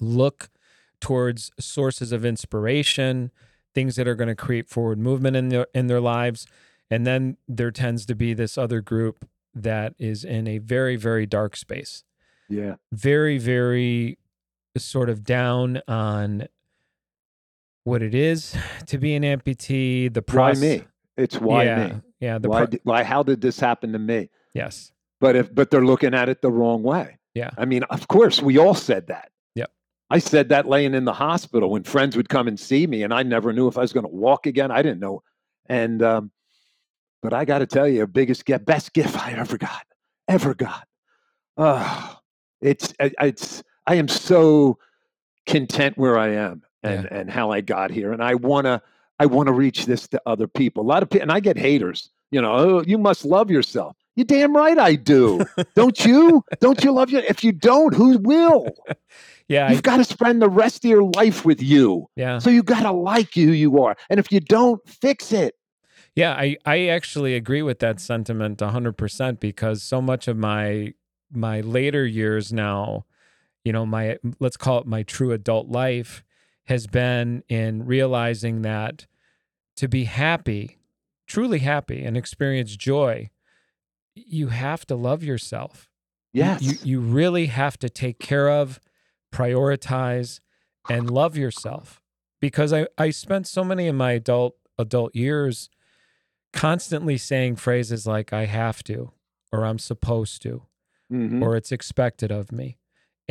look 0.00 0.50
towards 1.00 1.50
sources 1.58 2.12
of 2.12 2.24
inspiration 2.24 3.30
things 3.74 3.96
that 3.96 4.06
are 4.06 4.14
going 4.14 4.28
to 4.28 4.34
create 4.34 4.68
forward 4.68 4.98
movement 4.98 5.36
in 5.36 5.48
their 5.48 5.66
in 5.74 5.86
their 5.86 6.00
lives 6.00 6.46
and 6.92 7.06
then 7.06 7.38
there 7.48 7.70
tends 7.70 8.04
to 8.04 8.14
be 8.14 8.34
this 8.34 8.58
other 8.58 8.82
group 8.82 9.26
that 9.54 9.94
is 9.98 10.24
in 10.24 10.46
a 10.46 10.58
very 10.58 10.96
very 10.96 11.24
dark 11.24 11.56
space. 11.56 12.04
Yeah, 12.48 12.74
very 12.92 13.38
very 13.38 14.18
sort 14.76 15.08
of 15.08 15.24
down 15.24 15.80
on 15.88 16.48
what 17.84 18.02
it 18.02 18.14
is 18.14 18.54
to 18.86 18.98
be 18.98 19.14
an 19.14 19.22
amputee 19.22 20.12
the 20.12 20.22
why 20.32 20.52
me? 20.54 20.84
It's 21.16 21.38
why 21.38 21.64
yeah, 21.64 21.86
me? 21.86 22.00
yeah. 22.20 22.38
The 22.38 22.48
Why? 22.48 22.66
pro- 22.66 22.78
why? 22.84 23.02
How 23.02 23.22
did 23.22 23.40
this 23.40 23.58
happen 23.60 23.92
to 23.92 23.98
me? 23.98 24.30
yes, 24.54 24.92
But 25.20 25.36
if 25.36 25.54
but 25.54 25.70
they're 25.70 25.84
looking 25.84 26.14
at 26.14 26.28
it 26.28 26.42
the 26.42 26.50
wrong 26.50 26.82
way. 26.82 27.18
Yeah. 27.34 27.50
I 27.56 27.64
mean, 27.64 27.82
of 27.84 28.08
course, 28.08 28.40
we 28.42 28.58
all 28.58 28.74
said 28.74 29.06
that. 29.08 29.30
Yeah. 29.54 29.66
I 30.10 30.18
said 30.18 30.50
that 30.50 30.66
laying 30.66 30.94
in 30.94 31.04
the 31.04 31.12
hospital 31.12 31.70
when 31.70 31.82
friends 31.82 32.16
would 32.16 32.28
come 32.28 32.48
and 32.48 32.58
see 32.58 32.86
me, 32.86 33.02
and 33.02 33.12
I 33.12 33.22
never 33.22 33.52
knew 33.52 33.68
if 33.68 33.76
I 33.78 33.82
was 33.82 33.92
going 33.92 34.06
to 34.06 34.12
walk 34.12 34.46
again. 34.46 34.70
I 34.70 34.82
didn't 34.82 35.00
know. 35.00 35.22
And 35.66 36.02
um, 36.02 36.30
but 37.22 37.32
I 37.32 37.44
got 37.44 37.58
to 37.58 37.66
tell 37.66 37.88
you, 37.88 38.06
biggest 38.06 38.44
gift, 38.44 38.64
best 38.64 38.92
gift 38.92 39.16
I 39.16 39.32
ever 39.32 39.56
got, 39.58 39.86
ever 40.28 40.54
got. 40.54 40.86
Oh, 41.56 42.18
it's 42.60 42.94
it's 43.00 43.62
I 43.86 43.96
am 43.96 44.08
so 44.08 44.78
content 45.46 45.98
where 45.98 46.18
I 46.18 46.28
am 46.34 46.62
and 46.82 47.06
and 47.10 47.30
how 47.30 47.50
I 47.50 47.60
got 47.60 47.90
here, 47.90 48.12
and 48.12 48.22
I 48.22 48.34
wanna 48.34 48.82
I 49.18 49.26
want 49.26 49.46
to 49.48 49.52
reach 49.52 49.86
this 49.86 50.08
to 50.08 50.22
other 50.26 50.46
people. 50.48 50.82
A 50.82 50.86
lot 50.88 51.02
of 51.02 51.10
people, 51.10 51.22
and 51.22 51.32
I 51.32 51.40
get 51.40 51.56
haters. 51.56 52.10
You 52.30 52.40
know, 52.40 52.52
oh, 52.54 52.82
you 52.86 52.96
must 52.98 53.24
love 53.24 53.50
yourself. 53.50 53.96
You 54.16 54.24
damn 54.24 54.56
right 54.56 54.78
I 54.78 54.94
do. 54.94 55.44
don't 55.74 56.02
you? 56.04 56.42
Don't 56.60 56.82
you 56.82 56.92
love 56.92 57.10
you? 57.10 57.18
If 57.20 57.44
you 57.44 57.52
don't, 57.52 57.94
who 57.94 58.18
will? 58.18 58.68
yeah, 59.48 59.70
You've 59.70 59.82
got 59.82 59.98
to 59.98 60.04
spend 60.04 60.40
the 60.40 60.48
rest 60.48 60.84
of 60.84 60.90
your 60.90 61.02
life 61.14 61.44
with 61.44 61.62
you. 61.62 62.08
yeah, 62.16 62.38
So 62.38 62.48
you 62.50 62.62
got 62.62 62.82
to 62.82 62.92
like 62.92 63.36
you 63.36 63.48
who 63.48 63.52
you 63.52 63.82
are. 63.82 63.96
And 64.10 64.18
if 64.18 64.32
you 64.32 64.40
don't, 64.40 64.80
fix 64.88 65.32
it. 65.32 65.54
yeah. 66.16 66.32
I 66.32 66.56
I 66.64 66.88
actually 66.88 67.34
agree 67.34 67.62
with 67.62 67.78
that 67.80 68.00
sentiment 68.00 68.60
hundred 68.60 68.96
percent 68.96 69.38
because 69.40 69.82
so 69.82 70.00
much 70.02 70.26
of 70.28 70.36
my 70.36 70.94
my 71.30 71.60
later 71.60 72.06
years 72.06 72.52
now, 72.52 73.04
you 73.64 73.72
know, 73.72 73.84
my 73.86 74.18
let's 74.40 74.56
call 74.56 74.78
it 74.78 74.86
my 74.86 75.02
true 75.02 75.32
adult 75.32 75.68
life 75.68 76.22
has 76.66 76.86
been 76.86 77.42
in 77.48 77.84
realizing 77.86 78.62
that 78.62 79.06
to 79.76 79.88
be 79.88 80.04
happy, 80.04 80.78
truly 81.26 81.58
happy, 81.60 82.04
and 82.04 82.16
experience 82.16 82.76
joy, 82.76 83.30
you 84.14 84.48
have 84.48 84.86
to 84.86 84.94
love 84.96 85.22
yourself. 85.22 85.88
You- 86.32 86.42
Yes. 86.44 86.62
You, 86.62 86.74
you 86.84 87.00
really 87.00 87.46
have 87.46 87.78
to 87.78 87.90
take 87.90 88.18
care 88.18 88.48
of, 88.50 88.80
prioritize, 89.32 90.40
and 90.88 91.10
love 91.10 91.36
yourself. 91.36 92.00
Because 92.40 92.72
I, 92.72 92.86
I 92.98 93.10
spent 93.10 93.46
so 93.46 93.62
many 93.64 93.86
of 93.88 93.94
my 93.94 94.12
adult 94.12 94.56
adult 94.78 95.14
years 95.14 95.68
constantly 96.52 97.16
saying 97.16 97.56
phrases 97.56 98.06
like 98.06 98.32
I 98.32 98.46
have 98.46 98.82
to 98.84 99.12
or 99.52 99.64
I'm 99.64 99.78
supposed 99.78 100.42
to 100.42 100.62
Mhm. 101.10 101.42
or 101.42 101.56
it's 101.56 101.70
expected 101.72 102.30
of 102.32 102.50
me. 102.52 102.78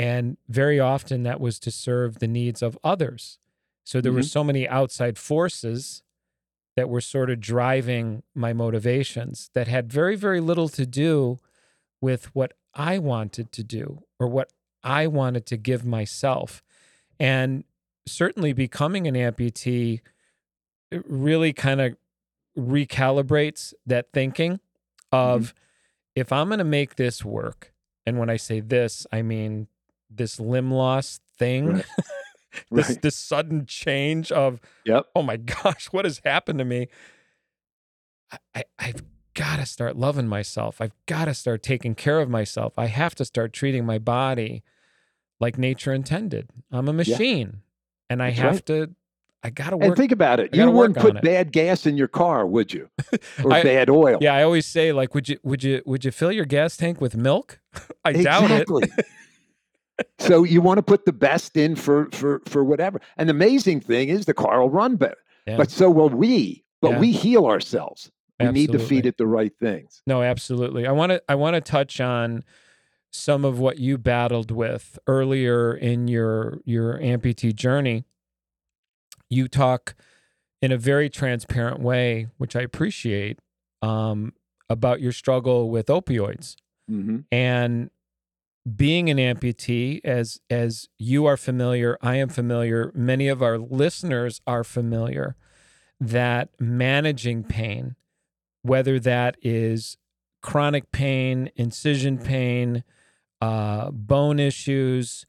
And 0.02 0.38
very 0.48 0.80
often 0.80 1.24
that 1.24 1.40
was 1.40 1.60
to 1.60 1.70
serve 1.72 2.18
the 2.20 2.28
needs 2.28 2.62
of 2.62 2.78
others. 2.84 3.38
So 3.84 4.02
there 4.02 4.12
were 4.12 4.22
Mhm. 4.22 4.30
so 4.30 4.44
many 4.44 4.68
outside 4.68 5.18
forces 5.18 6.02
that 6.76 6.90
were 6.90 7.02
sort 7.02 7.30
of 7.30 7.40
driving 7.40 8.24
my 8.34 8.54
motivations 8.54 9.50
that 9.54 9.68
had 9.68 9.92
very, 9.92 10.16
very 10.16 10.40
little 10.40 10.70
to 10.70 10.86
do 10.86 11.40
with 12.00 12.34
what 12.34 12.54
I 12.74 12.98
wanted 12.98 13.52
to 13.52 13.64
do 13.64 14.04
or 14.20 14.28
what 14.28 14.52
I 14.82 15.06
wanted 15.08 15.46
to 15.48 15.58
give 15.58 15.86
myself. 15.86 16.64
And 17.20 17.64
certainly 18.08 18.54
becoming 18.54 19.06
an 19.08 19.16
amputee 19.16 20.02
really 20.92 21.54
kind 21.54 21.80
of 21.80 21.96
recalibrates 22.58 23.74
that 23.86 24.12
thinking 24.14 24.60
of 25.12 25.54
if 26.16 26.32
I'm 26.32 26.48
going 26.48 26.58
to 26.58 26.64
make 26.64 26.96
this 26.96 27.24
work, 27.24 27.74
and 28.06 28.18
when 28.18 28.30
I 28.30 28.38
say 28.38 28.62
this, 28.62 29.06
I 29.12 29.22
mean 29.22 29.68
this 30.14 30.40
limb 30.40 30.72
loss 30.72 31.20
thing, 31.40 31.68
Right. 31.68 31.86
this 32.72 32.90
Right. 32.90 33.02
this 33.02 33.16
sudden 33.16 33.66
change 33.66 34.32
of 34.32 34.60
Yep. 34.86 35.06
oh 35.16 35.22
my 35.24 35.38
gosh, 35.64 35.88
what 35.92 36.06
has 36.06 36.22
happened 36.26 36.60
to 36.60 36.66
me? 36.66 36.88
I, 38.32 38.38
I 38.56 38.64
I've 38.80 39.04
got 39.34 39.58
to 39.58 39.66
start 39.66 39.96
loving 39.96 40.28
myself. 40.28 40.82
I've 40.82 40.94
got 41.06 41.26
to 41.26 41.34
start 41.34 41.64
taking 41.64 41.96
care 41.96 42.20
of 42.20 42.30
myself. 42.30 42.74
I 42.78 42.88
have 42.88 43.16
to 43.16 43.26
start 43.26 43.54
treating 43.54 43.86
my 43.86 43.98
body 43.98 44.64
like 45.40 45.58
nature 45.58 45.94
intended. 45.94 46.50
I'm 46.72 46.88
a 46.88 46.94
machine, 46.94 47.62
and 48.10 48.22
I 48.22 48.30
That's 48.30 48.40
have 48.42 48.54
right. 48.54 48.66
to. 48.68 48.96
I 49.44 49.50
got 49.50 49.72
to 49.72 49.78
And 49.78 49.88
work. 49.90 49.98
think 49.98 50.12
about 50.12 50.40
it. 50.40 50.54
You 50.54 50.70
wouldn't 50.70 51.00
put 51.00 51.16
it. 51.16 51.24
bad 51.24 51.52
gas 51.52 51.88
in 51.88 51.98
your 51.98 52.08
car, 52.08 52.46
would 52.46 52.72
you? 52.74 52.90
Or 53.44 53.52
I- 53.52 53.64
bad 53.64 53.90
oil. 53.90 54.20
yeah, 54.22 54.36
I 54.36 54.44
always 54.44 54.68
say 54.68 54.92
like, 54.92 55.16
would 55.16 55.28
you 55.30 55.40
would 55.44 55.64
you 55.64 55.82
would 55.86 56.06
you 56.06 56.12
fill 56.12 56.32
your 56.32 56.46
gas 56.46 56.78
tank 56.78 57.02
with 57.02 57.16
milk? 57.16 57.60
I 58.06 58.14
doubt 58.14 58.52
it. 58.52 58.68
So 60.20 60.44
you 60.44 60.62
want 60.62 60.78
to 60.78 60.84
put 60.84 61.06
the 61.06 61.14
best 61.14 61.58
in 61.58 61.76
for 61.76 62.10
for 62.12 62.42
for 62.46 62.64
whatever. 62.64 63.00
And 63.18 63.30
the 63.30 63.34
amazing 63.34 63.82
thing 63.82 64.10
is 64.10 64.26
the 64.26 64.34
car 64.34 64.62
will 64.62 64.70
run 64.70 64.96
better. 64.96 65.18
Yeah. 65.48 65.58
But 65.58 65.72
so 65.72 65.90
will 65.90 66.10
we. 66.10 66.64
But 66.82 66.92
Yeah. 66.92 67.00
we 67.00 67.12
heal 67.12 67.46
ourselves. 67.46 68.12
We 68.40 68.52
need 68.52 68.72
to 68.72 68.80
feed 68.80 69.06
it 69.06 69.18
the 69.18 69.28
right 69.28 69.54
things. 69.60 70.02
No, 70.08 70.24
absolutely. 70.24 70.88
I 70.88 70.92
want 70.92 71.12
to 71.12 71.22
I 71.30 71.36
want 71.36 71.54
to 71.56 71.62
touch 71.62 72.02
on 72.02 72.44
some 73.12 73.46
of 73.46 73.60
what 73.60 73.78
you 73.78 73.98
battled 73.98 74.50
with 74.52 74.98
earlier 75.06 75.74
in 75.76 76.08
your 76.08 76.60
your 76.66 76.98
amputee 76.98 77.54
journey. 77.54 78.06
You 79.30 79.48
talk 79.48 79.96
in 80.62 80.72
a 80.72 80.78
very 80.78 81.10
transparent 81.10 81.80
way, 81.82 82.28
which 82.38 82.56
I 82.56 82.62
appreciate, 82.62 83.40
um, 83.82 84.34
about 84.70 85.02
your 85.02 85.12
struggle 85.12 85.70
with 85.70 85.88
opioids 85.88 86.56
hmm 86.88 87.20
and 87.32 87.90
being 88.76 89.10
an 89.10 89.18
amputee. 89.18 90.02
As 90.04 90.40
as 90.50 90.88
you 90.98 91.26
are 91.26 91.38
familiar, 91.38 91.98
I 92.02 92.16
am 92.16 92.30
familiar. 92.30 92.92
Many 92.94 93.28
of 93.28 93.42
our 93.42 93.58
listeners 93.58 94.42
are 94.46 94.64
familiar 94.64 95.36
that 96.00 96.50
managing 96.60 97.44
pain, 97.44 97.96
whether 98.62 99.00
that 99.00 99.36
is 99.42 99.98
chronic 100.42 100.92
pain, 100.92 101.52
incision 101.56 102.18
pain, 102.18 102.84
uh, 103.42 103.92
bone 103.92 104.40
issues, 104.40 105.26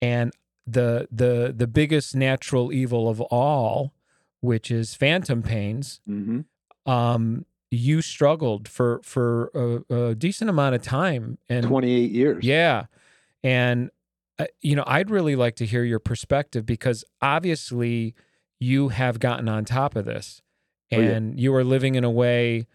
and 0.00 0.32
the 0.66 1.08
the 1.10 1.52
the 1.56 1.66
biggest 1.66 2.14
natural 2.14 2.72
evil 2.72 3.08
of 3.08 3.20
all, 3.20 3.92
which 4.40 4.70
is 4.70 4.94
phantom 4.94 5.42
pains. 5.42 6.00
hmm 6.06 6.40
Um, 6.86 7.44
you 7.70 8.02
struggled 8.02 8.68
for 8.68 9.00
for 9.04 9.50
a, 9.90 9.94
a 9.94 10.14
decent 10.14 10.50
amount 10.50 10.74
of 10.74 10.82
time, 10.82 11.38
and 11.48 11.66
28 11.66 12.10
years. 12.10 12.44
yeah. 12.44 12.86
And, 13.42 13.90
uh, 14.38 14.46
you 14.60 14.76
know, 14.76 14.84
I'd 14.86 15.08
really 15.08 15.34
like 15.34 15.56
to 15.56 15.66
hear 15.66 15.82
your 15.82 15.98
perspective 15.98 16.66
because 16.66 17.04
obviously 17.22 18.14
you 18.58 18.88
have 18.88 19.18
gotten 19.18 19.48
on 19.48 19.64
top 19.64 19.96
of 19.96 20.04
this 20.04 20.42
Oh, 20.92 20.98
yeah. 21.00 21.10
and 21.10 21.40
you 21.40 21.54
are 21.54 21.64
living 21.64 21.94
in 21.94 22.04
a 22.04 22.10
way, 22.10 22.66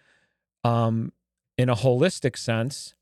um, 0.63 1.11
in 1.57 1.69
a 1.69 1.75
holistic 1.75 2.35
sense 2.37 2.95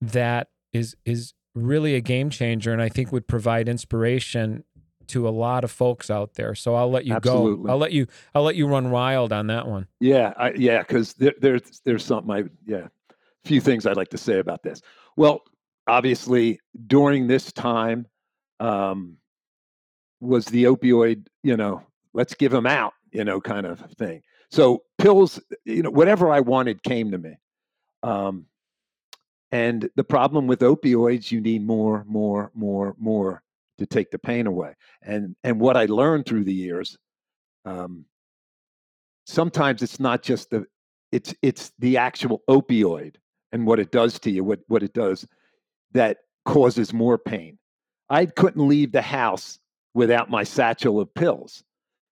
that 0.00 0.48
is, 0.72 0.94
is 1.04 1.34
really 1.54 1.94
a 1.96 2.00
game 2.00 2.30
changer. 2.30 2.72
And 2.72 2.80
I 2.80 2.88
think 2.88 3.10
would 3.10 3.26
provide 3.26 3.68
inspiration 3.68 4.62
to 5.08 5.28
a 5.28 5.30
lot 5.30 5.64
of 5.64 5.70
folks 5.70 6.10
out 6.10 6.34
there. 6.34 6.54
So 6.54 6.74
I'll 6.74 6.90
let 6.90 7.04
you 7.04 7.14
Absolutely. 7.14 7.66
go. 7.66 7.72
I'll 7.72 7.78
let 7.78 7.92
you, 7.92 8.06
I'll 8.34 8.44
let 8.44 8.56
you 8.56 8.66
run 8.66 8.90
wild 8.90 9.32
on 9.32 9.48
that 9.48 9.66
one. 9.66 9.86
Yeah, 10.00 10.32
I, 10.36 10.52
yeah, 10.52 10.78
because 10.78 11.14
there, 11.14 11.34
there's 11.40 11.80
there's 11.84 12.04
something 12.04 12.30
I 12.30 12.44
yeah, 12.66 12.86
a 13.10 13.48
few 13.48 13.60
things 13.60 13.86
I'd 13.86 13.96
like 13.96 14.10
to 14.10 14.18
say 14.18 14.38
about 14.38 14.62
this. 14.62 14.80
Well, 15.16 15.42
obviously 15.86 16.60
during 16.86 17.26
this 17.26 17.52
time, 17.52 18.06
um, 18.60 19.16
was 20.20 20.44
the 20.46 20.64
opioid, 20.64 21.26
you 21.42 21.56
know, 21.56 21.82
let's 22.12 22.34
give 22.34 22.52
them 22.52 22.66
out, 22.66 22.94
you 23.12 23.24
know, 23.24 23.40
kind 23.40 23.66
of 23.66 23.80
thing. 23.98 24.22
So 24.50 24.82
pills, 24.98 25.40
you 25.64 25.82
know, 25.82 25.90
whatever 25.90 26.30
I 26.30 26.40
wanted 26.40 26.82
came 26.82 27.10
to 27.10 27.18
me. 27.18 27.36
Um, 28.02 28.46
and 29.50 29.88
the 29.96 30.04
problem 30.04 30.46
with 30.46 30.60
opioids, 30.60 31.30
you 31.30 31.40
need 31.40 31.66
more, 31.66 32.04
more, 32.06 32.50
more, 32.54 32.94
more 32.98 33.42
to 33.78 33.86
take 33.86 34.10
the 34.10 34.18
pain 34.18 34.46
away. 34.46 34.74
And 35.02 35.34
and 35.44 35.60
what 35.60 35.76
I 35.76 35.86
learned 35.86 36.26
through 36.26 36.44
the 36.44 36.54
years, 36.54 36.96
um, 37.64 38.04
sometimes 39.26 39.82
it's 39.82 40.00
not 40.00 40.22
just 40.22 40.50
the 40.50 40.66
it's 41.12 41.34
it's 41.42 41.72
the 41.78 41.96
actual 41.96 42.42
opioid 42.48 43.16
and 43.52 43.66
what 43.66 43.80
it 43.80 43.90
does 43.90 44.18
to 44.20 44.30
you 44.30 44.44
what 44.44 44.60
what 44.68 44.82
it 44.82 44.92
does 44.92 45.26
that 45.92 46.18
causes 46.44 46.92
more 46.92 47.18
pain. 47.18 47.58
I 48.10 48.26
couldn't 48.26 48.66
leave 48.66 48.92
the 48.92 49.02
house 49.02 49.58
without 49.94 50.30
my 50.30 50.44
satchel 50.44 51.00
of 51.00 51.12
pills 51.14 51.62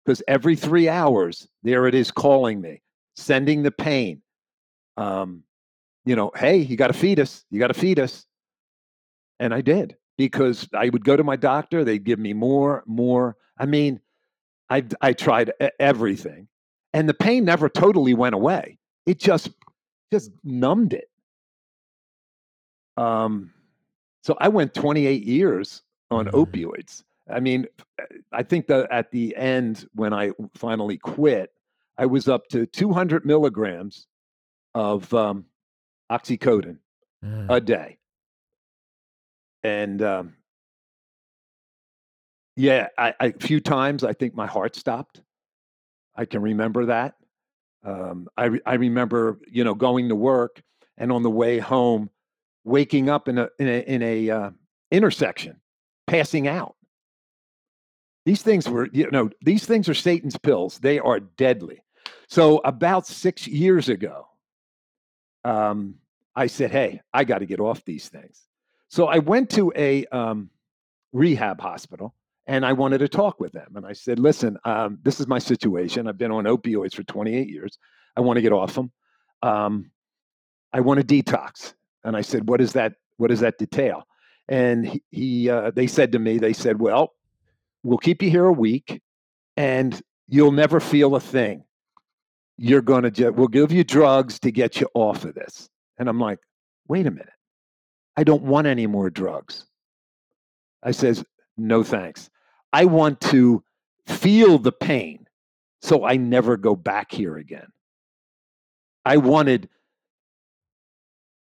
because 0.05 0.21
every 0.27 0.55
three 0.55 0.87
hours 0.87 1.47
there 1.63 1.87
it 1.87 1.95
is 1.95 2.11
calling 2.11 2.61
me 2.61 2.81
sending 3.15 3.63
the 3.63 3.71
pain 3.71 4.21
um 4.97 5.43
you 6.05 6.15
know 6.15 6.31
hey 6.35 6.57
you 6.57 6.75
got 6.75 6.87
to 6.87 6.93
feed 6.93 7.19
us 7.19 7.45
you 7.49 7.59
got 7.59 7.67
to 7.67 7.73
feed 7.73 7.99
us. 7.99 8.25
And 9.39 9.53
i 9.53 9.61
did 9.61 9.97
because 10.17 10.67
i 10.73 10.89
would 10.89 11.03
go 11.03 11.15
to 11.15 11.23
my 11.23 11.35
doctor 11.35 11.83
they'd 11.83 12.03
give 12.03 12.19
me 12.19 12.33
more 12.33 12.83
more 12.85 13.35
i 13.57 13.65
mean 13.65 13.99
i 14.69 14.83
i 15.01 15.13
tried 15.13 15.51
everything 15.79 16.47
and 16.93 17.07
the 17.09 17.13
pain 17.13 17.43
never 17.45 17.67
totally 17.69 18.13
went 18.13 18.35
away 18.35 18.77
it 19.05 19.19
just 19.19 19.49
just 20.11 20.31
numbed 20.43 20.93
it 20.93 21.09
um 22.97 23.51
so 24.23 24.35
i 24.39 24.47
went 24.47 24.73
28 24.73 25.23
years 25.23 25.81
on 26.11 26.27
Mhm. 26.27 26.31
opioids 26.31 27.03
i 27.29 27.39
mean 27.39 27.65
i 28.31 28.43
think 28.43 28.67
that 28.67 28.89
at 28.91 29.11
the 29.11 29.35
end 29.35 29.87
when 29.93 30.13
i 30.13 30.31
finally 30.55 30.97
quit 30.97 31.51
I 31.97 32.05
was 32.07 32.27
up 32.27 32.49
to 32.49 32.65
200 32.65 33.25
milligrams 33.25 34.07
of 34.73 35.13
um, 35.13 35.45
oxycodone 36.11 36.79
Mm. 37.23 37.45
a 37.49 37.61
day. 37.61 37.97
And 39.65 40.03
um, 40.03 40.35
yeah, 42.55 42.89
I, 42.99 43.15
I, 43.19 43.25
a 43.27 43.33
few 43.33 43.59
times 43.59 44.03
I 44.03 44.13
think 44.13 44.35
my 44.35 44.45
heart 44.45 44.75
stopped. 44.75 45.21
I 46.15 46.25
can 46.25 46.43
remember 46.43 46.85
that. 46.85 47.15
Um, 47.83 48.27
I, 48.37 48.45
re- 48.45 48.61
I 48.63 48.75
remember, 48.75 49.39
you 49.51 49.63
know, 49.63 49.73
going 49.73 50.09
to 50.09 50.15
work 50.15 50.61
and 50.97 51.11
on 51.11 51.23
the 51.23 51.31
way 51.31 51.57
home, 51.57 52.11
waking 52.63 53.09
up 53.09 53.27
in 53.27 53.39
a 53.39 53.49
in 53.57 53.67
a, 53.67 53.79
in 53.79 54.03
a 54.03 54.29
uh, 54.29 54.51
intersection, 54.91 55.59
passing 56.05 56.47
out. 56.47 56.75
These 58.23 58.43
things 58.43 58.69
were, 58.69 58.87
you 58.93 59.09
know, 59.09 59.31
these 59.41 59.65
things 59.65 59.89
are 59.89 59.95
Satan's 59.95 60.37
pills. 60.37 60.77
They 60.77 60.99
are 60.99 61.19
deadly. 61.19 61.81
So 62.29 62.59
about 62.59 63.07
six 63.07 63.47
years 63.47 63.89
ago, 63.89 64.27
um, 65.43 65.95
I 66.35 66.45
said, 66.45 66.69
"Hey, 66.69 67.01
I 67.11 67.23
got 67.23 67.39
to 67.39 67.47
get 67.47 67.59
off 67.59 67.83
these 67.83 68.09
things." 68.09 68.45
So 68.89 69.07
I 69.07 69.19
went 69.19 69.49
to 69.51 69.71
a 69.75 70.05
um, 70.07 70.49
rehab 71.11 71.59
hospital 71.59 72.13
and 72.47 72.65
I 72.65 72.73
wanted 72.73 72.99
to 72.99 73.07
talk 73.07 73.39
with 73.39 73.51
them. 73.53 73.75
And 73.75 73.85
I 73.85 73.93
said, 73.93 74.19
"Listen, 74.19 74.57
um, 74.65 74.99
this 75.03 75.19
is 75.19 75.27
my 75.27 75.39
situation. 75.39 76.07
I've 76.07 76.17
been 76.17 76.31
on 76.31 76.43
opioids 76.45 76.93
for 76.93 77.03
28 77.03 77.49
years. 77.49 77.77
I 78.15 78.21
want 78.21 78.37
to 78.37 78.41
get 78.41 78.53
off 78.53 78.75
them. 78.75 78.91
Um, 79.41 79.91
I 80.73 80.81
want 80.81 80.99
to 80.99 81.05
detox." 81.23 81.73
And 82.03 82.15
I 82.15 82.21
said, 82.21 82.47
what 82.47 82.61
is 82.61 82.73
that? 82.73 82.93
What 83.17 83.29
does 83.29 83.39
that 83.39 83.57
detail?" 83.57 84.07
And 84.47 84.87
he, 84.87 85.03
he 85.09 85.49
uh, 85.49 85.71
they 85.71 85.87
said 85.87 86.11
to 86.11 86.19
me, 86.19 86.37
they 86.37 86.53
said, 86.53 86.79
"Well, 86.79 87.13
we'll 87.83 87.97
keep 87.97 88.21
you 88.21 88.29
here 88.29 88.45
a 88.45 88.53
week, 88.53 89.01
and 89.57 89.99
you'll 90.27 90.51
never 90.51 90.79
feel 90.79 91.15
a 91.15 91.19
thing. 91.19 91.63
You're 92.57 92.83
gonna 92.83 93.09
just 93.09 93.33
we'll 93.33 93.47
give 93.47 93.71
you 93.71 93.83
drugs 93.83 94.39
to 94.41 94.51
get 94.51 94.79
you 94.79 94.87
off 94.93 95.25
of 95.25 95.33
this." 95.33 95.67
And 95.97 96.07
I'm 96.07 96.19
like, 96.19 96.39
"Wait 96.87 97.07
a 97.07 97.11
minute, 97.11 97.33
I 98.17 98.23
don't 98.23 98.43
want 98.43 98.67
any 98.67 98.87
more 98.87 99.09
drugs." 99.09 99.65
I 100.83 100.91
says, 100.91 101.23
"No 101.57 101.83
thanks. 101.83 102.29
I 102.73 102.85
want 102.85 103.21
to 103.21 103.63
feel 104.07 104.57
the 104.57 104.71
pain, 104.71 105.27
so 105.81 106.05
I 106.05 106.17
never 106.17 106.57
go 106.57 106.75
back 106.75 107.11
here 107.11 107.37
again." 107.37 107.71
I 109.05 109.17
wanted 109.17 109.69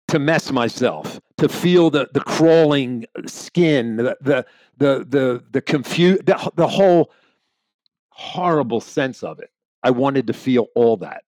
to 0.08 0.18
mess 0.18 0.50
myself, 0.50 1.20
to 1.36 1.48
feel 1.48 1.90
the 1.90 2.08
the 2.12 2.20
crawling 2.20 3.04
skin, 3.26 3.96
the 3.96 4.16
the 4.20 4.46
the 4.78 5.04
the 5.08 5.44
the 5.52 5.60
the, 5.60 6.52
the 6.56 6.66
whole 6.66 7.12
horrible 8.10 8.80
sense 8.80 9.22
of 9.22 9.38
it. 9.38 9.50
I 9.82 9.90
wanted 9.90 10.26
to 10.26 10.32
feel 10.32 10.66
all 10.74 10.96
that. 10.98 11.24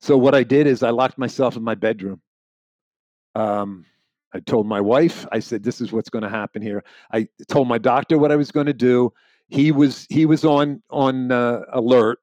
So 0.00 0.16
what 0.16 0.34
I 0.34 0.42
did 0.42 0.66
is 0.66 0.82
I 0.82 0.90
locked 0.90 1.18
myself 1.18 1.56
in 1.56 1.62
my 1.62 1.74
bedroom. 1.74 2.20
Um, 3.34 3.86
I 4.34 4.40
told 4.40 4.66
my 4.66 4.80
wife, 4.80 5.26
I 5.32 5.38
said, 5.38 5.62
"This 5.62 5.80
is 5.80 5.92
what's 5.92 6.10
going 6.10 6.22
to 6.22 6.28
happen 6.28 6.60
here." 6.62 6.84
I 7.12 7.28
told 7.48 7.68
my 7.68 7.78
doctor 7.78 8.18
what 8.18 8.32
I 8.32 8.36
was 8.36 8.50
going 8.50 8.66
to 8.66 8.74
do. 8.74 9.12
He 9.48 9.72
was 9.72 10.06
he 10.10 10.26
was 10.26 10.44
on 10.44 10.82
on 10.90 11.32
uh, 11.32 11.62
alert. 11.72 12.18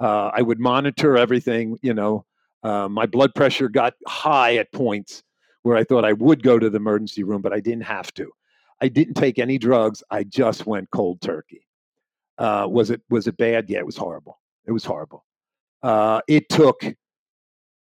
Uh, 0.00 0.30
I 0.34 0.42
would 0.42 0.60
monitor 0.60 1.16
everything. 1.16 1.78
You 1.82 1.94
know, 1.94 2.24
uh, 2.62 2.88
my 2.88 3.06
blood 3.06 3.34
pressure 3.34 3.68
got 3.68 3.94
high 4.06 4.56
at 4.56 4.72
points 4.72 5.22
where 5.62 5.76
I 5.76 5.84
thought 5.84 6.04
I 6.04 6.12
would 6.12 6.42
go 6.42 6.58
to 6.58 6.70
the 6.70 6.76
emergency 6.76 7.24
room, 7.24 7.42
but 7.42 7.52
I 7.52 7.60
didn't 7.60 7.84
have 7.84 8.12
to. 8.14 8.30
I 8.80 8.88
didn't 8.88 9.14
take 9.14 9.38
any 9.38 9.58
drugs. 9.58 10.02
I 10.10 10.24
just 10.24 10.66
went 10.66 10.90
cold 10.90 11.20
turkey. 11.20 11.66
Uh, 12.38 12.66
was 12.70 12.90
it 12.90 13.00
was 13.10 13.26
it 13.26 13.36
bad? 13.36 13.68
Yeah, 13.68 13.78
it 13.78 13.86
was 13.86 13.96
horrible. 13.96 14.40
It 14.66 14.72
was 14.72 14.84
horrible. 14.84 15.24
Uh, 15.82 16.20
it 16.28 16.48
took 16.48 16.84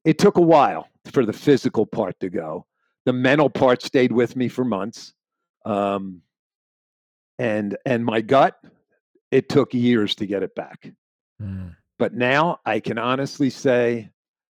it 0.03 0.17
took 0.17 0.37
a 0.37 0.41
while 0.41 0.87
for 1.11 1.25
the 1.25 1.33
physical 1.33 1.85
part 1.85 2.19
to 2.19 2.29
go. 2.29 2.65
The 3.05 3.13
mental 3.13 3.49
part 3.49 3.81
stayed 3.81 4.11
with 4.11 4.35
me 4.35 4.47
for 4.47 4.65
months, 4.65 5.13
um, 5.65 6.21
and 7.37 7.77
and 7.85 8.03
my 8.03 8.21
gut. 8.21 8.59
It 9.31 9.49
took 9.49 9.73
years 9.73 10.15
to 10.15 10.25
get 10.25 10.43
it 10.43 10.55
back. 10.55 10.91
Mm. 11.41 11.75
But 11.99 12.13
now 12.13 12.59
I 12.65 12.79
can 12.79 12.97
honestly 12.97 13.49
say, 13.49 14.09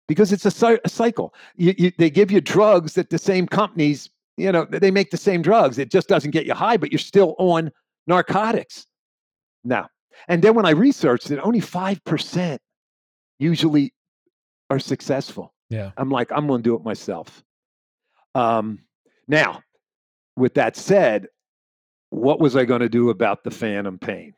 because 0.07 0.31
it's 0.31 0.45
a, 0.45 0.79
a 0.83 0.89
cycle. 0.89 1.35
You, 1.55 1.75
you, 1.77 1.91
they 1.97 2.09
give 2.09 2.31
you 2.31 2.41
drugs 2.41 2.93
that 2.93 3.09
the 3.09 3.19
same 3.19 3.45
companies, 3.47 4.09
you 4.37 4.51
know, 4.51 4.65
they 4.65 4.89
make 4.89 5.11
the 5.11 5.17
same 5.17 5.41
drugs. 5.41 5.77
It 5.77 5.91
just 5.91 6.07
doesn't 6.07 6.31
get 6.31 6.45
you 6.45 6.53
high, 6.53 6.77
but 6.77 6.91
you're 6.91 6.99
still 6.99 7.35
on 7.37 7.71
narcotics. 8.07 8.87
Now, 9.63 9.87
and 10.27 10.41
then 10.41 10.55
when 10.55 10.65
I 10.65 10.71
researched 10.71 11.29
it, 11.29 11.37
only 11.39 11.59
five 11.59 12.03
percent 12.03 12.61
usually 13.39 13.93
are 14.69 14.79
successful. 14.79 15.53
Yeah. 15.69 15.91
I'm 15.97 16.09
like, 16.09 16.31
I'm 16.31 16.47
going 16.47 16.63
to 16.63 16.69
do 16.69 16.75
it 16.75 16.83
myself. 16.83 17.43
Um, 18.35 18.79
now, 19.27 19.61
with 20.37 20.53
that 20.55 20.75
said, 20.75 21.27
what 22.09 22.39
was 22.39 22.55
I 22.55 22.65
going 22.65 22.81
to 22.81 22.89
do 22.89 23.09
about 23.09 23.43
the 23.43 23.51
phantom 23.51 23.97
pain? 23.97 24.33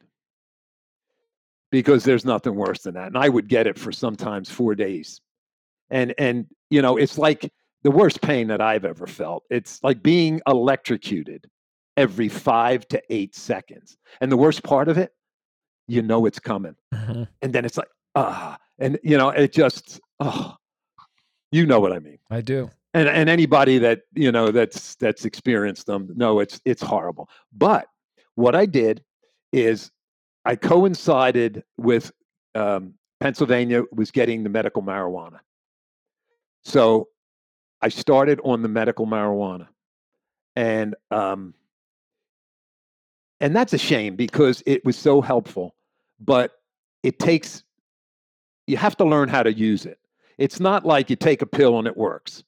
Because 1.71 2.03
there's 2.03 2.23
nothing 2.25 2.55
worse 2.55 2.83
than 2.83 2.93
that, 2.93 3.07
and 3.07 3.17
I 3.17 3.29
would 3.29 3.47
get 3.47 3.65
it 3.65 3.79
for 3.79 3.91
sometimes 3.91 4.49
four 4.51 4.75
days, 4.75 5.19
and 5.89 6.13
and 6.19 6.45
you 6.69 6.83
know, 6.83 6.97
it's 6.97 7.17
like 7.17 7.51
the 7.81 7.89
worst 7.89 8.21
pain 8.21 8.47
that 8.49 8.61
I've 8.61 8.85
ever 8.85 9.07
felt. 9.07 9.43
It's 9.49 9.83
like 9.83 10.03
being 10.03 10.39
electrocuted 10.45 11.47
every 11.97 12.29
five 12.29 12.87
to 12.89 13.01
eight 13.09 13.33
seconds, 13.35 13.97
and 14.21 14.31
the 14.31 14.37
worst 14.37 14.61
part 14.63 14.87
of 14.87 14.99
it, 14.99 15.13
you 15.87 16.03
know, 16.03 16.27
it's 16.27 16.39
coming, 16.39 16.75
Mhm. 16.93 17.27
and 17.41 17.53
then 17.53 17.65
it's 17.65 17.77
like 17.77 17.89
ah, 18.13 18.59
and 18.77 18.99
you 19.03 19.17
know, 19.17 19.29
it 19.29 19.51
just 19.51 19.99
oh, 20.19 20.55
you 21.51 21.65
know 21.65 21.79
what 21.79 21.91
I 21.91 21.97
mean 21.97 22.19
I 22.29 22.41
do. 22.41 22.69
And 22.93 23.07
and 23.07 23.29
anybody 23.29 23.77
that 23.79 24.01
you 24.13 24.31
know 24.31 24.51
that's 24.51 24.95
that's 24.95 25.25
experienced 25.25 25.87
them 25.87 26.09
no 26.15 26.39
it's 26.39 26.61
it's 26.65 26.81
horrible. 26.81 27.29
But 27.51 27.87
what 28.35 28.55
i 28.55 28.65
did 28.65 29.03
is 29.51 29.91
i 30.45 30.55
coincided 30.55 31.63
with 31.77 32.11
um, 32.55 32.93
pennsylvania 33.19 33.83
was 33.91 34.11
getting 34.11 34.43
the 34.43 34.49
medical 34.49 34.81
marijuana. 34.81 35.39
So 36.63 37.09
i 37.81 37.89
started 37.89 38.39
on 38.43 38.61
the 38.61 38.69
medical 38.69 39.07
marijuana. 39.07 39.67
And 40.55 40.95
um 41.11 41.53
and 43.39 43.55
that's 43.55 43.73
a 43.73 43.77
shame 43.77 44.15
because 44.15 44.63
it 44.65 44.85
was 44.85 44.95
so 44.95 45.21
helpful 45.21 45.75
but 46.19 46.51
it 47.01 47.19
takes 47.19 47.63
you 48.67 48.77
have 48.77 48.95
to 48.97 49.03
learn 49.03 49.27
how 49.27 49.43
to 49.43 49.51
use 49.51 49.85
it. 49.85 49.99
It's 50.37 50.59
not 50.59 50.85
like 50.85 51.09
you 51.09 51.17
take 51.17 51.41
a 51.41 51.45
pill 51.45 51.77
and 51.79 51.87
it 51.87 51.97
works 51.97 52.43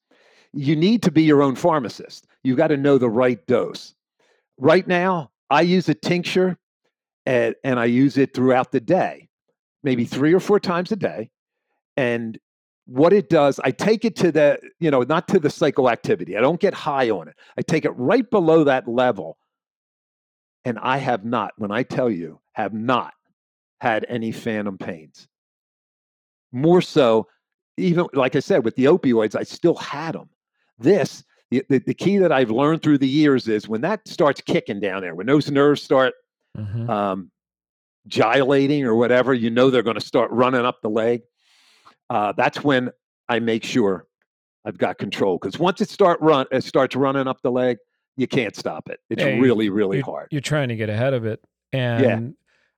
you 0.56 0.76
need 0.76 1.03
to 1.03 1.12
be 1.12 1.24
your 1.24 1.43
own 1.43 1.56
pharmacist. 1.56 2.28
You've 2.43 2.58
got 2.58 2.70
to 2.70 2.78
know 2.78 2.97
the 2.97 3.10
right 3.10 3.45
dose. 3.45 3.93
Right 4.58 4.88
now, 4.88 5.32
I 5.49 5.62
use 5.62 5.89
a 5.89 5.93
tincture 5.93 6.58
and, 7.26 7.56
and 7.64 7.78
I 7.78 7.86
use 7.86 8.18
it 8.18 8.34
throughout 8.34 8.72
the 8.72 8.80
day, 8.80 9.28
maybe 9.84 10.06
three 10.06 10.34
or 10.34 10.39
four 10.39 10.60
times 10.60 10.91
a 10.93 10.95
day. 10.95 11.30
And 11.97 12.39
what 12.86 13.12
it 13.12 13.30
does, 13.30 13.60
I 13.64 13.72
take 13.72 14.06
it 14.06 14.16
to 14.18 14.32
the, 14.32 14.60
you 14.80 14.89
know, 14.89 15.01
not 15.01 15.28
to 15.30 15.39
the 15.39 15.49
psychoactivity. 15.49 16.38
I 16.38 16.41
don't 16.41 16.60
get 16.60 16.74
high 16.74 17.10
on 17.10 17.28
it. 17.28 17.36
I 17.58 17.62
take 17.62 17.84
it 17.84 17.91
right 17.91 18.30
below 18.30 18.64
that 18.64 18.88
level. 18.88 19.38
And 20.64 20.80
I 20.80 20.97
have 20.97 21.26
not, 21.26 21.53
when 21.58 21.72
I 21.72 21.84
tell 21.84 22.10
you, 22.10 22.39
have 22.53 22.74
not 22.74 23.14
had 23.82 24.06
any 24.08 24.32
phantom 24.32 24.78
pains. 24.78 25.28
More 26.53 26.82
so, 26.82 27.28
even 27.78 28.08
like 28.14 28.38
I 28.38 28.39
said, 28.39 28.64
with 28.64 28.78
the 28.78 28.86
opioids, 28.86 29.36
I 29.36 29.43
still 29.43 29.76
had 29.76 30.16
them 30.16 30.30
this 30.80 31.24
the, 31.52 31.64
the, 31.70 31.80
the 31.80 31.94
key 31.94 32.18
that 32.18 32.32
i've 32.32 32.52
learned 32.52 32.82
through 32.82 32.98
the 32.98 33.08
years 33.08 33.48
is 33.48 33.68
when 33.68 33.82
that 33.82 34.06
starts 34.08 34.42
kicking 34.42 34.80
down 34.80 35.02
there 35.02 35.16
when 35.16 35.28
those 35.28 35.50
nerves 35.52 35.82
start 35.82 36.14
Mhm. 36.58 36.90
um, 36.90 37.32
gylating 38.08 38.84
or 38.84 38.96
whatever 38.96 39.34
you 39.34 39.50
know 39.50 39.70
they're 39.70 39.82
going 39.84 40.00
to 40.00 40.06
start 40.06 40.30
running 40.32 40.66
up 40.66 40.82
the 40.82 40.90
leg 40.90 41.22
uh, 42.10 42.32
that's 42.38 42.64
when 42.64 42.92
i 43.30 43.40
make 43.40 43.64
sure 43.64 44.06
i've 44.64 44.78
got 44.78 44.98
control 44.98 45.38
because 45.38 45.58
once 45.60 45.82
it 45.82 45.90
start 45.90 46.20
run 46.22 46.46
it 46.52 46.64
starts 46.64 46.96
running 46.96 47.28
up 47.28 47.42
the 47.42 47.52
leg 47.52 47.78
you 48.16 48.28
can't 48.28 48.56
stop 48.56 48.88
it 48.90 49.00
it's 49.10 49.22
Yeah, 49.24 49.38
really 49.40 49.70
really 49.70 49.98
you're, 49.98 50.06
hard 50.06 50.28
You're 50.32 50.40
trying 50.42 50.70
to 50.70 50.76
get 50.76 50.90
ahead 50.90 51.14
of 51.14 51.26
it, 51.26 51.44
and 51.74 52.36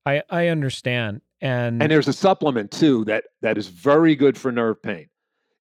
yeah. 0.08 0.22
I 0.22 0.24
I 0.30 0.48
understand. 0.48 1.22
And, 1.40 1.84
and 1.84 1.92
there's 1.92 2.08
a 2.08 2.14
supplement 2.14 2.72
too 2.72 3.06
that 3.06 3.26
that 3.44 3.60
is 3.60 3.68
very 3.68 4.16
good 4.16 4.36
for 4.38 4.52
nerve 4.52 4.82
pain 4.82 5.08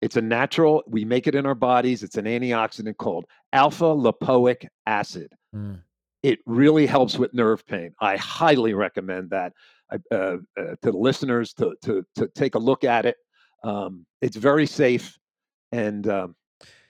it's 0.06 0.16
a 0.16 0.22
natural 0.22 0.82
we 0.86 1.04
make 1.04 1.26
it 1.26 1.34
in 1.34 1.44
our 1.46 1.54
bodies 1.54 2.02
it's 2.02 2.16
an 2.16 2.26
antioxidant 2.26 2.96
called 2.96 3.24
alpha 3.52 3.84
lipoic 3.84 4.66
acid 4.86 5.30
Mm. 5.54 5.80
it 6.22 6.38
really 6.44 6.86
helps 6.86 7.18
with 7.18 7.32
nerve 7.32 7.66
pain. 7.66 7.94
I 8.00 8.16
highly 8.16 8.74
recommend 8.74 9.30
that 9.30 9.52
uh, 9.90 9.98
uh, 10.14 10.36
to 10.56 10.76
the 10.82 10.92
listeners 11.08 11.54
to, 11.54 11.74
to 11.82 12.04
to 12.16 12.28
take 12.28 12.54
a 12.56 12.58
look 12.58 12.84
at 12.84 13.06
it. 13.06 13.16
Um, 13.64 14.04
it's 14.20 14.36
very 14.36 14.66
safe, 14.66 15.16
and 15.72 16.06
um, 16.08 16.34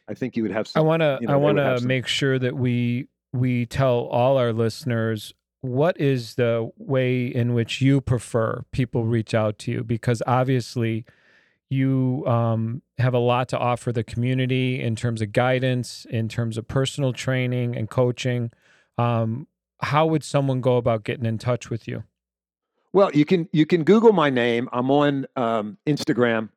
I 0.09 0.15
think 0.15 0.37
you 0.37 0.43
would 0.43 0.53
have 0.53 0.69
I 0.75 0.81
want 0.81 1.03
to 1.03 1.19
you 1.21 1.29
know, 1.29 1.35
I 1.35 1.37
want 1.37 1.59
to 1.59 1.81
make 1.87 2.07
sure 2.07 2.39
that 2.39 2.57
we 2.57 3.09
we 3.33 3.67
tell 3.67 4.07
all 4.07 4.39
our 4.39 4.53
listeners 4.53 5.35
what 5.61 6.01
is 6.01 6.35
the 6.37 6.71
way 6.79 7.27
in 7.27 7.55
which 7.55 7.81
you 7.81 8.01
prefer 8.01 8.65
people 8.73 9.05
reach 9.05 9.35
out 9.35 9.59
to 9.61 9.71
you? 9.73 9.85
Because 9.85 10.23
obviously, 10.27 11.05
you 11.69 12.25
um, 12.27 12.83
have 12.99 13.15
a 13.15 13.19
lot 13.19 13.49
to 13.49 13.59
offer 13.59 13.93
the 13.93 14.05
community 14.05 14.81
in 14.81 14.97
terms 14.97 15.21
of 15.21 15.33
guidance, 15.33 16.07
in 16.09 16.29
terms 16.29 16.57
of 16.57 16.69
personal 16.69 17.13
training 17.13 17.77
and 17.77 17.91
coaching. 17.91 18.51
Um, 18.99 19.49
how 19.81 20.07
would 20.07 20.25
someone 20.25 20.61
go 20.61 20.77
about 20.77 21.05
getting 21.05 21.27
in 21.27 21.39
touch 21.39 21.69
with 21.69 21.89
you? 21.89 22.05
Well, 22.93 23.11
you 23.13 23.25
can 23.25 23.49
you 23.53 23.67
can 23.67 23.85
Google 23.85 24.13
my 24.13 24.31
name. 24.31 24.69
I'm 24.73 24.91
on 24.91 25.27
um, 25.37 25.77
Instagram. 25.87 26.49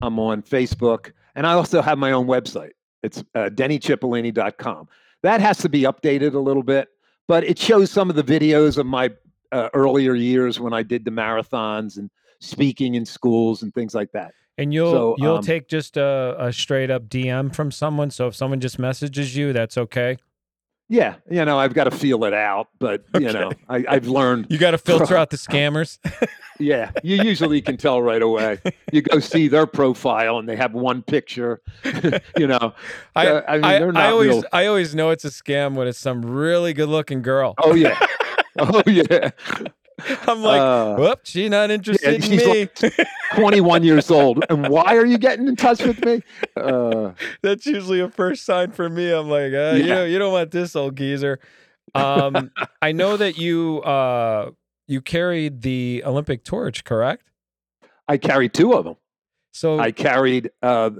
I'm 0.00 0.18
on 0.18 0.42
Facebook, 0.42 1.12
and 1.34 1.46
I 1.46 1.52
also 1.52 1.80
have 1.82 1.98
my 1.98 2.12
own 2.12 2.26
website. 2.26 2.72
It's 3.02 3.22
uh, 3.34 3.50
dennychipollini.com. 3.52 4.88
That 5.22 5.40
has 5.40 5.58
to 5.58 5.68
be 5.68 5.82
updated 5.82 6.34
a 6.34 6.38
little 6.38 6.62
bit, 6.62 6.88
but 7.28 7.44
it 7.44 7.58
shows 7.58 7.90
some 7.90 8.10
of 8.10 8.16
the 8.16 8.24
videos 8.24 8.76
of 8.76 8.86
my 8.86 9.10
uh, 9.52 9.68
earlier 9.72 10.14
years 10.14 10.58
when 10.58 10.72
I 10.72 10.82
did 10.82 11.04
the 11.04 11.10
marathons 11.10 11.96
and 11.96 12.10
speaking 12.40 12.94
in 12.94 13.06
schools 13.06 13.62
and 13.62 13.72
things 13.72 13.94
like 13.94 14.10
that. 14.12 14.32
And 14.56 14.72
you'll 14.72 14.92
so, 14.92 15.16
you'll 15.18 15.36
um, 15.36 15.42
take 15.42 15.68
just 15.68 15.96
a, 15.96 16.36
a 16.38 16.52
straight 16.52 16.90
up 16.90 17.08
DM 17.08 17.54
from 17.54 17.70
someone. 17.70 18.10
So 18.10 18.28
if 18.28 18.36
someone 18.36 18.60
just 18.60 18.78
messages 18.78 19.34
you, 19.34 19.52
that's 19.52 19.76
okay. 19.76 20.16
Yeah, 20.88 21.14
you 21.30 21.42
know, 21.44 21.58
I've 21.58 21.72
got 21.72 21.84
to 21.84 21.90
feel 21.90 22.24
it 22.24 22.34
out, 22.34 22.68
but 22.78 23.04
you 23.14 23.32
know, 23.32 23.52
I, 23.68 23.84
have 23.88 24.06
learned. 24.06 24.46
You 24.50 24.58
got 24.58 24.72
to 24.72 24.78
filter 24.78 25.16
out 25.16 25.30
the 25.30 25.38
scammers. 25.38 25.98
yeah, 26.60 26.90
you 27.02 27.16
usually 27.16 27.62
can 27.62 27.78
tell 27.78 28.02
right 28.02 28.20
away. 28.20 28.58
You 28.92 29.00
go 29.00 29.18
see 29.18 29.48
their 29.48 29.66
profile, 29.66 30.38
and 30.38 30.46
they 30.46 30.56
have 30.56 30.74
one 30.74 31.02
picture. 31.02 31.62
you 32.36 32.46
know, 32.46 32.74
I, 33.16 33.26
uh, 33.28 33.42
I, 33.48 33.54
mean, 33.80 33.96
I, 33.96 34.08
I 34.08 34.10
always 34.10 34.28
real... 34.28 34.44
I 34.52 34.66
always 34.66 34.94
know 34.94 35.08
it's 35.08 35.24
a 35.24 35.30
scam 35.30 35.74
when 35.74 35.88
it's 35.88 35.98
some 35.98 36.20
really 36.22 36.74
good 36.74 36.90
looking 36.90 37.22
girl. 37.22 37.54
Oh 37.58 37.74
yeah, 37.74 37.98
oh 38.58 38.82
yeah. 38.86 39.30
I'm 40.28 40.42
like, 40.42 40.60
uh, 40.60 40.96
whoop, 40.96 41.20
she's 41.24 41.50
not 41.50 41.70
interested 41.70 42.24
yeah, 42.24 42.30
in 42.30 42.36
me. 42.36 42.60
Like 42.60 43.08
21 43.34 43.84
years 43.84 44.10
old. 44.10 44.44
And 44.48 44.68
why 44.68 44.96
are 44.96 45.06
you 45.06 45.18
getting 45.18 45.46
in 45.48 45.56
touch 45.56 45.82
with 45.82 46.04
me? 46.04 46.22
Uh, 46.56 47.12
That's 47.42 47.66
usually 47.66 48.00
a 48.00 48.08
first 48.08 48.44
sign 48.46 48.70
for 48.70 48.88
me. 48.88 49.10
I'm 49.10 49.28
like, 49.28 49.52
uh, 49.52 49.74
yeah. 49.74 49.74
you, 49.74 49.86
know, 49.86 50.04
you 50.04 50.18
don't 50.18 50.32
want 50.32 50.50
this 50.52 50.76
old 50.76 50.96
geezer. 50.96 51.40
Um, 51.94 52.52
I 52.80 52.92
know 52.92 53.16
that 53.16 53.36
you 53.36 53.82
uh, 53.82 54.52
you 54.86 55.00
carried 55.00 55.62
the 55.62 56.02
Olympic 56.06 56.44
torch, 56.44 56.84
correct? 56.84 57.24
I 58.08 58.16
carried 58.18 58.54
two 58.54 58.72
of 58.72 58.84
them. 58.84 58.96
So 59.52 59.78
I 59.78 59.90
carried 59.92 60.50
uh, 60.62 60.90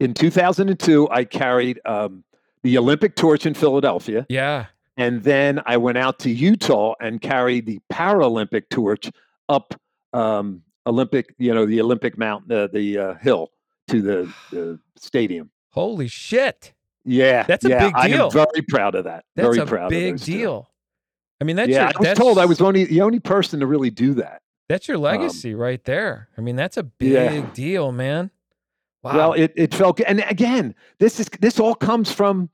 in 0.00 0.14
2002. 0.14 1.08
I 1.10 1.24
carried 1.24 1.80
um, 1.84 2.24
the 2.62 2.78
Olympic 2.78 3.14
torch 3.14 3.46
in 3.46 3.54
Philadelphia. 3.54 4.26
Yeah. 4.28 4.66
And 4.96 5.22
then 5.22 5.60
I 5.66 5.76
went 5.76 5.98
out 5.98 6.20
to 6.20 6.30
Utah 6.30 6.94
and 7.00 7.20
carried 7.20 7.66
the 7.66 7.80
Paralympic 7.92 8.68
torch 8.70 9.10
up 9.48 9.74
um, 10.12 10.62
Olympic, 10.86 11.34
you 11.38 11.52
know, 11.52 11.66
the 11.66 11.80
Olympic 11.80 12.16
mountain, 12.16 12.52
uh, 12.52 12.68
the 12.68 12.98
uh, 12.98 13.14
hill 13.14 13.50
to 13.88 14.00
the, 14.00 14.32
the, 14.50 14.78
stadium. 14.96 15.50
Holy 15.70 16.06
shit! 16.06 16.72
Yeah, 17.04 17.42
that's 17.42 17.64
a 17.64 17.68
yeah, 17.68 17.90
big 17.90 18.12
deal. 18.12 18.26
I'm 18.26 18.30
very 18.30 18.62
proud 18.68 18.94
of 18.94 19.04
that. 19.04 19.24
That's 19.34 19.56
very 19.56 19.58
a 19.58 19.66
proud 19.66 19.90
big 19.90 20.20
deal. 20.20 20.62
Two. 20.62 20.66
I 21.40 21.44
mean, 21.44 21.56
that's 21.56 21.68
yeah. 21.68 21.76
Your, 21.78 21.86
I 21.88 21.98
was 21.98 22.06
that's, 22.06 22.20
told 22.20 22.38
I 22.38 22.44
was 22.44 22.60
only 22.60 22.84
the 22.84 23.00
only 23.00 23.18
person 23.18 23.60
to 23.60 23.66
really 23.66 23.90
do 23.90 24.14
that. 24.14 24.42
That's 24.68 24.86
your 24.86 24.98
um, 24.98 25.02
legacy 25.02 25.52
um, 25.52 25.60
right 25.60 25.84
there. 25.84 26.28
I 26.38 26.40
mean, 26.40 26.56
that's 26.56 26.76
a 26.76 26.84
big 26.84 27.12
yeah. 27.12 27.46
deal, 27.52 27.92
man. 27.92 28.30
Wow. 29.02 29.16
Well, 29.16 29.32
it 29.34 29.52
it 29.56 29.74
felt, 29.74 30.00
and 30.06 30.24
again, 30.28 30.74
this 30.98 31.18
is 31.18 31.28
this 31.40 31.58
all 31.58 31.74
comes 31.74 32.12
from 32.12 32.50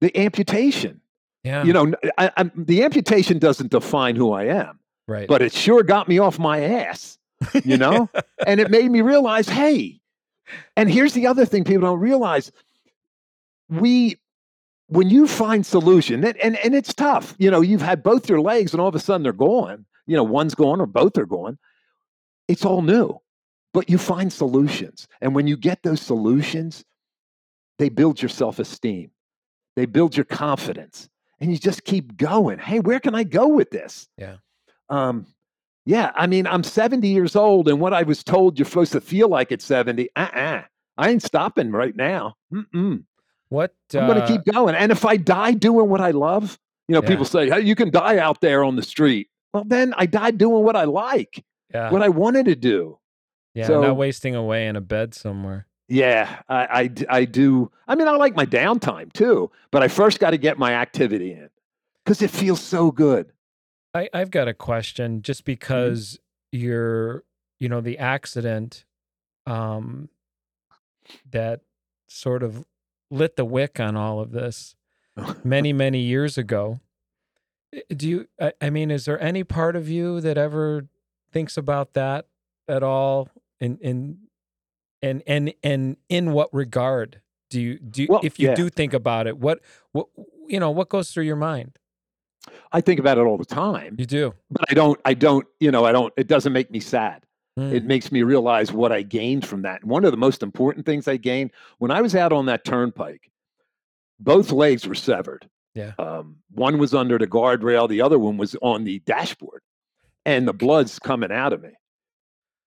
the 0.00 0.14
amputation. 0.18 1.00
Yeah. 1.44 1.64
You 1.64 1.72
know, 1.72 1.92
I, 2.18 2.30
I, 2.36 2.50
the 2.54 2.84
amputation 2.84 3.38
doesn't 3.38 3.70
define 3.70 4.16
who 4.16 4.32
I 4.32 4.44
am. 4.44 4.78
Right. 5.08 5.26
But 5.26 5.42
it 5.42 5.52
sure 5.52 5.82
got 5.82 6.08
me 6.08 6.18
off 6.18 6.38
my 6.38 6.60
ass, 6.60 7.18
you 7.64 7.76
know? 7.76 8.08
and 8.46 8.60
it 8.60 8.70
made 8.70 8.90
me 8.90 9.00
realize, 9.00 9.48
hey, 9.48 10.00
and 10.76 10.90
here's 10.90 11.14
the 11.14 11.26
other 11.26 11.44
thing 11.44 11.64
people 11.64 11.82
don't 11.82 11.98
realize. 11.98 12.52
We 13.68 14.18
when 14.88 15.08
you 15.08 15.26
find 15.26 15.64
solution, 15.64 16.22
and, 16.22 16.36
and, 16.36 16.56
and 16.58 16.74
it's 16.74 16.92
tough, 16.92 17.34
you 17.38 17.50
know, 17.50 17.62
you've 17.62 17.80
had 17.80 18.02
both 18.02 18.28
your 18.28 18.42
legs 18.42 18.72
and 18.72 18.80
all 18.80 18.88
of 18.88 18.94
a 18.94 19.00
sudden 19.00 19.22
they're 19.22 19.32
gone, 19.32 19.86
you 20.06 20.14
know, 20.14 20.22
one's 20.22 20.54
gone 20.54 20.82
or 20.82 20.86
both 20.86 21.16
are 21.16 21.24
gone. 21.24 21.58
It's 22.46 22.64
all 22.64 22.82
new. 22.82 23.18
But 23.72 23.88
you 23.88 23.96
find 23.96 24.30
solutions. 24.30 25.08
And 25.22 25.34
when 25.34 25.46
you 25.46 25.56
get 25.56 25.82
those 25.82 26.02
solutions, 26.02 26.84
they 27.78 27.88
build 27.88 28.20
your 28.20 28.28
self-esteem. 28.28 29.10
They 29.76 29.86
build 29.86 30.14
your 30.14 30.26
confidence 30.26 31.08
and 31.42 31.50
you 31.50 31.58
just 31.58 31.82
keep 31.82 32.16
going. 32.16 32.60
Hey, 32.60 32.78
where 32.78 33.00
can 33.00 33.16
I 33.16 33.24
go 33.24 33.48
with 33.48 33.70
this? 33.70 34.08
Yeah. 34.16 34.36
Um, 34.88 35.26
yeah, 35.84 36.12
I 36.14 36.28
mean, 36.28 36.46
I'm 36.46 36.62
70 36.62 37.08
years 37.08 37.34
old, 37.34 37.68
and 37.68 37.80
what 37.80 37.92
I 37.92 38.04
was 38.04 38.22
told 38.22 38.58
you're 38.58 38.66
supposed 38.66 38.92
to 38.92 39.00
feel 39.00 39.28
like 39.28 39.50
at 39.50 39.60
70, 39.60 40.08
uh-uh. 40.14 40.62
I 40.96 41.08
ain't 41.08 41.22
stopping 41.22 41.72
right 41.72 41.96
now. 41.96 42.36
Mm-mm. 42.54 43.02
What 43.48 43.74
uh, 43.92 43.98
I'm 43.98 44.06
going 44.06 44.20
to 44.20 44.26
keep 44.26 44.54
going, 44.54 44.76
and 44.76 44.92
if 44.92 45.04
I 45.04 45.16
die 45.16 45.52
doing 45.52 45.88
what 45.88 46.00
I 46.00 46.12
love, 46.12 46.60
you 46.86 46.94
know, 46.94 47.02
yeah. 47.02 47.08
people 47.08 47.24
say, 47.24 47.50
"Hey, 47.50 47.62
you 47.62 47.74
can 47.74 47.90
die 47.90 48.18
out 48.18 48.40
there 48.40 48.62
on 48.62 48.76
the 48.76 48.82
street." 48.82 49.28
Well, 49.52 49.64
then 49.64 49.94
I 49.96 50.06
died 50.06 50.38
doing 50.38 50.64
what 50.64 50.76
I 50.76 50.84
like, 50.84 51.44
yeah. 51.74 51.90
what 51.90 52.02
I 52.02 52.08
wanted 52.08 52.46
to 52.46 52.54
do. 52.54 52.98
Yeah, 53.54 53.66
so, 53.66 53.82
not 53.82 53.96
wasting 53.96 54.34
away 54.34 54.68
in 54.68 54.76
a 54.76 54.80
bed 54.80 55.12
somewhere. 55.12 55.66
Yeah, 55.92 56.40
I, 56.48 56.56
I, 56.56 56.90
I 57.18 57.24
do. 57.26 57.70
I 57.86 57.96
mean, 57.96 58.08
I 58.08 58.12
like 58.12 58.34
my 58.34 58.46
downtime 58.46 59.12
too, 59.12 59.50
but 59.70 59.82
I 59.82 59.88
first 59.88 60.20
got 60.20 60.30
to 60.30 60.38
get 60.38 60.56
my 60.58 60.72
activity 60.72 61.32
in 61.32 61.50
because 62.02 62.22
it 62.22 62.30
feels 62.30 62.62
so 62.62 62.90
good. 62.90 63.30
I, 63.92 64.08
I've 64.14 64.30
got 64.30 64.48
a 64.48 64.54
question 64.54 65.20
just 65.20 65.42
mm-hmm. 65.42 65.52
because 65.52 66.18
mm-hmm. 66.54 66.64
you're, 66.64 67.24
you 67.60 67.68
know, 67.68 67.82
the 67.82 67.98
accident 67.98 68.86
um, 69.46 70.08
that 71.30 71.60
sort 72.08 72.42
of 72.42 72.64
lit 73.10 73.36
the 73.36 73.44
wick 73.44 73.78
on 73.78 73.94
all 73.94 74.18
of 74.18 74.32
this 74.32 74.74
many, 75.44 75.74
many 75.74 76.00
years 76.00 76.38
ago. 76.38 76.80
Do 77.94 78.08
you, 78.08 78.28
I, 78.40 78.54
I 78.62 78.70
mean, 78.70 78.90
is 78.90 79.04
there 79.04 79.20
any 79.20 79.44
part 79.44 79.76
of 79.76 79.90
you 79.90 80.22
that 80.22 80.38
ever 80.38 80.86
thinks 81.34 81.58
about 81.58 81.92
that 81.92 82.28
at 82.66 82.82
all 82.82 83.28
in, 83.60 83.76
in, 83.82 84.18
and 85.02 85.22
and 85.26 85.52
and 85.62 85.96
in 86.08 86.32
what 86.32 86.52
regard 86.54 87.20
do 87.50 87.60
you 87.60 87.78
do 87.78 88.06
well, 88.08 88.20
if 88.22 88.38
you 88.38 88.48
yeah. 88.48 88.54
do 88.54 88.68
think 88.68 88.94
about 88.94 89.26
it 89.26 89.38
what 89.38 89.60
what 89.92 90.06
you 90.46 90.58
know 90.58 90.70
what 90.70 90.88
goes 90.88 91.10
through 91.10 91.24
your 91.24 91.36
mind? 91.36 91.78
I 92.72 92.80
think 92.80 92.98
about 92.98 93.18
it 93.18 93.22
all 93.22 93.38
the 93.38 93.44
time 93.44 93.96
you 93.98 94.06
do. 94.06 94.34
but 94.50 94.64
i 94.70 94.74
don't 94.74 95.00
i 95.04 95.14
don't 95.14 95.46
you 95.60 95.70
know 95.70 95.84
i 95.84 95.92
don't 95.92 96.12
it 96.16 96.26
doesn't 96.26 96.52
make 96.52 96.70
me 96.70 96.80
sad. 96.80 97.24
Mm. 97.58 97.70
it 97.74 97.84
makes 97.84 98.10
me 98.10 98.22
realize 98.22 98.72
what 98.72 98.92
i 98.92 99.02
gained 99.02 99.46
from 99.46 99.60
that. 99.62 99.82
And 99.82 99.90
one 99.90 100.06
of 100.06 100.10
the 100.10 100.16
most 100.16 100.42
important 100.42 100.86
things 100.86 101.06
i 101.06 101.16
gained 101.16 101.50
when 101.78 101.90
i 101.90 102.00
was 102.00 102.16
out 102.16 102.32
on 102.32 102.46
that 102.46 102.64
turnpike 102.64 103.30
both 104.18 104.52
legs 104.52 104.86
were 104.86 104.94
severed. 104.94 105.48
Yeah. 105.74 105.92
Um, 105.98 106.36
one 106.52 106.78
was 106.78 106.94
under 106.94 107.18
the 107.18 107.26
guardrail 107.26 107.88
the 107.88 108.00
other 108.00 108.18
one 108.18 108.38
was 108.38 108.56
on 108.62 108.84
the 108.84 109.00
dashboard 109.00 109.62
and 110.24 110.48
the 110.48 110.52
blood's 110.52 110.98
coming 110.98 111.32
out 111.32 111.52
of 111.52 111.62
me 111.62 111.70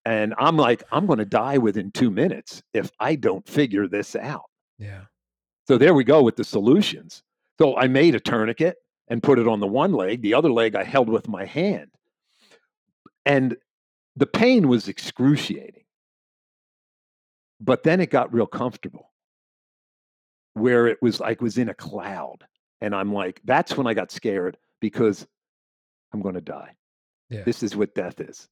and 0.05 0.35
I'm 0.37 0.55
like, 0.55 0.83
I'm 0.91 1.07
going 1.07 1.19
to 1.19 1.25
die 1.25 1.57
within 1.57 1.91
two 1.91 2.11
minutes 2.11 2.61
if 2.73 2.91
I 2.99 3.15
don't 3.15 3.47
figure 3.47 3.87
this 3.87 4.15
out. 4.15 4.45
Yeah. 4.77 5.05
So 5.67 5.77
there 5.77 5.95
we 5.95 6.03
go 6.03 6.21
with 6.21 6.35
the 6.35 6.43
solutions. 6.43 7.23
So 7.59 7.75
I 7.75 7.87
made 7.87 8.13
a 8.13 8.19
tourniquet 8.19 8.77
and 9.07 9.23
put 9.23 9.39
it 9.39 9.47
on 9.47 9.59
the 9.59 9.67
one 9.67 9.93
leg. 9.93 10.21
The 10.21 10.35
other 10.35 10.51
leg 10.51 10.75
I 10.75 10.83
held 10.83 11.09
with 11.09 11.27
my 11.27 11.45
hand. 11.45 11.89
And 13.25 13.57
the 14.15 14.27
pain 14.27 14.67
was 14.67 14.87
excruciating. 14.87 15.83
But 17.59 17.83
then 17.83 17.99
it 17.99 18.11
got 18.11 18.33
real 18.33 18.45
comfortable 18.45 19.11
where 20.53 20.87
it 20.87 21.01
was 21.01 21.19
like 21.19 21.41
was 21.41 21.57
in 21.57 21.69
a 21.69 21.73
cloud. 21.73 22.45
And 22.81 22.93
I'm 22.93 23.11
like, 23.11 23.41
that's 23.43 23.75
when 23.75 23.87
I 23.87 23.93
got 23.93 24.11
scared 24.11 24.57
because 24.81 25.25
I'm 26.13 26.21
going 26.21 26.35
to 26.35 26.41
die. 26.41 26.75
Yeah. 27.29 27.43
This 27.43 27.63
is 27.63 27.75
what 27.75 27.95
death 27.95 28.19
is. 28.19 28.47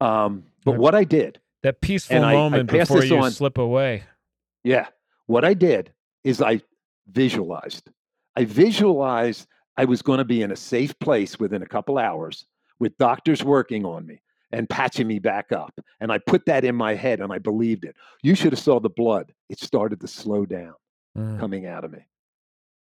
Um, 0.00 0.44
but 0.64 0.76
what 0.76 0.94
I 0.94 1.04
did 1.04 1.40
that 1.62 1.80
peaceful 1.80 2.20
moment 2.20 2.72
I, 2.72 2.76
I 2.76 2.80
before 2.80 3.04
you 3.04 3.18
on, 3.18 3.32
slip 3.32 3.58
away. 3.58 4.04
Yeah, 4.62 4.86
what 5.26 5.44
I 5.44 5.54
did 5.54 5.92
is 6.24 6.40
I 6.40 6.60
visualized. 7.10 7.90
I 8.36 8.44
visualized 8.44 9.46
I 9.76 9.84
was 9.84 10.02
going 10.02 10.18
to 10.18 10.24
be 10.24 10.42
in 10.42 10.52
a 10.52 10.56
safe 10.56 10.98
place 10.98 11.38
within 11.38 11.62
a 11.62 11.66
couple 11.66 11.98
hours 11.98 12.46
with 12.78 12.96
doctors 12.98 13.42
working 13.42 13.84
on 13.84 14.06
me 14.06 14.20
and 14.52 14.68
patching 14.68 15.06
me 15.06 15.18
back 15.18 15.52
up. 15.52 15.78
And 16.00 16.12
I 16.12 16.18
put 16.18 16.46
that 16.46 16.64
in 16.64 16.74
my 16.74 16.94
head 16.94 17.20
and 17.20 17.32
I 17.32 17.38
believed 17.38 17.84
it. 17.84 17.96
You 18.22 18.34
should 18.34 18.52
have 18.52 18.60
saw 18.60 18.80
the 18.80 18.90
blood. 18.90 19.32
It 19.48 19.58
started 19.60 20.00
to 20.00 20.08
slow 20.08 20.46
down 20.46 20.74
mm. 21.16 21.38
coming 21.38 21.66
out 21.66 21.84
of 21.84 21.90
me. 21.90 22.06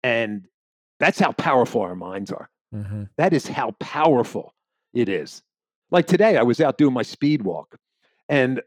And 0.03 0.47
that's 0.99 1.19
how 1.19 1.31
powerful 1.31 1.81
our 1.81 1.95
minds 1.95 2.31
are. 2.31 2.49
Mm-hmm. 2.73 3.03
That 3.17 3.33
is 3.33 3.47
how 3.47 3.71
powerful 3.79 4.53
it 4.93 5.09
is. 5.09 5.41
Like 5.91 6.07
today, 6.07 6.37
I 6.37 6.43
was 6.43 6.59
out 6.61 6.77
doing 6.77 6.93
my 6.93 7.03
speed 7.03 7.43
walk, 7.43 7.77
and 8.29 8.61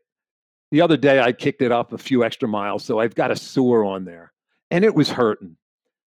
the 0.71 0.81
other 0.81 0.97
day 0.97 1.21
I 1.21 1.33
kicked 1.33 1.63
it 1.63 1.73
up 1.73 1.93
a 1.93 1.99
few 1.99 2.25
extra 2.25 2.49
miles, 2.49 2.85
so 2.85 3.01
I've 3.01 3.15
got 3.15 3.31
a 3.31 3.37
sore 3.37 3.85
on 3.85 4.05
there, 4.05 4.33
and 4.71 4.85
it 4.85 4.95
was 4.95 5.11
hurting. 5.11 5.57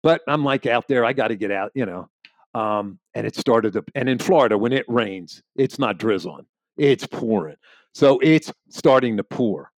But 0.03 0.23
I'm 0.29 0.45
like 0.45 0.67
out 0.67 0.87
there, 0.89 1.05
I 1.05 1.13
got 1.13 1.29
to 1.29 1.37
get 1.37 1.51
out, 1.51 1.73
you 1.75 1.87
know. 1.87 2.09
Um, 2.55 2.99
and 3.15 3.27
it 3.27 3.35
started 3.35 3.73
to, 3.73 3.85
and 3.95 4.09
in 4.09 4.19
Florida, 4.19 4.57
when 4.57 4.73
it 4.73 4.85
rains, 4.89 5.43
it's 5.57 5.79
not 5.79 5.99
drizzling, 5.99 6.47
it's 6.77 7.07
pouring. 7.07 7.57
So 7.95 8.19
it's 8.21 8.53
starting 8.69 9.17
to 9.17 9.25
pour. 9.25 9.71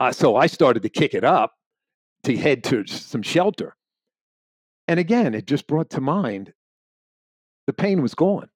Uh, 0.00 0.12
so 0.12 0.36
I 0.36 0.46
started 0.46 0.82
to 0.82 0.88
kick 0.88 1.14
it 1.14 1.24
up 1.24 1.52
to 2.24 2.36
head 2.36 2.64
to 2.64 2.86
some 2.86 3.22
shelter. 3.22 3.76
And 4.86 5.00
again, 5.00 5.34
it 5.34 5.46
just 5.46 5.66
brought 5.66 5.90
to 5.90 6.00
mind 6.00 6.52
the 7.66 7.72
pain 7.72 8.02
was 8.02 8.14
gone. 8.14 8.48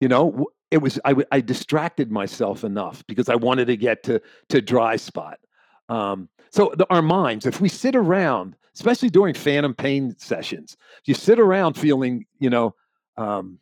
You 0.00 0.08
know, 0.08 0.46
it 0.70 0.78
was 0.78 0.98
I, 1.04 1.14
I 1.32 1.40
distracted 1.40 2.10
myself 2.10 2.64
enough 2.64 3.04
because 3.06 3.28
I 3.28 3.34
wanted 3.36 3.66
to 3.66 3.76
get 3.76 4.02
to 4.04 4.20
to 4.48 4.60
dry 4.60 4.96
spot. 4.96 5.38
Um, 5.88 6.28
so 6.50 6.72
the, 6.76 6.86
our 6.90 7.02
minds, 7.02 7.46
if 7.46 7.60
we 7.60 7.68
sit 7.68 7.94
around, 7.94 8.56
especially 8.74 9.10
during 9.10 9.34
phantom 9.34 9.74
pain 9.74 10.14
sessions, 10.18 10.76
if 11.00 11.08
you 11.08 11.14
sit 11.14 11.38
around 11.38 11.74
feeling, 11.74 12.26
you 12.38 12.50
know, 12.50 12.74
um, 13.16 13.58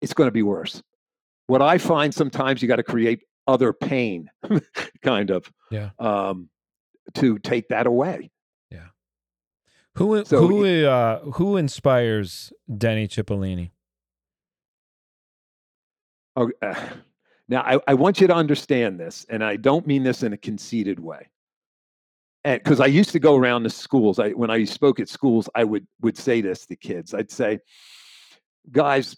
it's 0.00 0.14
going 0.14 0.26
to 0.28 0.32
be 0.32 0.42
worse. 0.42 0.82
What 1.46 1.62
I 1.62 1.78
find 1.78 2.12
sometimes 2.12 2.60
you 2.60 2.68
got 2.68 2.76
to 2.76 2.82
create 2.82 3.20
other 3.46 3.72
pain, 3.72 4.30
kind 5.02 5.30
of, 5.30 5.50
Yeah. 5.70 5.90
um, 5.98 6.50
to 7.14 7.38
take 7.38 7.68
that 7.68 7.86
away. 7.86 8.30
Yeah. 8.70 8.88
Who 9.94 10.22
So 10.26 10.46
who 10.46 10.84
uh, 10.86 11.20
who 11.32 11.56
inspires 11.56 12.52
Denny 12.76 13.08
Chipollini? 13.08 13.70
Oh, 16.38 16.50
uh, 16.62 16.74
now, 17.48 17.60
I, 17.62 17.78
I 17.88 17.94
want 17.94 18.20
you 18.20 18.26
to 18.28 18.34
understand 18.34 18.98
this, 18.98 19.26
and 19.28 19.42
I 19.44 19.56
don't 19.56 19.86
mean 19.86 20.02
this 20.04 20.22
in 20.22 20.32
a 20.32 20.36
conceited 20.38 21.00
way. 21.00 21.28
Because 22.44 22.80
I 22.80 22.86
used 22.86 23.10
to 23.10 23.18
go 23.18 23.36
around 23.36 23.64
the 23.64 23.70
schools, 23.70 24.18
I, 24.18 24.30
when 24.30 24.48
I 24.50 24.64
spoke 24.64 25.00
at 25.00 25.08
schools, 25.08 25.50
I 25.54 25.64
would 25.64 25.86
would 26.00 26.16
say 26.16 26.40
this 26.40 26.64
to 26.66 26.76
kids. 26.76 27.12
I'd 27.12 27.30
say, 27.30 27.58
"Guys, 28.70 29.16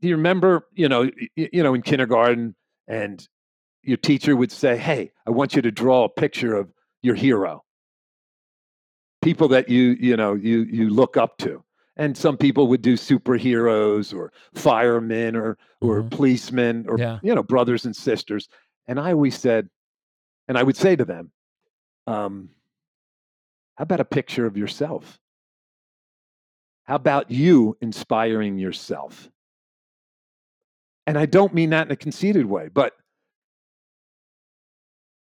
do 0.00 0.08
you 0.08 0.16
remember, 0.16 0.68
you 0.72 0.88
know, 0.88 1.10
y- 1.36 1.48
you 1.52 1.62
know, 1.62 1.74
in 1.74 1.82
kindergarten, 1.82 2.54
and 2.88 3.26
your 3.82 3.98
teacher 3.98 4.36
would 4.36 4.52
say, 4.52 4.76
"Hey, 4.78 5.12
I 5.26 5.30
want 5.30 5.56
you 5.56 5.62
to 5.62 5.72
draw 5.72 6.04
a 6.04 6.10
picture 6.10 6.54
of 6.56 6.72
your 7.02 7.16
hero, 7.16 7.64
people 9.22 9.48
that 9.48 9.68
you, 9.68 9.96
you 10.00 10.16
know, 10.16 10.34
you 10.34 10.62
you 10.64 10.90
look 10.90 11.16
up 11.16 11.38
to." 11.38 11.63
And 11.96 12.16
some 12.16 12.36
people 12.36 12.66
would 12.68 12.82
do 12.82 12.94
superheroes 12.94 14.12
or 14.14 14.32
firemen 14.54 15.36
or 15.36 15.56
or 15.80 16.02
Mhm. 16.02 16.10
policemen 16.10 16.86
or 16.88 16.98
Yeah. 16.98 17.20
you 17.22 17.34
know 17.34 17.42
brothers 17.42 17.84
and 17.84 17.94
sisters. 17.94 18.48
And 18.86 18.98
I 18.98 19.12
always 19.12 19.38
said, 19.38 19.70
and 20.48 20.58
I 20.58 20.62
would 20.62 20.76
say 20.76 20.96
to 20.96 21.04
them, 21.04 21.30
um, 22.06 22.50
"How 23.76 23.82
about 23.82 24.00
a 24.00 24.04
picture 24.04 24.46
of 24.46 24.56
yourself? 24.56 25.20
How 26.84 26.96
about 26.96 27.30
you 27.30 27.76
inspiring 27.80 28.58
yourself?" 28.58 29.30
And 31.06 31.18
I 31.18 31.26
don't 31.26 31.54
mean 31.54 31.70
that 31.70 31.86
in 31.86 31.92
a 31.92 31.96
conceited 31.96 32.46
way, 32.46 32.68
but 32.68 32.96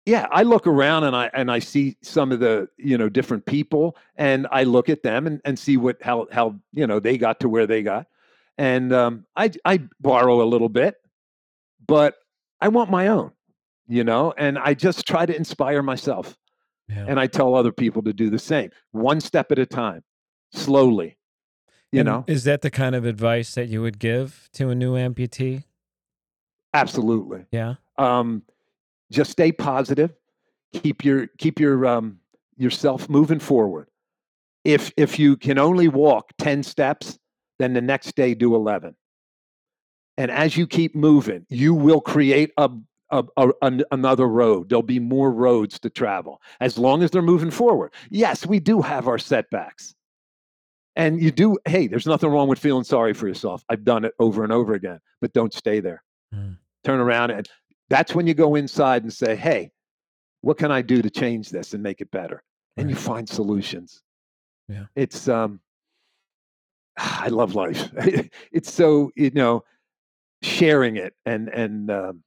yeah, 0.06 0.28
I 0.32 0.43
look 0.43 0.66
around 0.68 1.04
and 1.04 1.16
I 1.16 1.30
and 1.34 1.52
I 1.52 1.60
see 1.60 1.95
some 2.02 2.32
of 2.32 2.39
the 2.39 2.68
you 2.78 2.97
know 2.97 3.10
different 3.10 3.45
people, 3.45 3.95
and 4.16 4.47
I 4.52 4.64
look 4.64 4.89
at 4.89 5.04
them 5.04 5.28
and, 5.28 5.41
and 5.45 5.58
see 5.60 5.78
what 5.78 6.02
how 6.02 6.28
how 6.32 6.56
you 6.74 6.88
know 6.88 6.99
they 6.99 7.18
got 7.18 7.39
to 7.41 7.49
where 7.49 7.68
they 7.68 7.84
got, 7.84 8.08
and 8.58 8.91
um, 8.93 9.26
I 9.36 9.52
I 9.66 9.82
borrow 9.99 10.41
a 10.41 10.45
little 10.45 10.70
bit, 10.70 10.95
but 11.86 12.16
I 12.60 12.68
want 12.70 12.89
my 12.89 13.08
own, 13.08 13.32
you 13.88 14.04
know, 14.04 14.34
and 14.38 14.58
I 14.58 14.74
just 14.74 15.06
try 15.08 15.26
to 15.26 15.36
inspire 15.36 15.82
myself, 15.84 16.38
Yeah. 16.89 17.06
and 17.08 17.20
I 17.20 17.28
tell 17.28 17.54
other 17.56 17.72
people 17.72 18.02
to 18.04 18.14
do 18.14 18.30
the 18.30 18.39
same, 18.39 18.72
one 18.91 19.20
step 19.22 19.52
at 19.52 19.60
a 19.60 19.66
time, 19.66 20.04
slowly, 20.52 21.18
you 21.91 21.99
And 22.02 22.08
know, 22.08 22.24
is 22.28 22.43
that 22.45 22.62
the 22.62 22.70
kind 22.72 22.95
of 22.95 23.06
advice 23.06 23.54
that 23.56 23.68
you 23.70 23.82
would 23.82 23.97
give 23.99 24.49
to 24.54 24.70
a 24.70 24.76
new 24.76 24.93
amputee? 24.95 25.64
absolutely. 26.74 27.45
Yeah. 27.52 27.76
um, 27.97 28.43
just 29.12 29.32
stay 29.32 29.51
positive. 29.51 30.14
Keep 30.74 31.03
your 31.03 31.28
keep 31.38 31.59
your 31.59 31.86
um, 31.86 32.18
yourself 32.57 33.09
moving 33.09 33.39
forward. 33.39 33.88
If 34.64 34.91
if 34.97 35.20
you 35.20 35.36
can 35.36 35.57
only 35.57 35.88
walk 35.88 36.32
10 36.38 36.64
steps 36.64 37.18
then 37.59 37.74
the 37.74 37.82
next 37.82 38.16
day 38.16 38.34
do 38.34 38.55
11 38.55 38.95
and 40.18 40.32
as 40.32 40.57
you 40.57 40.66
keep 40.66 40.95
moving 40.95 41.45
you 41.49 41.74
will 41.74 42.01
create 42.01 42.51
a, 42.57 42.70
a, 43.12 43.24
a 43.38 43.49
an- 43.62 43.84
another 43.91 44.28
road. 44.28 44.70
There'll 44.70 44.84
be 44.84 44.99
more 44.99 45.32
roads 45.32 45.80
to 45.80 45.89
travel 45.89 46.41
as 46.59 46.78
long 46.78 47.03
as 47.03 47.12
they're 47.12 47.22
moving 47.22 47.51
forward. 47.51 47.93
Yes 48.09 48.45
we 48.45 48.59
do 48.59 48.82
have 48.82 49.07
our 49.07 49.18
setbacks. 49.18 49.95
And 50.95 51.22
you 51.22 51.32
do 51.32 51.57
hey 51.66 51.88
there's 51.88 52.07
nothing 52.07 52.30
wrong 52.30 52.47
with 52.47 52.59
feeling 52.59 52.84
sorry 52.84 53.14
for 53.14 53.28
yourself. 53.28 53.64
I've 53.68 53.84
done 53.84 54.05
it 54.05 54.14
over 54.20 54.43
and 54.43 54.53
over 54.53 54.74
again 54.74 54.99
but 55.20 55.34
don't 55.34 55.53
stay 55.53 55.80
there. 55.80 56.03
Mm. 56.34 56.57
turn 56.84 56.99
around 56.99 57.32
and 57.32 57.49
that's 57.91 58.15
when 58.15 58.25
you 58.25 58.33
go 58.33 58.55
inside 58.55 59.03
and 59.03 59.11
say 59.13 59.35
hey 59.35 59.69
what 60.41 60.57
can 60.57 60.71
i 60.71 60.81
do 60.81 61.01
to 61.03 61.09
change 61.09 61.49
this 61.51 61.73
and 61.75 61.83
make 61.83 62.01
it 62.01 62.09
better? 62.09 62.41
And 62.77 62.89
you 62.89 62.95
find 62.95 63.27
solutions. 63.29 64.01
Yeah. 64.67 64.85
it's 64.95 65.27
um 65.27 65.59
i 66.97 67.27
love 67.27 67.53
life. 67.55 67.91
It's 68.51 68.73
so 68.73 69.11
you 69.15 69.29
know 69.31 69.63
sharing 70.41 70.95
it 70.97 71.13
and 71.25 71.49
and 71.49 71.91
um, 71.91 72.23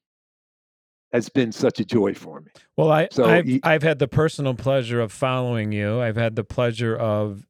has 1.12 1.28
been 1.28 1.50
such 1.52 1.80
a 1.80 1.84
joy 1.84 2.12
for 2.14 2.40
me. 2.40 2.50
Well, 2.76 2.90
I, 2.90 3.08
So 3.10 3.24
I've, 3.24 3.48
you- 3.48 3.60
I've 3.62 3.82
had 3.82 3.98
the 4.00 4.08
personal 4.08 4.54
pleasure 4.54 5.00
of 5.00 5.10
following 5.12 5.72
you. 5.72 6.00
I've 6.00 6.16
had 6.16 6.34
the 6.36 6.44
pleasure 6.44 6.96
of 6.96 7.46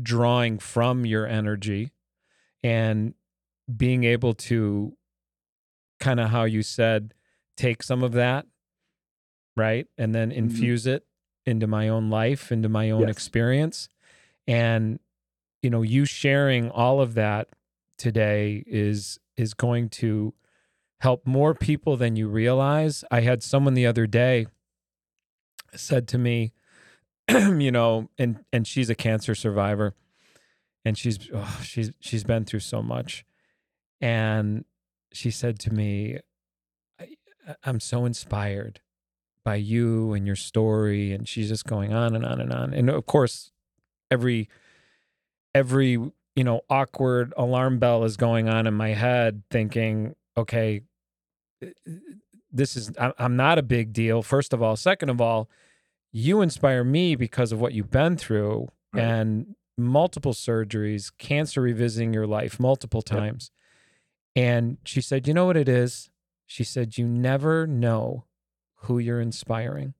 drawing 0.00 0.58
from 0.58 1.04
your 1.06 1.26
energy 1.26 1.92
and 2.62 3.14
being 3.76 4.02
able 4.04 4.34
to 4.34 4.96
kind 6.00 6.18
of 6.20 6.30
how 6.30 6.42
you 6.44 6.62
said, 6.62 7.14
take 7.62 7.82
some 7.82 8.02
of 8.02 8.12
that, 8.12 8.46
right? 9.56 9.86
And 9.96 10.14
then 10.14 10.30
mm-hmm. 10.30 10.38
infuse 10.38 10.86
it 10.86 11.04
into 11.46 11.66
my 11.66 11.88
own 11.88 12.10
life, 12.10 12.50
into 12.50 12.68
my 12.68 12.90
own 12.90 13.02
Yes. 13.02 13.10
experience. 13.10 13.88
And, 14.46 14.98
you 15.62 15.70
know, 15.70 15.82
you 15.82 16.04
sharing 16.04 16.70
all 16.70 17.00
of 17.00 17.14
that 17.14 17.48
today 17.98 18.64
is 18.66 19.18
is 19.36 19.54
going 19.54 19.88
to 19.88 20.34
help 21.00 21.26
more 21.26 21.54
people 21.54 21.96
than 21.96 22.16
you 22.16 22.28
realize. 22.28 23.04
I 23.10 23.20
had 23.20 23.42
someone 23.42 23.74
the 23.74 23.86
other 23.86 24.06
day 24.06 24.46
said 25.74 26.06
to 26.08 26.18
me, 26.18 26.52
you 27.30 27.70
know, 27.70 28.10
and 28.18 28.44
and 28.52 28.66
she's 28.66 28.90
a 28.90 28.94
cancer 28.94 29.34
survivor, 29.34 29.94
and 30.84 30.98
she's 30.98 31.30
oh, 31.32 31.60
she's 31.62 31.92
she's 32.00 32.24
been 32.24 32.44
through 32.44 32.60
so 32.60 32.82
much, 32.82 33.24
and 34.00 34.64
she 35.12 35.30
said 35.30 35.58
to 35.60 35.72
me, 35.72 36.18
"I'm 37.64 37.80
so 37.80 38.04
inspired 38.04 38.80
by 39.44 39.56
you 39.56 40.12
and 40.12 40.26
your 40.26 40.36
story," 40.36 41.12
and 41.12 41.28
she's 41.28 41.48
just 41.48 41.64
going 41.66 41.92
on 41.92 42.14
and 42.14 42.24
on 42.24 42.40
and 42.40 42.52
on, 42.52 42.72
and 42.74 42.88
of 42.90 43.06
course, 43.06 43.52
every 44.10 44.48
every 45.54 45.92
you 45.92 46.44
know 46.44 46.62
awkward 46.70 47.32
alarm 47.36 47.78
bell 47.78 48.04
is 48.04 48.16
going 48.16 48.48
on 48.48 48.66
in 48.66 48.74
my 48.74 48.90
head, 48.90 49.42
thinking, 49.50 50.14
okay. 50.36 50.82
Uh, 51.62 51.66
uh, 51.86 51.92
this 52.54 52.76
is, 52.76 52.90
I'm 52.98 53.34
not 53.34 53.56
a 53.58 53.62
big 53.62 53.94
deal, 53.94 54.20
first 54.22 54.52
of 54.52 54.62
all. 54.62 54.76
Second 54.76 55.08
of 55.08 55.22
all, 55.22 55.48
you 56.12 56.42
inspire 56.42 56.84
me 56.84 57.16
because 57.16 57.50
of 57.50 57.62
what 57.62 57.72
you've 57.72 57.90
been 57.90 58.18
through 58.18 58.68
Right. 58.92 59.02
and 59.04 59.56
multiple 59.78 60.34
surgeries, 60.34 61.10
cancer 61.16 61.62
revisiting 61.62 62.12
your 62.12 62.26
life 62.26 62.60
multiple 62.60 62.98
Yep. 63.06 63.18
times. 63.18 63.50
And 64.36 64.76
she 64.84 65.00
said, 65.00 65.26
You 65.26 65.32
know 65.32 65.46
what 65.46 65.56
it 65.56 65.66
is? 65.66 66.10
She 66.52 66.64
said, 66.64 66.98
You 66.98 67.08
never 67.08 67.66
know 67.66 68.26
who 68.82 68.98
you're 68.98 69.22
inspiring. 69.22 69.94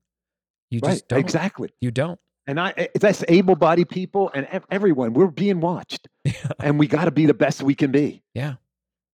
You 0.69 0.79
right 0.83 0.91
just 0.91 1.07
don't. 1.07 1.19
exactly 1.19 1.69
You 1.81 1.89
don't. 1.89 2.19
and 2.45 2.59
i 2.59 2.73
eh, 2.77 2.87
that's 2.99 3.23
able-bodied 3.27 3.89
people 3.89 4.29
and 4.35 4.47
everyone 4.69 5.13
we're 5.13 5.27
being 5.27 5.59
watched 5.61 6.07
Yeah. 6.25 6.33
and 6.59 6.77
we 6.77 6.85
got 6.87 7.05
to 7.05 7.11
be 7.11 7.25
the 7.25 7.33
best 7.33 7.63
we 7.63 7.73
can 7.75 7.91
be 7.91 8.21
Yeah. 8.35 8.55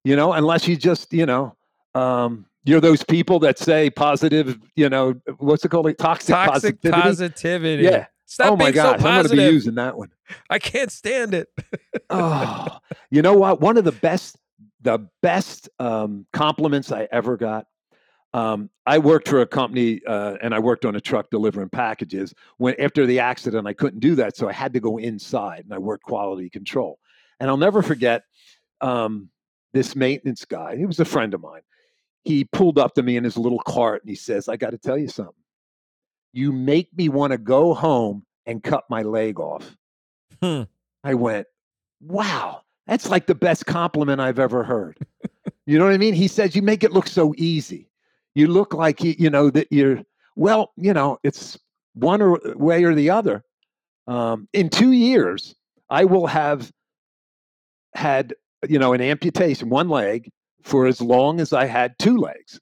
you 0.03 0.15
know 0.17 0.33
unless 0.33 0.67
you 0.67 0.75
just 0.75 1.13
you 1.13 1.25
know 1.25 1.55
um 1.95 2.45
you're 2.65 2.81
those 2.81 3.03
people 3.03 3.39
that 3.39 3.57
say 3.57 3.89
positive 3.89 4.57
you 4.75 4.89
know 4.89 5.15
what's 5.37 5.63
it 5.65 5.69
called 5.69 5.85
toxic, 5.97 6.33
Toxic 6.33 6.81
positivity 6.81 7.01
positivity. 7.01 7.83
Yeah. 7.83 8.05
Stop 8.25 8.53
oh 8.53 8.55
my 8.57 8.65
being 8.65 8.75
so 8.75 8.83
gosh 8.83 8.95
i'm 9.03 9.13
going 9.15 9.27
to 9.29 9.35
be 9.35 9.43
using 9.53 9.75
that 9.75 9.97
one 9.97 10.11
I 10.49 10.59
can't 10.59 10.91
stand 10.91 11.33
it. 11.33 11.47
oh 12.09 12.67
you 13.11 13.21
know 13.21 13.33
what 13.33 13.59
one 13.61 13.77
of 13.77 13.83
the 13.85 13.91
best 13.91 14.37
the 14.81 15.07
best 15.21 15.69
um, 15.79 16.25
compliments 16.33 16.91
i 16.91 17.07
ever 17.11 17.37
got 17.37 17.65
um, 18.33 18.69
i 18.85 18.97
worked 18.97 19.27
for 19.27 19.41
a 19.41 19.47
company 19.47 20.01
uh, 20.07 20.35
and 20.41 20.53
i 20.53 20.59
worked 20.59 20.85
on 20.85 20.95
a 20.95 21.01
truck 21.01 21.29
delivering 21.31 21.69
packages 21.69 22.33
when 22.57 22.79
after 22.79 23.05
the 23.05 23.19
accident 23.19 23.67
i 23.67 23.73
couldn't 23.73 23.99
do 23.99 24.15
that 24.15 24.35
so 24.35 24.47
i 24.47 24.53
had 24.53 24.73
to 24.73 24.79
go 24.79 24.97
inside 24.97 25.63
and 25.63 25.73
i 25.73 25.77
worked 25.77 26.03
quality 26.03 26.49
control. 26.49 26.99
And 27.39 27.49
i'll 27.49 27.57
never 27.57 27.81
forget 27.81 28.23
um, 28.81 29.29
this 29.73 29.95
maintenance 29.95 30.45
guy 30.45 30.75
he 30.75 30.85
was 30.85 30.99
a 30.99 31.05
friend 31.05 31.33
of 31.33 31.41
mine. 31.41 31.61
He 32.23 32.43
pulled 32.43 32.77
up 32.77 32.93
to 32.95 33.03
me 33.03 33.15
in 33.17 33.23
his 33.23 33.37
little 33.37 33.61
cart 33.65 34.03
and 34.03 34.09
he 34.09 34.15
says 34.15 34.47
i 34.47 34.57
got 34.57 34.71
to 34.71 34.77
tell 34.77 34.97
you 34.97 35.07
something. 35.07 35.33
You 36.31 36.51
make 36.51 36.89
me 36.95 37.09
want 37.09 37.31
to 37.31 37.37
go 37.37 37.73
home 37.73 38.25
and 38.45 38.63
cut 38.63 38.83
my 38.89 39.03
leg 39.03 39.39
off. 39.39 39.77
Hmm. 40.41 40.63
I 41.03 41.13
went, 41.13 41.47
wow, 42.01 42.61
That's 42.89 43.07
like 43.07 43.27
the 43.27 43.35
best 43.35 43.67
compliment 43.67 44.19
I've 44.19 44.39
ever 44.39 44.63
heard. 44.63 44.97
you 45.67 45.77
know 45.77 45.85
what 45.85 45.93
I 45.93 45.99
mean? 45.99 46.15
He 46.15 46.27
says, 46.27 46.55
You 46.55 46.63
make 46.63 46.83
it 46.83 46.91
look 46.91 47.07
so 47.07 47.35
easy. 47.37 47.87
You 48.33 48.47
look 48.47 48.73
like, 48.73 49.03
you, 49.03 49.13
you 49.17 49.29
know, 49.29 49.51
that 49.51 49.67
you're, 49.71 50.01
well, 50.35 50.71
you 50.75 50.91
know, 50.91 51.19
it's 51.23 51.57
one 51.93 52.19
or, 52.19 52.39
way 52.55 52.83
or 52.83 52.95
the 52.95 53.11
other. 53.11 53.43
Um, 54.07 54.47
in 54.53 54.69
two 54.69 54.91
years, 54.91 55.55
I 55.91 56.05
will 56.05 56.25
have 56.25 56.71
had, 57.93 58.33
you 58.67 58.79
know, 58.79 58.93
an 58.93 59.01
amputation, 59.01 59.69
one 59.69 59.89
leg, 59.89 60.31
for 60.63 60.87
as 60.87 60.99
long 60.99 61.39
as 61.39 61.53
I 61.53 61.65
had 61.65 61.93
two 61.99 62.17
legs. 62.17 62.59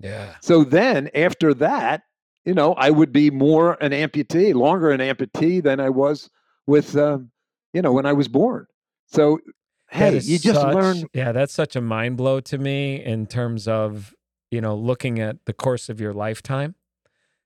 Yeah. 0.00 0.34
So 0.40 0.64
then 0.64 1.10
after 1.14 1.52
that, 1.52 2.02
you 2.46 2.54
know, 2.54 2.72
I 2.74 2.90
would 2.90 3.12
be 3.12 3.30
more 3.30 3.74
an 3.82 3.92
amputee, 3.92 4.54
longer 4.54 4.90
an 4.90 5.00
amputee 5.00 5.62
than 5.62 5.80
I 5.80 5.90
was 5.90 6.30
with, 6.66 6.96
um, 6.96 7.30
you 7.74 7.82
know, 7.82 7.92
when 7.92 8.06
I 8.06 8.14
was 8.14 8.28
born. 8.28 8.66
So, 9.06 9.38
hey, 9.90 10.14
you 10.18 10.38
just 10.38 10.60
such- 10.60 10.74
learn. 10.74 11.04
Yeah, 11.12 11.32
that's 11.32 11.52
such 11.52 11.76
a 11.76 11.80
mind 11.80 12.16
blow 12.16 12.40
to 12.40 12.58
me 12.58 13.02
in 13.02 13.26
terms 13.26 13.66
of, 13.68 14.14
you 14.50 14.60
know, 14.60 14.74
looking 14.76 15.18
at 15.20 15.44
the 15.46 15.52
course 15.52 15.88
of 15.88 16.00
your 16.00 16.12
lifetime 16.12 16.74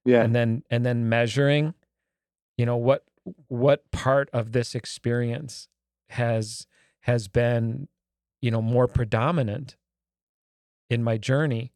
Yeah. 0.05 0.23
and 0.23 0.35
then 0.35 0.63
and 0.71 0.85
then 0.85 1.09
measuring, 1.09 1.75
you 2.57 2.67
know, 2.67 2.77
what 2.77 3.05
what 3.49 3.91
part 3.91 4.29
of 4.33 4.53
this 4.53 4.75
experience 4.75 5.69
has 6.11 6.67
has 7.01 7.29
been, 7.29 7.89
you 8.41 8.51
know, 8.51 8.63
more 8.63 8.89
predominant 8.89 9.77
in 10.89 11.03
my 11.05 11.17
journey 11.19 11.73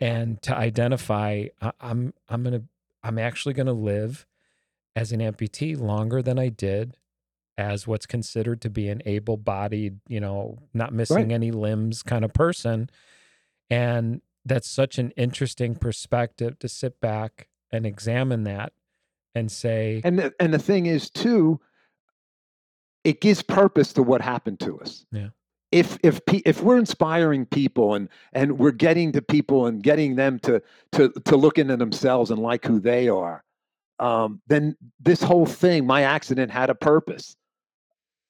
and 0.00 0.42
to 0.42 0.54
identify 0.54 1.46
I'm 1.80 2.12
I'm 2.28 2.42
going 2.42 2.60
to 2.60 2.64
I'm 3.02 3.18
actually 3.18 3.54
going 3.54 3.66
to 3.66 3.72
live 3.72 4.26
as 4.94 5.12
an 5.12 5.20
amputee 5.20 5.78
longer 5.78 6.20
than 6.22 6.38
I 6.38 6.48
did 6.48 6.96
as 7.58 7.86
what's 7.86 8.06
considered 8.06 8.60
to 8.60 8.70
be 8.70 8.88
an 8.88 9.00
able-bodied, 9.06 10.00
you 10.08 10.20
know, 10.20 10.58
not 10.74 10.92
missing 10.92 11.16
Right. 11.16 11.32
any 11.32 11.50
limbs 11.50 12.02
kind 12.02 12.24
of 12.24 12.32
person. 12.34 12.90
And 13.70 14.20
that's 14.44 14.68
such 14.68 14.98
an 14.98 15.10
interesting 15.12 15.74
perspective 15.74 16.58
to 16.60 16.68
sit 16.68 17.00
back 17.00 17.48
and 17.72 17.86
examine 17.86 18.44
that 18.44 18.72
and 19.34 19.50
say, 19.50 20.00
And 20.04 20.18
the, 20.18 20.34
and 20.38 20.52
the 20.52 20.58
thing 20.58 20.86
is 20.86 21.10
too, 21.10 21.60
it 23.04 23.20
gives 23.20 23.42
purpose 23.42 23.92
to 23.94 24.02
what 24.02 24.20
happened 24.20 24.60
to 24.60 24.78
us. 24.80 25.04
Yeah. 25.12 25.28
If 25.72 25.98
if 26.04 26.20
if 26.28 26.62
we're 26.62 26.78
inspiring 26.78 27.44
people 27.44 27.94
and 27.94 28.08
and 28.32 28.56
we're 28.58 28.70
getting 28.70 29.10
to 29.12 29.20
people 29.20 29.66
and 29.66 29.82
getting 29.82 30.14
them 30.14 30.38
to 30.40 30.62
to 30.92 31.10
to 31.24 31.36
look 31.36 31.58
into 31.58 31.76
themselves 31.76 32.30
and 32.30 32.40
like 32.40 32.64
who 32.64 32.78
they 32.78 33.08
are, 33.08 33.42
um, 33.98 34.40
then 34.46 34.76
this 35.00 35.20
whole 35.22 35.44
thing, 35.44 35.84
my 35.84 36.02
accident 36.02 36.52
had 36.52 36.70
a 36.70 36.74
purpose. 36.74 37.36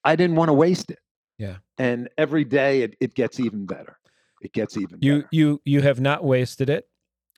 I 0.07 0.17
didn't 0.17 0.37
want 0.37 0.49
to 0.49 0.55
waste 0.55 0.91
it. 0.91 0.99
Yeah. 1.39 1.57
And 1.79 2.09
every 2.17 2.45
day 2.45 2.83
it, 2.83 2.97
it 3.01 3.15
gets 3.15 3.39
even 3.41 3.67
better. 3.67 3.99
It 4.41 4.53
gets 4.53 4.77
even 4.77 4.99
you 5.03 5.17
better. 5.19 5.29
you 5.33 5.61
you 5.65 5.81
have 5.83 6.01
not 6.01 6.25
wasted 6.25 6.71
it. 6.71 6.89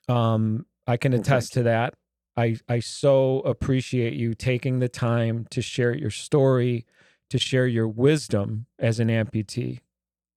Um, 0.07 0.65
I 0.87 0.95
can 0.97 1.11
Well, 1.11 1.21
attest 1.21 1.53
to 1.53 1.63
that. 1.63 1.95
I 2.37 2.57
I 2.69 2.79
so 2.79 3.39
appreciate 3.41 4.13
you 4.13 4.33
taking 4.33 4.79
the 4.79 4.87
time 4.89 5.45
to 5.51 5.61
share 5.61 5.93
your 5.95 6.09
story, 6.11 6.85
to 7.29 7.37
share 7.37 7.67
your 7.67 7.87
wisdom 7.87 8.67
as 8.77 8.99
an 8.99 9.09
amputee. 9.09 9.79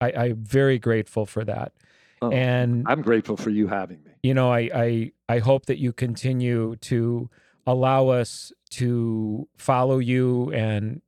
I, 0.01 0.13
I'm 0.13 0.45
very 0.45 0.79
grateful 0.79 1.27
for 1.27 1.45
that. 1.45 1.73
Oh, 2.21 2.31
And 2.33 2.85
I'm 2.89 3.03
grateful 3.03 3.37
for 3.37 3.51
you 3.51 3.69
having 3.69 4.03
me. 4.05 4.13
you 4.23 4.35
know, 4.35 4.51
I, 4.53 4.71
I 4.75 5.13
I 5.29 5.39
hope 5.39 5.67
that 5.67 5.79
you 5.79 5.93
continue 5.93 6.77
to 6.77 7.29
allow 7.67 8.09
us 8.09 8.53
to 8.71 9.49
follow 9.57 9.99
you 9.99 10.51
and 10.53 11.03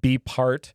be 0.00 0.18
part 0.18 0.74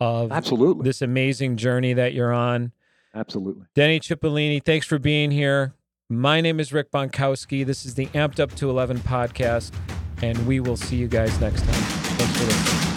of 0.00 0.32
Absolutely. 0.32 0.84
this 0.84 1.02
amazing 1.02 1.56
journey 1.56 1.92
that 1.94 2.12
you're 2.12 2.32
on. 2.32 2.72
Absolutely. 3.14 3.64
Denny 3.74 4.00
Chipollini, 4.00 4.62
thanks 4.62 4.86
for 4.86 4.98
being 4.98 5.30
here. 5.30 5.74
My 6.08 6.40
name 6.40 6.60
is 6.60 6.72
Rick 6.72 6.90
Bontkowski. 6.90 7.64
This 7.64 7.86
is 7.86 7.94
the 7.94 8.06
Amped 8.08 8.40
Up 8.40 8.54
to 8.56 8.68
11 8.68 8.98
podcast, 9.00 9.72
and 10.22 10.46
we 10.46 10.60
will 10.60 10.76
see 10.76 10.96
you 10.96 11.08
guys 11.08 11.40
next 11.40 11.62
time. 11.62 11.72
Thanks 11.72 12.38
for 12.38 12.44
listening. 12.44 12.91